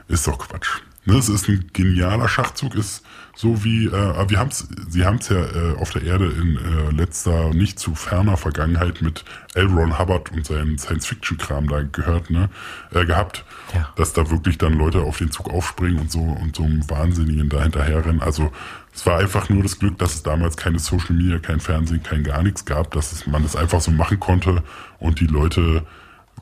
Ist 0.08 0.28
doch 0.28 0.40
Quatsch. 0.40 0.82
Ne, 1.06 1.16
es 1.18 1.30
ist 1.30 1.48
ein 1.48 1.70
genialer 1.74 2.28
Schachzug, 2.28 2.76
ist 2.76 3.04
so 3.38 3.64
wie, 3.64 3.86
äh, 3.86 4.30
wir 4.30 4.40
haben's, 4.40 4.68
sie 4.90 5.06
haben 5.06 5.18
es 5.18 5.30
ja 5.30 5.38
äh, 5.38 5.76
auf 5.78 5.92
der 5.92 6.02
Erde 6.02 6.26
in 6.26 6.58
äh, 6.58 6.90
letzter, 6.90 7.54
nicht 7.54 7.78
zu 7.78 7.94
ferner 7.94 8.36
Vergangenheit 8.36 9.04
mit 9.04 9.24
L. 9.54 9.68
Ron 9.68 10.00
Hubbard 10.00 10.32
und 10.32 10.44
seinem 10.44 10.80
Science-Fiction-Kram 10.80 11.68
da 11.68 11.84
gehört, 11.84 12.32
ne, 12.32 12.50
äh, 12.96 13.06
gehabt, 13.06 13.46
ja. 13.76 13.94
dass 13.96 14.14
da 14.14 14.32
wirklich 14.32 14.58
dann 14.58 14.74
Leute 14.74 15.02
auf 15.02 15.20
den 15.20 15.30
Zug 15.30 15.52
aufspringen 15.52 16.00
und 16.00 16.12
so 16.12 16.20
und 16.20 16.56
so 16.56 16.64
einem 16.64 16.90
Wahnsinnigen 16.90 17.48
da 17.48 17.62
hinterherrennen. 17.62 18.24
Also 18.24 18.52
es 18.92 19.06
war 19.06 19.20
einfach 19.20 19.50
nur 19.50 19.62
das 19.62 19.78
Glück, 19.78 20.00
dass 20.00 20.16
es 20.16 20.24
damals 20.24 20.58
keine 20.58 20.80
Social 20.80 21.14
Media, 21.14 21.38
kein 21.38 21.60
Fernsehen, 21.60 22.02
kein 22.02 22.24
gar 22.24 22.42
nichts 22.42 22.66
gab, 22.66 22.90
dass 22.90 23.12
es, 23.12 23.28
man 23.28 23.44
das 23.44 23.56
einfach 23.56 23.82
so 23.82 23.92
machen 23.92 24.20
konnte 24.20 24.64
und 24.98 25.20
die 25.20 25.28
Leute 25.28 25.86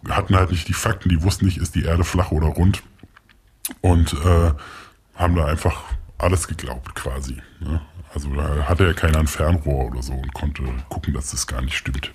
hatten 0.07 0.37
halt 0.37 0.51
nicht 0.51 0.69
die 0.69 0.73
Fakten, 0.73 1.09
die 1.09 1.21
wussten 1.23 1.43
nicht, 1.43 1.57
ist 1.57 1.75
die 1.75 1.83
Erde 1.83 2.05
flach 2.05 2.31
oder 2.31 2.47
rund 2.47 2.83
und 3.81 4.13
äh, 4.13 4.53
haben 5.15 5.35
da 5.35 5.45
einfach 5.45 5.83
alles 6.17 6.47
geglaubt 6.47 6.95
quasi. 6.95 7.37
Ne? 7.59 7.81
Also 8.13 8.33
da 8.33 8.67
hatte 8.67 8.85
ja 8.85 8.93
keiner 8.93 9.19
ein 9.19 9.27
Fernrohr 9.27 9.85
oder 9.85 10.01
so 10.01 10.13
und 10.13 10.33
konnte 10.33 10.63
gucken, 10.89 11.13
dass 11.13 11.31
das 11.31 11.47
gar 11.47 11.61
nicht 11.61 11.77
stimmt. 11.77 12.11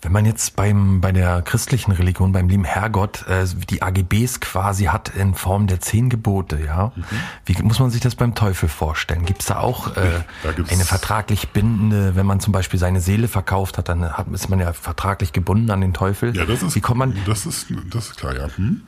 Wenn 0.00 0.12
man 0.12 0.24
jetzt 0.24 0.56
beim, 0.56 1.00
bei 1.00 1.12
der 1.12 1.42
christlichen 1.42 1.92
Religion, 1.92 2.32
beim 2.32 2.48
lieben 2.48 2.64
Herrgott, 2.64 3.26
äh, 3.28 3.44
die 3.68 3.82
AGBs 3.82 4.40
quasi 4.40 4.84
hat 4.84 5.10
in 5.10 5.34
Form 5.34 5.66
der 5.66 5.80
zehn 5.80 6.08
Gebote, 6.08 6.58
ja, 6.64 6.92
mhm. 6.94 7.04
wie 7.44 7.62
muss 7.62 7.78
man 7.78 7.90
sich 7.90 8.00
das 8.00 8.14
beim 8.14 8.34
Teufel 8.34 8.68
vorstellen? 8.68 9.24
Gibt 9.24 9.42
es 9.42 9.48
da 9.48 9.58
auch 9.58 9.96
äh, 9.96 10.22
da 10.42 10.50
eine 10.50 10.84
vertraglich 10.84 11.48
bindende, 11.48 12.16
wenn 12.16 12.24
man 12.24 12.40
zum 12.40 12.52
Beispiel 12.52 12.78
seine 12.78 13.00
Seele 13.00 13.28
verkauft 13.28 13.78
hat, 13.78 13.88
dann 13.88 14.16
hat, 14.16 14.28
ist 14.28 14.48
man 14.48 14.60
ja 14.60 14.72
vertraglich 14.72 15.32
gebunden 15.32 15.70
an 15.70 15.80
den 15.80 15.92
Teufel. 15.92 16.34
Ja, 16.34 16.46
das 16.46 16.62
ist, 16.62 16.74
wie 16.74 16.80
kommt 16.80 16.98
man, 16.98 17.16
das 17.26 17.44
ist, 17.44 17.66
das 17.90 18.08
ist 18.08 18.16
klar, 18.16 18.34
ja. 18.34 18.48
Hm? 18.56 18.82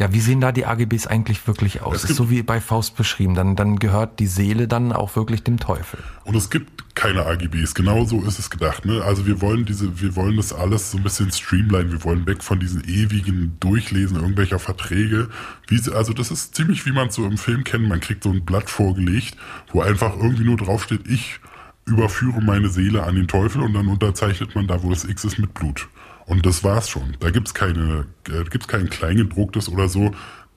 Ja, 0.00 0.14
wie 0.14 0.20
sehen 0.20 0.40
da 0.40 0.50
die 0.50 0.64
AGBs 0.64 1.06
eigentlich 1.06 1.46
wirklich 1.46 1.82
aus? 1.82 2.04
Ist 2.04 2.16
so 2.16 2.30
wie 2.30 2.42
bei 2.42 2.58
Faust 2.62 2.96
beschrieben. 2.96 3.34
Dann, 3.34 3.54
dann 3.54 3.78
gehört 3.78 4.18
die 4.18 4.28
Seele 4.28 4.66
dann 4.66 4.94
auch 4.94 5.14
wirklich 5.14 5.42
dem 5.42 5.58
Teufel. 5.58 5.98
Und 6.24 6.34
es 6.34 6.48
gibt 6.48 6.94
keine 6.94 7.26
AGBs. 7.26 7.74
Genau 7.74 8.06
so 8.06 8.22
ist 8.22 8.38
es 8.38 8.48
gedacht. 8.48 8.86
Ne? 8.86 9.02
Also 9.02 9.26
wir 9.26 9.42
wollen 9.42 9.66
diese, 9.66 10.00
wir 10.00 10.16
wollen 10.16 10.38
das 10.38 10.54
alles 10.54 10.90
so 10.92 10.96
ein 10.96 11.02
bisschen 11.02 11.30
streamline. 11.30 11.92
Wir 11.92 12.02
wollen 12.02 12.26
weg 12.26 12.42
von 12.42 12.58
diesen 12.58 12.82
ewigen 12.88 13.58
Durchlesen 13.60 14.16
irgendwelcher 14.16 14.58
Verträge. 14.58 15.28
Wie 15.68 15.78
also 15.92 16.14
das 16.14 16.30
ist 16.30 16.54
ziemlich 16.54 16.86
wie 16.86 16.92
man 16.92 17.08
es 17.08 17.16
so 17.16 17.26
im 17.26 17.36
Film 17.36 17.62
kennt. 17.64 17.86
Man 17.86 18.00
kriegt 18.00 18.24
so 18.24 18.30
ein 18.30 18.46
Blatt 18.46 18.70
vorgelegt, 18.70 19.36
wo 19.70 19.82
einfach 19.82 20.16
irgendwie 20.16 20.44
nur 20.44 20.56
draufsteht, 20.56 21.06
ich 21.08 21.40
überführe 21.84 22.40
meine 22.40 22.70
Seele 22.70 23.02
an 23.02 23.16
den 23.16 23.28
Teufel 23.28 23.60
und 23.60 23.74
dann 23.74 23.88
unterzeichnet 23.88 24.54
man 24.54 24.66
da, 24.66 24.82
wo 24.82 24.88
das 24.88 25.04
X 25.04 25.24
ist, 25.24 25.38
mit 25.38 25.52
Blut. 25.52 25.88
Und 26.30 26.46
das 26.46 26.62
war's 26.62 26.88
schon. 26.88 27.16
Da 27.18 27.30
gibt's 27.30 27.54
keine, 27.54 28.06
äh, 28.28 28.44
gibt's 28.44 28.68
kein 28.68 28.88
Kleingedrucktes 28.88 29.68
oder 29.68 29.88
so. 29.88 30.12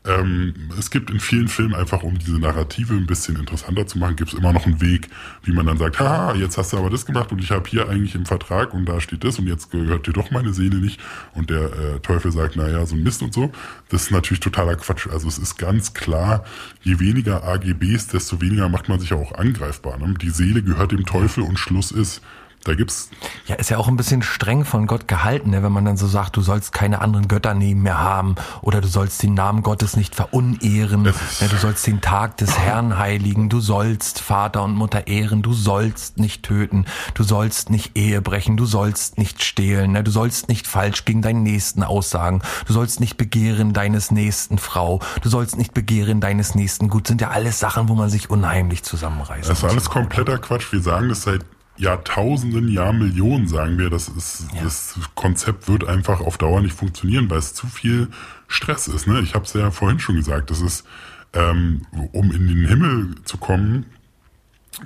Ähm, 0.05 0.53
es 0.77 0.91
gibt 0.91 1.09
in 1.09 1.19
vielen 1.19 1.47
Filmen 1.47 1.73
einfach, 1.73 2.03
um 2.03 2.19
diese 2.19 2.37
Narrative 2.37 2.93
ein 2.93 3.07
bisschen 3.07 3.37
interessanter 3.37 3.87
zu 3.87 3.97
machen, 3.97 4.15
gibt's 4.15 4.35
immer 4.35 4.53
noch 4.53 4.67
einen 4.67 4.81
Weg, 4.81 5.07
wie 5.41 5.51
man 5.51 5.65
dann 5.65 5.79
sagt, 5.79 5.99
haha, 5.99 6.35
jetzt 6.35 6.59
hast 6.59 6.73
du 6.73 6.77
aber 6.77 6.91
das 6.91 7.07
gemacht 7.07 7.31
und 7.31 7.41
ich 7.41 7.49
habe 7.49 7.67
hier 7.67 7.89
eigentlich 7.89 8.13
im 8.13 8.27
Vertrag 8.27 8.75
und 8.75 8.85
da 8.85 9.01
steht 9.01 9.23
das 9.23 9.39
und 9.39 9.47
jetzt 9.47 9.71
gehört 9.71 10.05
dir 10.05 10.13
doch 10.13 10.29
meine 10.29 10.53
Seele 10.53 10.75
nicht 10.75 10.99
und 11.33 11.49
der 11.49 11.63
äh, 11.73 11.99
Teufel 12.01 12.31
sagt, 12.31 12.55
naja, 12.55 12.85
so 12.85 12.93
ein 12.93 13.01
Mist 13.01 13.23
und 13.23 13.33
so. 13.33 13.51
Das 13.89 14.03
ist 14.03 14.11
natürlich 14.11 14.41
totaler 14.41 14.75
Quatsch. 14.75 15.07
Also 15.07 15.27
es 15.27 15.39
ist 15.39 15.57
ganz 15.57 15.95
klar, 15.95 16.45
je 16.83 16.99
weniger 16.99 17.45
AGBs, 17.45 18.09
desto 18.09 18.41
weniger 18.41 18.69
macht 18.69 18.89
man 18.89 18.99
sich 18.99 19.13
auch 19.13 19.31
angreifbar. 19.31 19.97
Ne? 19.97 20.13
Die 20.21 20.29
Seele 20.29 20.61
gehört 20.61 20.91
dem 20.91 21.07
Teufel 21.07 21.41
und 21.41 21.57
Schluss 21.57 21.89
ist. 21.89 22.21
Da 22.65 22.75
gibt's. 22.75 23.09
Ja, 23.45 23.55
ist 23.55 23.69
ja 23.69 23.77
auch 23.77 23.89
ein 23.89 23.97
bisschen 23.97 24.21
streng 24.21 24.63
von 24.63 24.87
Gott 24.87 25.09
gehalten, 25.09 25.49
ne? 25.49 25.63
wenn 25.63 25.71
man 25.71 25.83
dann 25.83 25.97
so 25.97 26.07
sagt, 26.07 26.37
du 26.37 26.41
sollst 26.41 26.71
keine 26.71 27.01
anderen 27.01 27.27
Götter 27.27 27.53
neben 27.53 27.81
mir 27.81 27.99
haben 27.99 28.35
oder 28.61 28.79
du 28.79 28.87
sollst 28.87 29.21
den 29.21 29.33
Namen 29.33 29.63
Gottes 29.63 29.97
nicht 29.97 30.15
verunehren, 30.15 31.01
ne? 31.01 31.13
du 31.39 31.57
sollst 31.57 31.85
den 31.85 31.99
Tag 31.99 32.37
des 32.37 32.57
Herrn 32.57 32.97
heiligen, 32.97 33.49
du 33.49 33.59
sollst 33.59 34.21
Vater 34.21 34.63
und 34.63 34.75
Mutter 34.75 35.07
ehren, 35.07 35.41
du 35.41 35.51
sollst 35.53 36.17
nicht 36.17 36.43
töten, 36.43 36.85
du 37.15 37.23
sollst 37.23 37.69
nicht 37.69 37.97
Ehe 37.97 38.21
brechen, 38.21 38.55
du 38.55 38.65
sollst 38.65 39.17
nicht 39.17 39.43
stehlen, 39.43 39.91
ne? 39.91 40.03
du 40.03 40.11
sollst 40.11 40.47
nicht 40.47 40.65
falsch 40.65 41.03
gegen 41.03 41.21
deinen 41.21 41.43
Nächsten 41.43 41.83
aussagen, 41.83 42.41
du 42.65 42.71
sollst 42.71 43.01
nicht 43.01 43.17
begehren 43.17 43.73
deines 43.73 44.09
Nächsten 44.09 44.57
Frau, 44.57 45.01
du 45.21 45.27
sollst 45.27 45.57
nicht 45.57 45.73
begehren 45.73 46.21
deines 46.21 46.55
Nächsten 46.55 46.87
Gut, 46.87 47.07
sind 47.07 47.19
ja 47.19 47.31
alles 47.31 47.59
Sachen, 47.59 47.89
wo 47.89 47.95
man 47.95 48.09
sich 48.09 48.29
unheimlich 48.29 48.83
zusammenreißt. 48.83 49.49
Das 49.49 49.57
ist 49.57 49.63
alles 49.65 49.89
kompletter 49.89 50.37
Quatsch. 50.37 50.71
Wir 50.71 50.81
sagen 50.81 51.09
das 51.09 51.23
seit 51.23 51.43
Jahrtausenden, 51.77 52.67
Jahrmillionen, 52.67 53.47
sagen 53.47 53.77
wir, 53.79 53.89
das 53.89 54.07
ist, 54.07 54.45
ja. 54.53 54.63
das 54.63 54.99
Konzept 55.15 55.67
wird 55.67 55.85
einfach 55.85 56.21
auf 56.21 56.37
Dauer 56.37 56.61
nicht 56.61 56.75
funktionieren, 56.75 57.29
weil 57.29 57.39
es 57.39 57.53
zu 57.53 57.67
viel 57.67 58.09
Stress 58.47 58.87
ist. 58.87 59.07
Ne? 59.07 59.21
Ich 59.21 59.33
habe 59.33 59.45
es 59.45 59.53
ja 59.53 59.71
vorhin 59.71 59.99
schon 59.99 60.15
gesagt, 60.15 60.51
das 60.51 60.61
ist, 60.61 60.85
ähm, 61.33 61.81
um 62.11 62.31
in 62.31 62.47
den 62.47 62.67
Himmel 62.67 63.15
zu 63.25 63.37
kommen, 63.37 63.85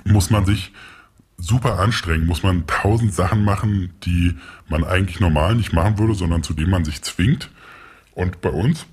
muss 0.04 0.30
man 0.30 0.46
sich 0.46 0.72
super 1.36 1.78
anstrengen, 1.78 2.26
muss 2.26 2.42
man 2.42 2.66
tausend 2.66 3.14
Sachen 3.14 3.44
machen, 3.44 3.92
die 4.04 4.34
man 4.68 4.82
eigentlich 4.82 5.20
normal 5.20 5.54
nicht 5.54 5.72
machen 5.72 5.98
würde, 5.98 6.14
sondern 6.14 6.42
zu 6.42 6.54
denen 6.54 6.70
man 6.70 6.84
sich 6.84 7.02
zwingt. 7.02 7.50
Und 8.14 8.40
bei 8.40 8.50
uns 8.50 8.86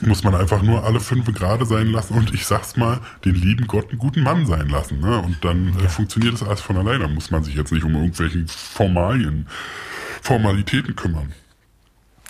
muss 0.00 0.24
man 0.24 0.34
einfach 0.34 0.62
nur 0.62 0.84
alle 0.84 1.00
fünf 1.00 1.32
gerade 1.32 1.66
sein 1.66 1.88
lassen 1.88 2.14
und 2.14 2.34
ich 2.34 2.46
sag's 2.46 2.76
mal, 2.76 3.00
den 3.24 3.34
lieben 3.34 3.66
Gott 3.66 3.90
einen 3.90 3.98
guten 3.98 4.22
Mann 4.22 4.46
sein 4.46 4.68
lassen. 4.68 5.00
Ne? 5.00 5.18
Und 5.20 5.44
dann 5.44 5.68
äh, 5.68 5.80
ja. 5.80 5.84
äh, 5.84 5.88
funktioniert 5.88 6.34
das 6.34 6.42
alles 6.42 6.60
von 6.60 6.76
alleine. 6.76 7.00
Da 7.00 7.08
muss 7.08 7.30
man 7.30 7.44
sich 7.44 7.54
jetzt 7.54 7.72
nicht 7.72 7.84
um 7.84 7.94
irgendwelche 7.94 8.44
Formalien, 8.48 9.46
Formalitäten 10.22 10.96
kümmern. 10.96 11.32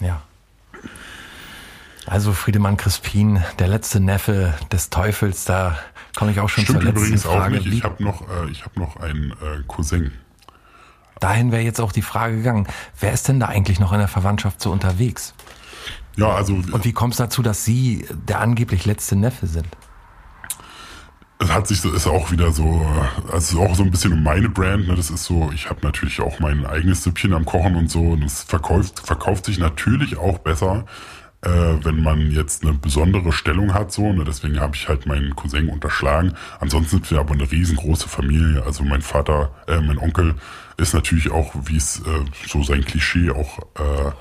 Ja. 0.00 0.22
Also 2.06 2.32
Friedemann 2.32 2.76
Crispin, 2.76 3.42
der 3.58 3.68
letzte 3.68 3.98
Neffe 3.98 4.54
des 4.70 4.90
Teufels, 4.90 5.44
da 5.44 5.78
komme 6.14 6.32
ich 6.32 6.40
auch 6.40 6.48
schon 6.48 6.64
Stimmt 6.64 6.82
zur 6.82 6.90
letzten 6.90 7.00
übrigens 7.00 7.22
Frage. 7.24 7.58
Auch 7.58 7.64
nicht. 7.64 7.72
Ich 7.72 7.84
habe 7.84 8.04
noch, 8.04 8.28
äh, 8.28 8.50
ich 8.50 8.64
hab 8.64 8.76
noch 8.76 8.96
einen 8.96 9.32
äh, 9.32 9.62
Cousin. 9.66 10.12
Dahin 11.20 11.52
wäre 11.52 11.62
jetzt 11.62 11.80
auch 11.80 11.92
die 11.92 12.02
Frage 12.02 12.36
gegangen, 12.36 12.66
wer 13.00 13.12
ist 13.12 13.28
denn 13.28 13.40
da 13.40 13.46
eigentlich 13.46 13.80
noch 13.80 13.92
in 13.92 14.00
der 14.00 14.08
Verwandtschaft 14.08 14.60
so 14.60 14.70
unterwegs? 14.70 15.32
Ja, 16.16 16.28
also. 16.28 16.54
Und 16.54 16.84
wie 16.84 16.92
kommt 16.92 17.14
es 17.14 17.18
dazu, 17.18 17.42
dass 17.42 17.64
Sie 17.64 18.06
der 18.28 18.40
angeblich 18.40 18.86
letzte 18.86 19.16
Neffe 19.16 19.46
sind? 19.46 19.68
Es 21.40 21.50
hat 21.50 21.66
sich, 21.66 21.84
ist 21.84 22.06
auch 22.06 22.30
wieder 22.30 22.52
so, 22.52 22.86
also 23.30 23.60
auch 23.60 23.74
so 23.74 23.82
ein 23.82 23.90
bisschen 23.90 24.12
um 24.12 24.22
meine 24.22 24.48
Brand, 24.48 24.86
ne? 24.86 24.94
Das 24.94 25.10
ist 25.10 25.24
so, 25.24 25.50
ich 25.52 25.68
habe 25.68 25.80
natürlich 25.82 26.20
auch 26.20 26.38
mein 26.38 26.64
eigenes 26.64 27.02
Süppchen 27.02 27.34
am 27.34 27.44
Kochen 27.44 27.74
und 27.74 27.90
so 27.90 28.00
und 28.00 28.22
es 28.22 28.42
verkauft, 28.42 29.00
verkauft 29.04 29.44
sich 29.46 29.58
natürlich 29.58 30.16
auch 30.16 30.38
besser, 30.38 30.86
äh, 31.42 31.50
wenn 31.82 32.02
man 32.02 32.30
jetzt 32.30 32.62
eine 32.62 32.72
besondere 32.72 33.32
Stellung 33.32 33.74
hat, 33.74 33.92
so, 33.92 34.12
ne? 34.12 34.24
Deswegen 34.24 34.60
habe 34.60 34.76
ich 34.76 34.88
halt 34.88 35.06
meinen 35.06 35.34
Cousin 35.34 35.68
unterschlagen. 35.68 36.34
Ansonsten 36.60 36.96
sind 36.96 37.10
wir 37.10 37.18
aber 37.18 37.34
eine 37.34 37.50
riesengroße 37.50 38.08
Familie. 38.08 38.62
Also 38.64 38.84
mein 38.84 39.02
Vater, 39.02 39.50
äh, 39.66 39.80
mein 39.80 39.98
Onkel 39.98 40.36
ist 40.76 40.94
natürlich 40.94 41.32
auch, 41.32 41.52
wie 41.64 41.76
es 41.76 41.98
äh, 41.98 42.24
so 42.46 42.62
sein 42.62 42.84
Klischee 42.84 43.30
auch 43.30 43.58
äh, 43.74 44.12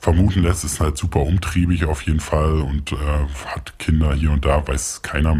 vermuten 0.00 0.42
lässt, 0.42 0.64
ist 0.64 0.80
halt 0.80 0.96
super 0.96 1.20
umtriebig 1.20 1.84
auf 1.84 2.02
jeden 2.02 2.20
Fall 2.20 2.60
und 2.60 2.92
äh, 2.92 2.96
hat 3.46 3.78
Kinder 3.78 4.14
hier 4.14 4.30
und 4.30 4.44
da, 4.44 4.66
weiß 4.66 5.02
keiner 5.02 5.36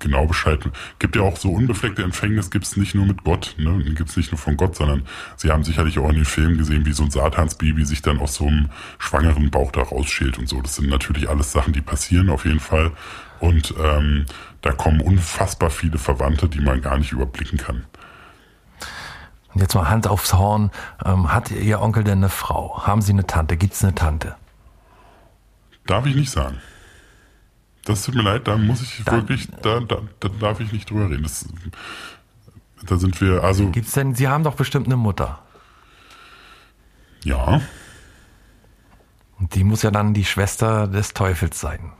genau 0.00 0.26
Bescheid. 0.26 0.60
Gibt 0.98 1.16
ja 1.16 1.22
auch 1.22 1.36
so 1.36 1.50
unbefleckte 1.50 2.02
Empfängnis, 2.02 2.50
gibt's 2.50 2.76
nicht 2.76 2.94
nur 2.94 3.06
mit 3.06 3.24
Gott, 3.24 3.54
ne? 3.58 3.82
gibt's 3.94 4.16
nicht 4.16 4.30
nur 4.30 4.38
von 4.38 4.56
Gott, 4.56 4.76
sondern 4.76 5.04
sie 5.36 5.50
haben 5.50 5.64
sicherlich 5.64 5.98
auch 5.98 6.08
in 6.10 6.16
den 6.16 6.24
Filmen 6.24 6.58
gesehen, 6.58 6.84
wie 6.84 6.92
so 6.92 7.04
ein 7.04 7.10
Satansbaby 7.10 7.84
sich 7.84 8.02
dann 8.02 8.18
aus 8.18 8.34
so 8.34 8.46
einem 8.46 8.68
schwangeren 8.98 9.50
Bauch 9.50 9.72
da 9.72 9.82
rausschält 9.82 10.38
und 10.38 10.48
so. 10.48 10.60
Das 10.60 10.76
sind 10.76 10.88
natürlich 10.88 11.28
alles 11.28 11.52
Sachen, 11.52 11.72
die 11.72 11.80
passieren 11.80 12.28
auf 12.28 12.44
jeden 12.44 12.60
Fall. 12.60 12.92
Und 13.40 13.74
ähm, 13.82 14.26
da 14.60 14.70
kommen 14.70 15.00
unfassbar 15.00 15.70
viele 15.70 15.98
Verwandte, 15.98 16.48
die 16.48 16.60
man 16.60 16.80
gar 16.80 16.98
nicht 16.98 17.12
überblicken 17.12 17.58
kann. 17.58 17.84
Und 19.54 19.60
jetzt 19.60 19.74
mal 19.74 19.88
Hand 19.88 20.06
aufs 20.06 20.34
Horn. 20.34 20.70
Ähm, 21.04 21.32
hat 21.32 21.50
Ihr 21.50 21.80
Onkel 21.80 22.04
denn 22.04 22.18
eine 22.18 22.28
Frau? 22.28 22.86
Haben 22.86 23.02
Sie 23.02 23.12
eine 23.12 23.26
Tante? 23.26 23.56
Gibt 23.56 23.74
es 23.74 23.84
eine 23.84 23.94
Tante? 23.94 24.36
Darf 25.86 26.06
ich 26.06 26.14
nicht 26.14 26.30
sagen. 26.30 26.58
Das 27.84 28.04
tut 28.04 28.14
mir 28.14 28.22
leid, 28.22 28.46
da 28.46 28.56
muss 28.56 28.80
ich 28.80 29.02
Dann, 29.04 29.16
wirklich, 29.16 29.48
da, 29.62 29.80
da, 29.80 30.02
da, 30.20 30.28
darf 30.28 30.60
ich 30.60 30.72
nicht 30.72 30.88
drüber 30.88 31.10
reden. 31.10 31.24
Das, 31.24 31.48
da 32.86 32.96
sind 32.96 33.20
wir, 33.20 33.42
also. 33.42 33.70
Gibt's 33.70 33.92
denn, 33.92 34.14
Sie 34.14 34.28
haben 34.28 34.44
doch 34.44 34.54
bestimmt 34.54 34.86
eine 34.86 34.96
Mutter. 34.96 35.40
Ja. 37.24 37.60
Und 39.38 39.54
die 39.54 39.64
muss 39.64 39.82
ja 39.82 39.90
dann 39.90 40.14
die 40.14 40.24
Schwester 40.24 40.86
des 40.86 41.12
Teufels 41.14 41.60
sein. 41.60 41.92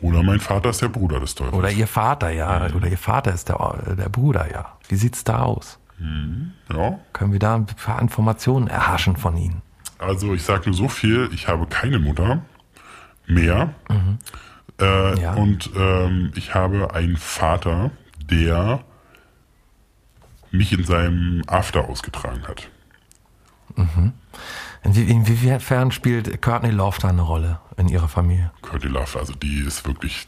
Oder 0.00 0.22
mein 0.22 0.40
Vater 0.40 0.70
ist 0.70 0.82
der 0.82 0.88
Bruder 0.88 1.20
des 1.20 1.34
Teufels. 1.34 1.54
Oder 1.54 1.70
Ihr 1.70 1.86
Vater, 1.86 2.30
ja. 2.30 2.68
Mhm. 2.68 2.76
Oder 2.76 2.88
Ihr 2.88 2.98
Vater 2.98 3.32
ist 3.32 3.48
der, 3.48 3.58
der 3.96 4.08
Bruder, 4.08 4.50
ja. 4.50 4.76
Wie 4.88 4.96
sieht's 4.96 5.24
da 5.24 5.42
aus? 5.42 5.79
Mhm, 6.00 6.52
ja. 6.72 6.98
Können 7.12 7.32
wir 7.32 7.38
da 7.38 7.54
ein 7.54 7.66
paar 7.66 8.00
Informationen 8.00 8.66
erhaschen 8.66 9.16
von 9.16 9.36
Ihnen? 9.36 9.62
Also 9.98 10.34
ich 10.34 10.42
sage 10.42 10.70
nur 10.70 10.74
so 10.74 10.88
viel, 10.88 11.28
ich 11.32 11.46
habe 11.46 11.66
keine 11.66 11.98
Mutter 11.98 12.42
mehr. 13.26 13.74
Mhm. 13.88 14.18
Äh, 14.80 15.20
ja. 15.20 15.34
Und 15.34 15.70
ähm, 15.76 16.32
ich 16.34 16.54
habe 16.54 16.94
einen 16.94 17.16
Vater, 17.16 17.90
der 18.30 18.82
mich 20.50 20.72
in 20.72 20.84
seinem 20.84 21.42
After 21.46 21.88
ausgetragen 21.88 22.42
hat. 22.48 22.68
Mhm. 23.76 24.12
Inwiefern 24.82 25.92
spielt 25.92 26.40
Courtney 26.40 26.70
Love 26.70 26.98
da 27.00 27.08
eine 27.08 27.20
Rolle 27.20 27.60
in 27.76 27.88
Ihrer 27.88 28.08
Familie? 28.08 28.50
Courtney 28.62 28.90
Love, 28.90 29.18
also 29.18 29.34
die 29.34 29.60
ist 29.60 29.86
wirklich 29.86 30.26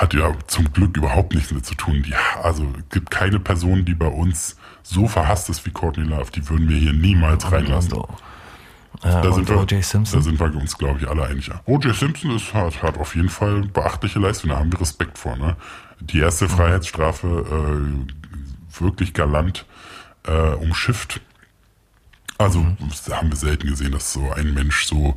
hat 0.00 0.14
ja 0.14 0.32
zum 0.46 0.72
Glück 0.72 0.96
überhaupt 0.96 1.34
nichts 1.34 1.52
mit 1.52 1.66
zu 1.66 1.74
tun. 1.74 2.02
Die, 2.02 2.14
also 2.42 2.66
gibt 2.90 3.10
keine 3.10 3.40
Person, 3.40 3.84
die 3.84 3.94
bei 3.94 4.06
uns 4.06 4.56
so 4.82 5.08
verhasst 5.08 5.48
ist 5.50 5.64
wie 5.66 5.70
Courtney 5.70 6.04
Love. 6.04 6.30
Die 6.32 6.48
würden 6.48 6.68
wir 6.68 6.76
hier 6.76 6.92
niemals 6.92 7.44
und, 7.44 7.52
reinlassen. 7.52 7.92
Und, 7.92 8.08
äh, 9.02 9.10
da, 9.10 9.32
sind 9.32 9.48
wir, 9.48 9.64
da 9.64 10.20
sind 10.20 10.40
wir 10.40 10.56
uns, 10.56 10.78
glaube 10.78 11.00
ich, 11.00 11.08
alle 11.08 11.24
einig. 11.24 11.50
O.J. 11.66 11.94
Simpson 11.94 12.32
ist, 12.32 12.52
hat, 12.54 12.82
hat 12.82 12.98
auf 12.98 13.14
jeden 13.14 13.28
Fall 13.28 13.62
beachtliche 13.62 14.18
Leistungen, 14.18 14.52
da 14.52 14.58
haben 14.58 14.72
wir 14.72 14.80
Respekt 14.80 15.18
vor. 15.18 15.36
Ne? 15.36 15.56
Die 16.00 16.18
erste 16.18 16.46
mhm. 16.46 16.50
Freiheitsstrafe 16.50 17.26
äh, 17.28 18.80
wirklich 18.80 19.14
galant 19.14 19.66
äh, 20.26 20.54
umschifft. 20.54 21.20
Also 22.38 22.60
mhm. 22.60 22.76
haben 23.10 23.30
wir 23.30 23.36
selten 23.36 23.68
gesehen, 23.68 23.92
dass 23.92 24.12
so 24.12 24.32
ein 24.32 24.54
Mensch 24.54 24.86
so 24.86 25.14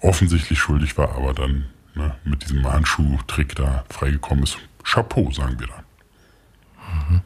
offensichtlich 0.00 0.58
schuldig 0.58 0.96
war, 0.98 1.16
aber 1.16 1.34
dann 1.34 1.66
ne, 1.94 2.14
mit 2.24 2.42
diesem 2.42 2.70
Handschuhtrick 2.70 3.54
da 3.54 3.84
freigekommen 3.88 4.44
ist. 4.44 4.58
Chapeau, 4.84 5.30
sagen 5.30 5.58
wir 5.58 5.68
da. 5.68 5.84
Mhm. 7.08 7.20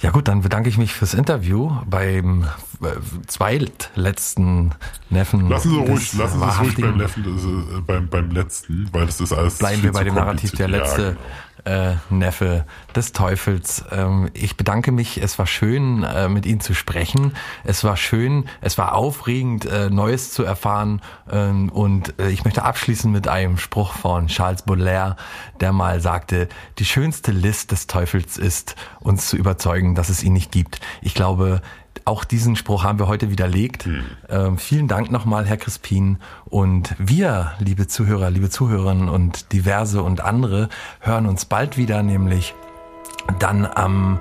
Ja 0.00 0.10
gut, 0.10 0.28
dann 0.28 0.42
bedanke 0.42 0.68
ich 0.68 0.76
mich 0.76 0.92
fürs 0.92 1.14
Interview 1.14 1.72
beim 1.86 2.44
äh, 2.82 2.88
zweitletzten 3.26 4.74
Neffen. 5.08 5.48
Lassen 5.48 5.70
Sie 5.70 5.76
ruhig, 5.76 6.12
lassen 6.12 6.40
Sie 6.40 6.46
es 6.46 6.60
ruhig 6.60 6.74
beim, 6.76 6.96
Neffen, 6.98 7.24
äh, 7.24 7.80
beim, 7.80 8.08
beim 8.08 8.30
letzten, 8.30 8.88
weil 8.92 9.06
das 9.06 9.20
ist 9.20 9.32
alles. 9.32 9.58
Bleiben 9.58 9.82
wir 9.82 9.92
bei 9.92 10.04
dem 10.04 10.14
Narrativ 10.14 10.52
der 10.52 10.68
letzte. 10.68 11.02
Ja, 11.02 11.10
genau 11.10 11.20
äh, 11.64 11.94
Neffe 12.10 12.64
des 12.94 13.12
Teufels. 13.12 13.84
Ähm, 13.90 14.30
ich 14.34 14.56
bedanke 14.56 14.92
mich. 14.92 15.18
Es 15.22 15.38
war 15.38 15.46
schön, 15.46 16.02
äh, 16.02 16.28
mit 16.28 16.46
Ihnen 16.46 16.60
zu 16.60 16.74
sprechen. 16.74 17.34
Es 17.64 17.84
war 17.84 17.96
schön, 17.96 18.46
es 18.60 18.78
war 18.78 18.94
aufregend, 18.94 19.64
äh, 19.66 19.90
Neues 19.90 20.32
zu 20.32 20.44
erfahren. 20.44 21.00
Ähm, 21.30 21.70
und 21.70 22.18
äh, 22.18 22.30
ich 22.30 22.44
möchte 22.44 22.64
abschließen 22.64 23.10
mit 23.10 23.28
einem 23.28 23.58
Spruch 23.58 23.92
von 23.92 24.26
Charles 24.26 24.62
Baudelaire, 24.62 25.16
der 25.60 25.72
mal 25.72 26.00
sagte, 26.00 26.48
die 26.78 26.84
schönste 26.84 27.32
List 27.32 27.72
des 27.72 27.86
Teufels 27.86 28.36
ist, 28.38 28.76
uns 29.00 29.28
zu 29.28 29.36
überzeugen, 29.36 29.94
dass 29.94 30.08
es 30.08 30.22
ihn 30.22 30.32
nicht 30.32 30.52
gibt. 30.52 30.80
Ich 31.02 31.14
glaube, 31.14 31.62
auch 32.04 32.24
diesen 32.24 32.56
Spruch 32.56 32.84
haben 32.84 32.98
wir 32.98 33.08
heute 33.08 33.30
widerlegt. 33.30 33.84
Hm. 33.84 34.04
Ähm, 34.28 34.58
vielen 34.58 34.88
Dank 34.88 35.10
nochmal, 35.10 35.46
Herr 35.46 35.56
Crispin. 35.56 36.18
Und 36.44 36.94
wir, 36.98 37.52
liebe 37.58 37.86
Zuhörer, 37.86 38.30
liebe 38.30 38.50
Zuhörerinnen 38.50 39.08
und 39.08 39.52
diverse 39.52 40.02
und 40.02 40.20
andere, 40.20 40.68
hören 41.00 41.26
uns 41.26 41.44
bald 41.44 41.76
wieder, 41.76 42.02
nämlich 42.02 42.54
dann 43.38 43.66
am 43.66 44.20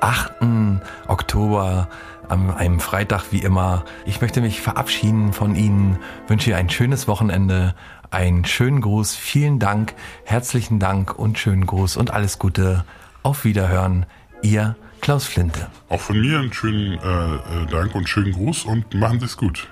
8. 0.00 0.80
Oktober, 1.08 1.88
an 2.28 2.50
einem 2.54 2.80
Freitag 2.80 3.32
wie 3.32 3.38
immer. 3.38 3.84
Ich 4.06 4.20
möchte 4.20 4.40
mich 4.40 4.60
verabschieden 4.60 5.32
von 5.32 5.54
Ihnen, 5.54 5.98
wünsche 6.26 6.50
Ihnen 6.50 6.58
ein 6.58 6.70
schönes 6.70 7.08
Wochenende, 7.08 7.74
einen 8.10 8.44
schönen 8.44 8.80
Gruß, 8.80 9.14
vielen 9.14 9.58
Dank, 9.58 9.94
herzlichen 10.24 10.78
Dank 10.78 11.18
und 11.18 11.38
schönen 11.38 11.66
Gruß 11.66 11.96
und 11.96 12.12
alles 12.12 12.38
Gute. 12.38 12.84
Auf 13.22 13.44
Wiederhören, 13.44 14.06
Ihr 14.42 14.76
Klaus 15.04 15.26
Flinte. 15.26 15.66
Auch 15.90 16.00
von 16.00 16.18
mir 16.18 16.38
einen 16.38 16.50
schönen 16.50 16.94
äh, 16.94 17.34
äh, 17.34 17.66
Dank 17.70 17.94
und 17.94 18.08
schönen 18.08 18.32
Gruß 18.32 18.64
und 18.64 18.94
machen 18.94 19.20
Sie 19.20 19.26
es 19.26 19.36
gut. 19.36 19.68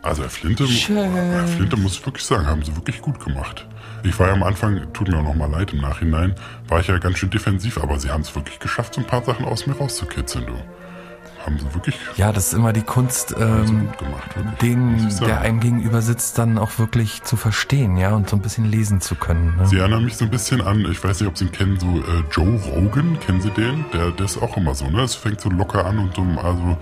Also 0.00 0.22
Herr 0.22 0.30
Flinte, 0.30 0.66
Herr 0.66 1.46
Flinte 1.46 1.76
muss 1.76 1.98
ich 1.98 2.06
wirklich 2.06 2.24
sagen, 2.24 2.46
haben 2.46 2.62
Sie 2.62 2.74
wirklich 2.74 3.02
gut 3.02 3.22
gemacht. 3.22 3.66
Ich 4.04 4.18
war 4.18 4.28
ja 4.28 4.32
am 4.32 4.42
Anfang, 4.42 4.90
tut 4.94 5.08
mir 5.08 5.18
auch 5.18 5.22
nochmal 5.22 5.50
leid 5.50 5.74
im 5.74 5.82
Nachhinein, 5.82 6.34
war 6.66 6.80
ich 6.80 6.86
ja 6.86 6.96
ganz 6.96 7.18
schön 7.18 7.28
defensiv, 7.28 7.76
aber 7.76 8.00
Sie 8.00 8.08
haben 8.08 8.22
es 8.22 8.34
wirklich 8.34 8.58
geschafft, 8.58 8.94
so 8.94 9.02
ein 9.02 9.06
paar 9.06 9.22
Sachen 9.22 9.44
aus 9.44 9.66
mir 9.66 9.76
rauszukitzeln, 9.76 10.46
du 10.46 10.54
haben 11.44 11.58
sie 11.58 11.74
wirklich. 11.74 11.98
Ja, 12.16 12.32
das 12.32 12.48
ist 12.48 12.54
immer 12.54 12.72
die 12.72 12.82
Kunst, 12.82 13.34
ähm, 13.38 13.90
gemacht, 13.98 14.30
den, 14.62 15.08
der 15.20 15.40
einem 15.40 15.60
gegenüber 15.60 16.02
sitzt, 16.02 16.38
dann 16.38 16.58
auch 16.58 16.78
wirklich 16.78 17.22
zu 17.22 17.36
verstehen, 17.36 17.96
ja, 17.96 18.14
und 18.14 18.28
so 18.28 18.36
ein 18.36 18.42
bisschen 18.42 18.64
lesen 18.70 19.00
zu 19.00 19.14
können. 19.14 19.56
Ne? 19.56 19.66
Sie 19.66 19.78
erinnern 19.78 20.04
mich 20.04 20.16
so 20.16 20.24
ein 20.24 20.30
bisschen 20.30 20.60
an, 20.60 20.86
ich 20.90 21.02
weiß 21.02 21.20
nicht, 21.20 21.28
ob 21.28 21.38
Sie 21.38 21.46
ihn 21.46 21.52
kennen, 21.52 21.78
so 21.78 21.86
äh, 21.86 22.22
Joe 22.30 22.60
Rogan, 22.74 23.18
kennen 23.20 23.40
Sie 23.40 23.50
den? 23.50 23.84
Der, 23.92 24.10
der 24.10 24.26
ist 24.26 24.40
auch 24.40 24.56
immer 24.56 24.74
so, 24.74 24.88
ne? 24.90 25.02
Es 25.02 25.14
fängt 25.14 25.40
so 25.40 25.50
locker 25.50 25.84
an 25.84 25.98
und 25.98 26.14
so, 26.14 26.22
also 26.40 26.78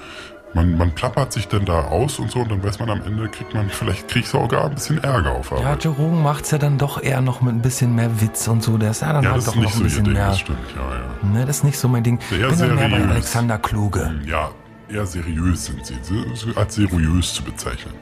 man, 0.55 0.77
man 0.79 0.93
plappert 0.93 1.33
sich 1.33 1.49
dann 1.49 1.65
da 1.65 1.83
aus 1.83 2.19
und 2.19 2.31
so 2.31 2.41
und 2.41 2.51
dann 2.51 2.63
weiß 2.63 2.79
man 2.79 2.91
am 2.91 3.03
Ende, 3.03 3.29
kriegt 3.29 3.53
man 3.53 3.69
vielleicht 3.69 4.09
kriegt 4.09 4.27
sogar 4.27 4.65
ein 4.65 4.75
bisschen 4.75 5.03
Ärger 5.03 5.33
auf 5.33 5.53
Arbeit. 5.53 5.65
Ja, 5.65 5.91
Jerome 5.91 6.23
macht 6.23 6.45
es 6.45 6.51
ja 6.51 6.59
dann 6.59 6.79
doch 6.79 7.03
eher 7.03 7.21
noch 7.21 7.41
mit 7.43 7.55
ein 7.55 7.63
bisschen 7.63 7.95
mehr 7.95 8.21
Witz 8.21 8.49
und 8.49 8.63
so. 8.63 8.79
Der 8.79 8.93
ist 8.93 9.03
ja 9.03 9.13
dann 9.13 9.25
ja, 9.25 9.33
halt 9.33 9.47
doch 9.47 9.55
noch 9.55 9.75
ein 9.75 9.83
bisschen 9.83 10.05
Ding, 10.05 10.15
mehr. 10.15 10.29
Das 10.29 10.41
stimmt, 10.41 10.59
ja, 10.75 10.83
ja. 10.83 11.29
Ne, 11.29 11.47
das 11.47 11.59
ist 11.59 11.65
nicht 11.65 11.79
so 11.79 11.89
mein 11.89 12.03
Ding. 12.03 12.21
Der 12.31 12.49
ich 12.49 12.57
bin 12.57 12.75
mehr 12.75 12.89
bei 12.89 13.05
Alexander 13.05 13.59
Kluge. 13.59 14.15
Ja, 14.25 14.51
eher 14.89 15.07
seriös 15.07 15.67
sind 15.67 15.85
sie, 15.85 15.97
als 16.55 16.75
seriös 16.75 17.35
zu 17.35 17.43
bezeichnen. 17.43 17.95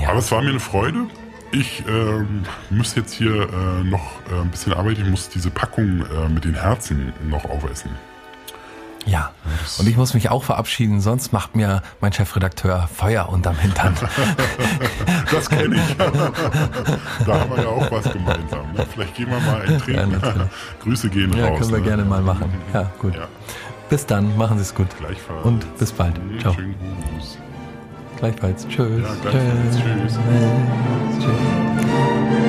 Ja. 0.00 0.10
Aber 0.10 0.18
es 0.18 0.30
war 0.30 0.42
mir 0.42 0.50
eine 0.50 0.60
Freude. 0.60 1.06
Ich 1.52 1.84
äh, 1.86 2.24
muss 2.70 2.94
jetzt 2.94 3.12
hier 3.12 3.42
äh, 3.42 3.84
noch 3.84 4.20
äh, 4.30 4.40
ein 4.40 4.50
bisschen 4.50 4.72
arbeiten. 4.72 5.02
Ich 5.02 5.10
muss 5.10 5.28
diese 5.28 5.50
Packung 5.50 6.04
äh, 6.06 6.28
mit 6.28 6.44
den 6.44 6.54
Herzen 6.54 7.12
noch 7.28 7.44
aufessen. 7.44 7.90
Ja, 9.06 9.30
und 9.78 9.88
ich 9.88 9.96
muss 9.96 10.14
mich 10.14 10.30
auch 10.30 10.44
verabschieden, 10.44 11.00
sonst 11.00 11.32
macht 11.32 11.56
mir 11.56 11.82
mein 12.00 12.12
Chefredakteur 12.12 12.88
Feuer 12.94 13.28
unterm 13.28 13.58
Hintern. 13.58 13.94
das 15.30 15.48
kenne 15.48 15.76
ich. 15.76 15.96
da 15.96 17.40
haben 17.40 17.50
wir 17.50 17.62
ja 17.62 17.68
auch 17.68 17.90
was 17.90 18.12
gemeinsam. 18.12 18.72
Ne? 18.72 18.86
Vielleicht 18.92 19.14
gehen 19.14 19.30
wir 19.30 19.40
mal 19.40 19.62
ein 19.62 19.78
Trinken. 19.78 20.20
Ja, 20.22 20.48
Grüße 20.82 21.08
gehen 21.08 21.32
ja, 21.32 21.46
raus. 21.46 21.52
Ja, 21.52 21.58
können 21.58 21.70
wir 21.70 21.78
ne? 21.78 21.84
gerne 21.84 22.04
mal 22.04 22.20
machen. 22.20 22.52
Ja, 22.74 22.90
gut. 22.98 23.14
Ja. 23.14 23.26
Bis 23.88 24.06
dann, 24.06 24.36
machen 24.36 24.58
Sie 24.58 24.62
es 24.62 24.74
gut. 24.74 24.86
Gleichfalls. 24.98 25.44
Und 25.44 25.78
bis 25.78 25.92
bald. 25.92 26.14
Ciao. 26.40 26.52
Schönen 26.52 26.76
Gruß. 27.16 27.38
Gleichfalls. 28.18 28.68
Tschüss. 28.68 29.02
Ja, 29.02 29.14
gleichfalls. 29.22 29.76
Tschüss. 29.76 30.18
Tschüss. 31.18 31.24
Tschüss. 31.24 32.39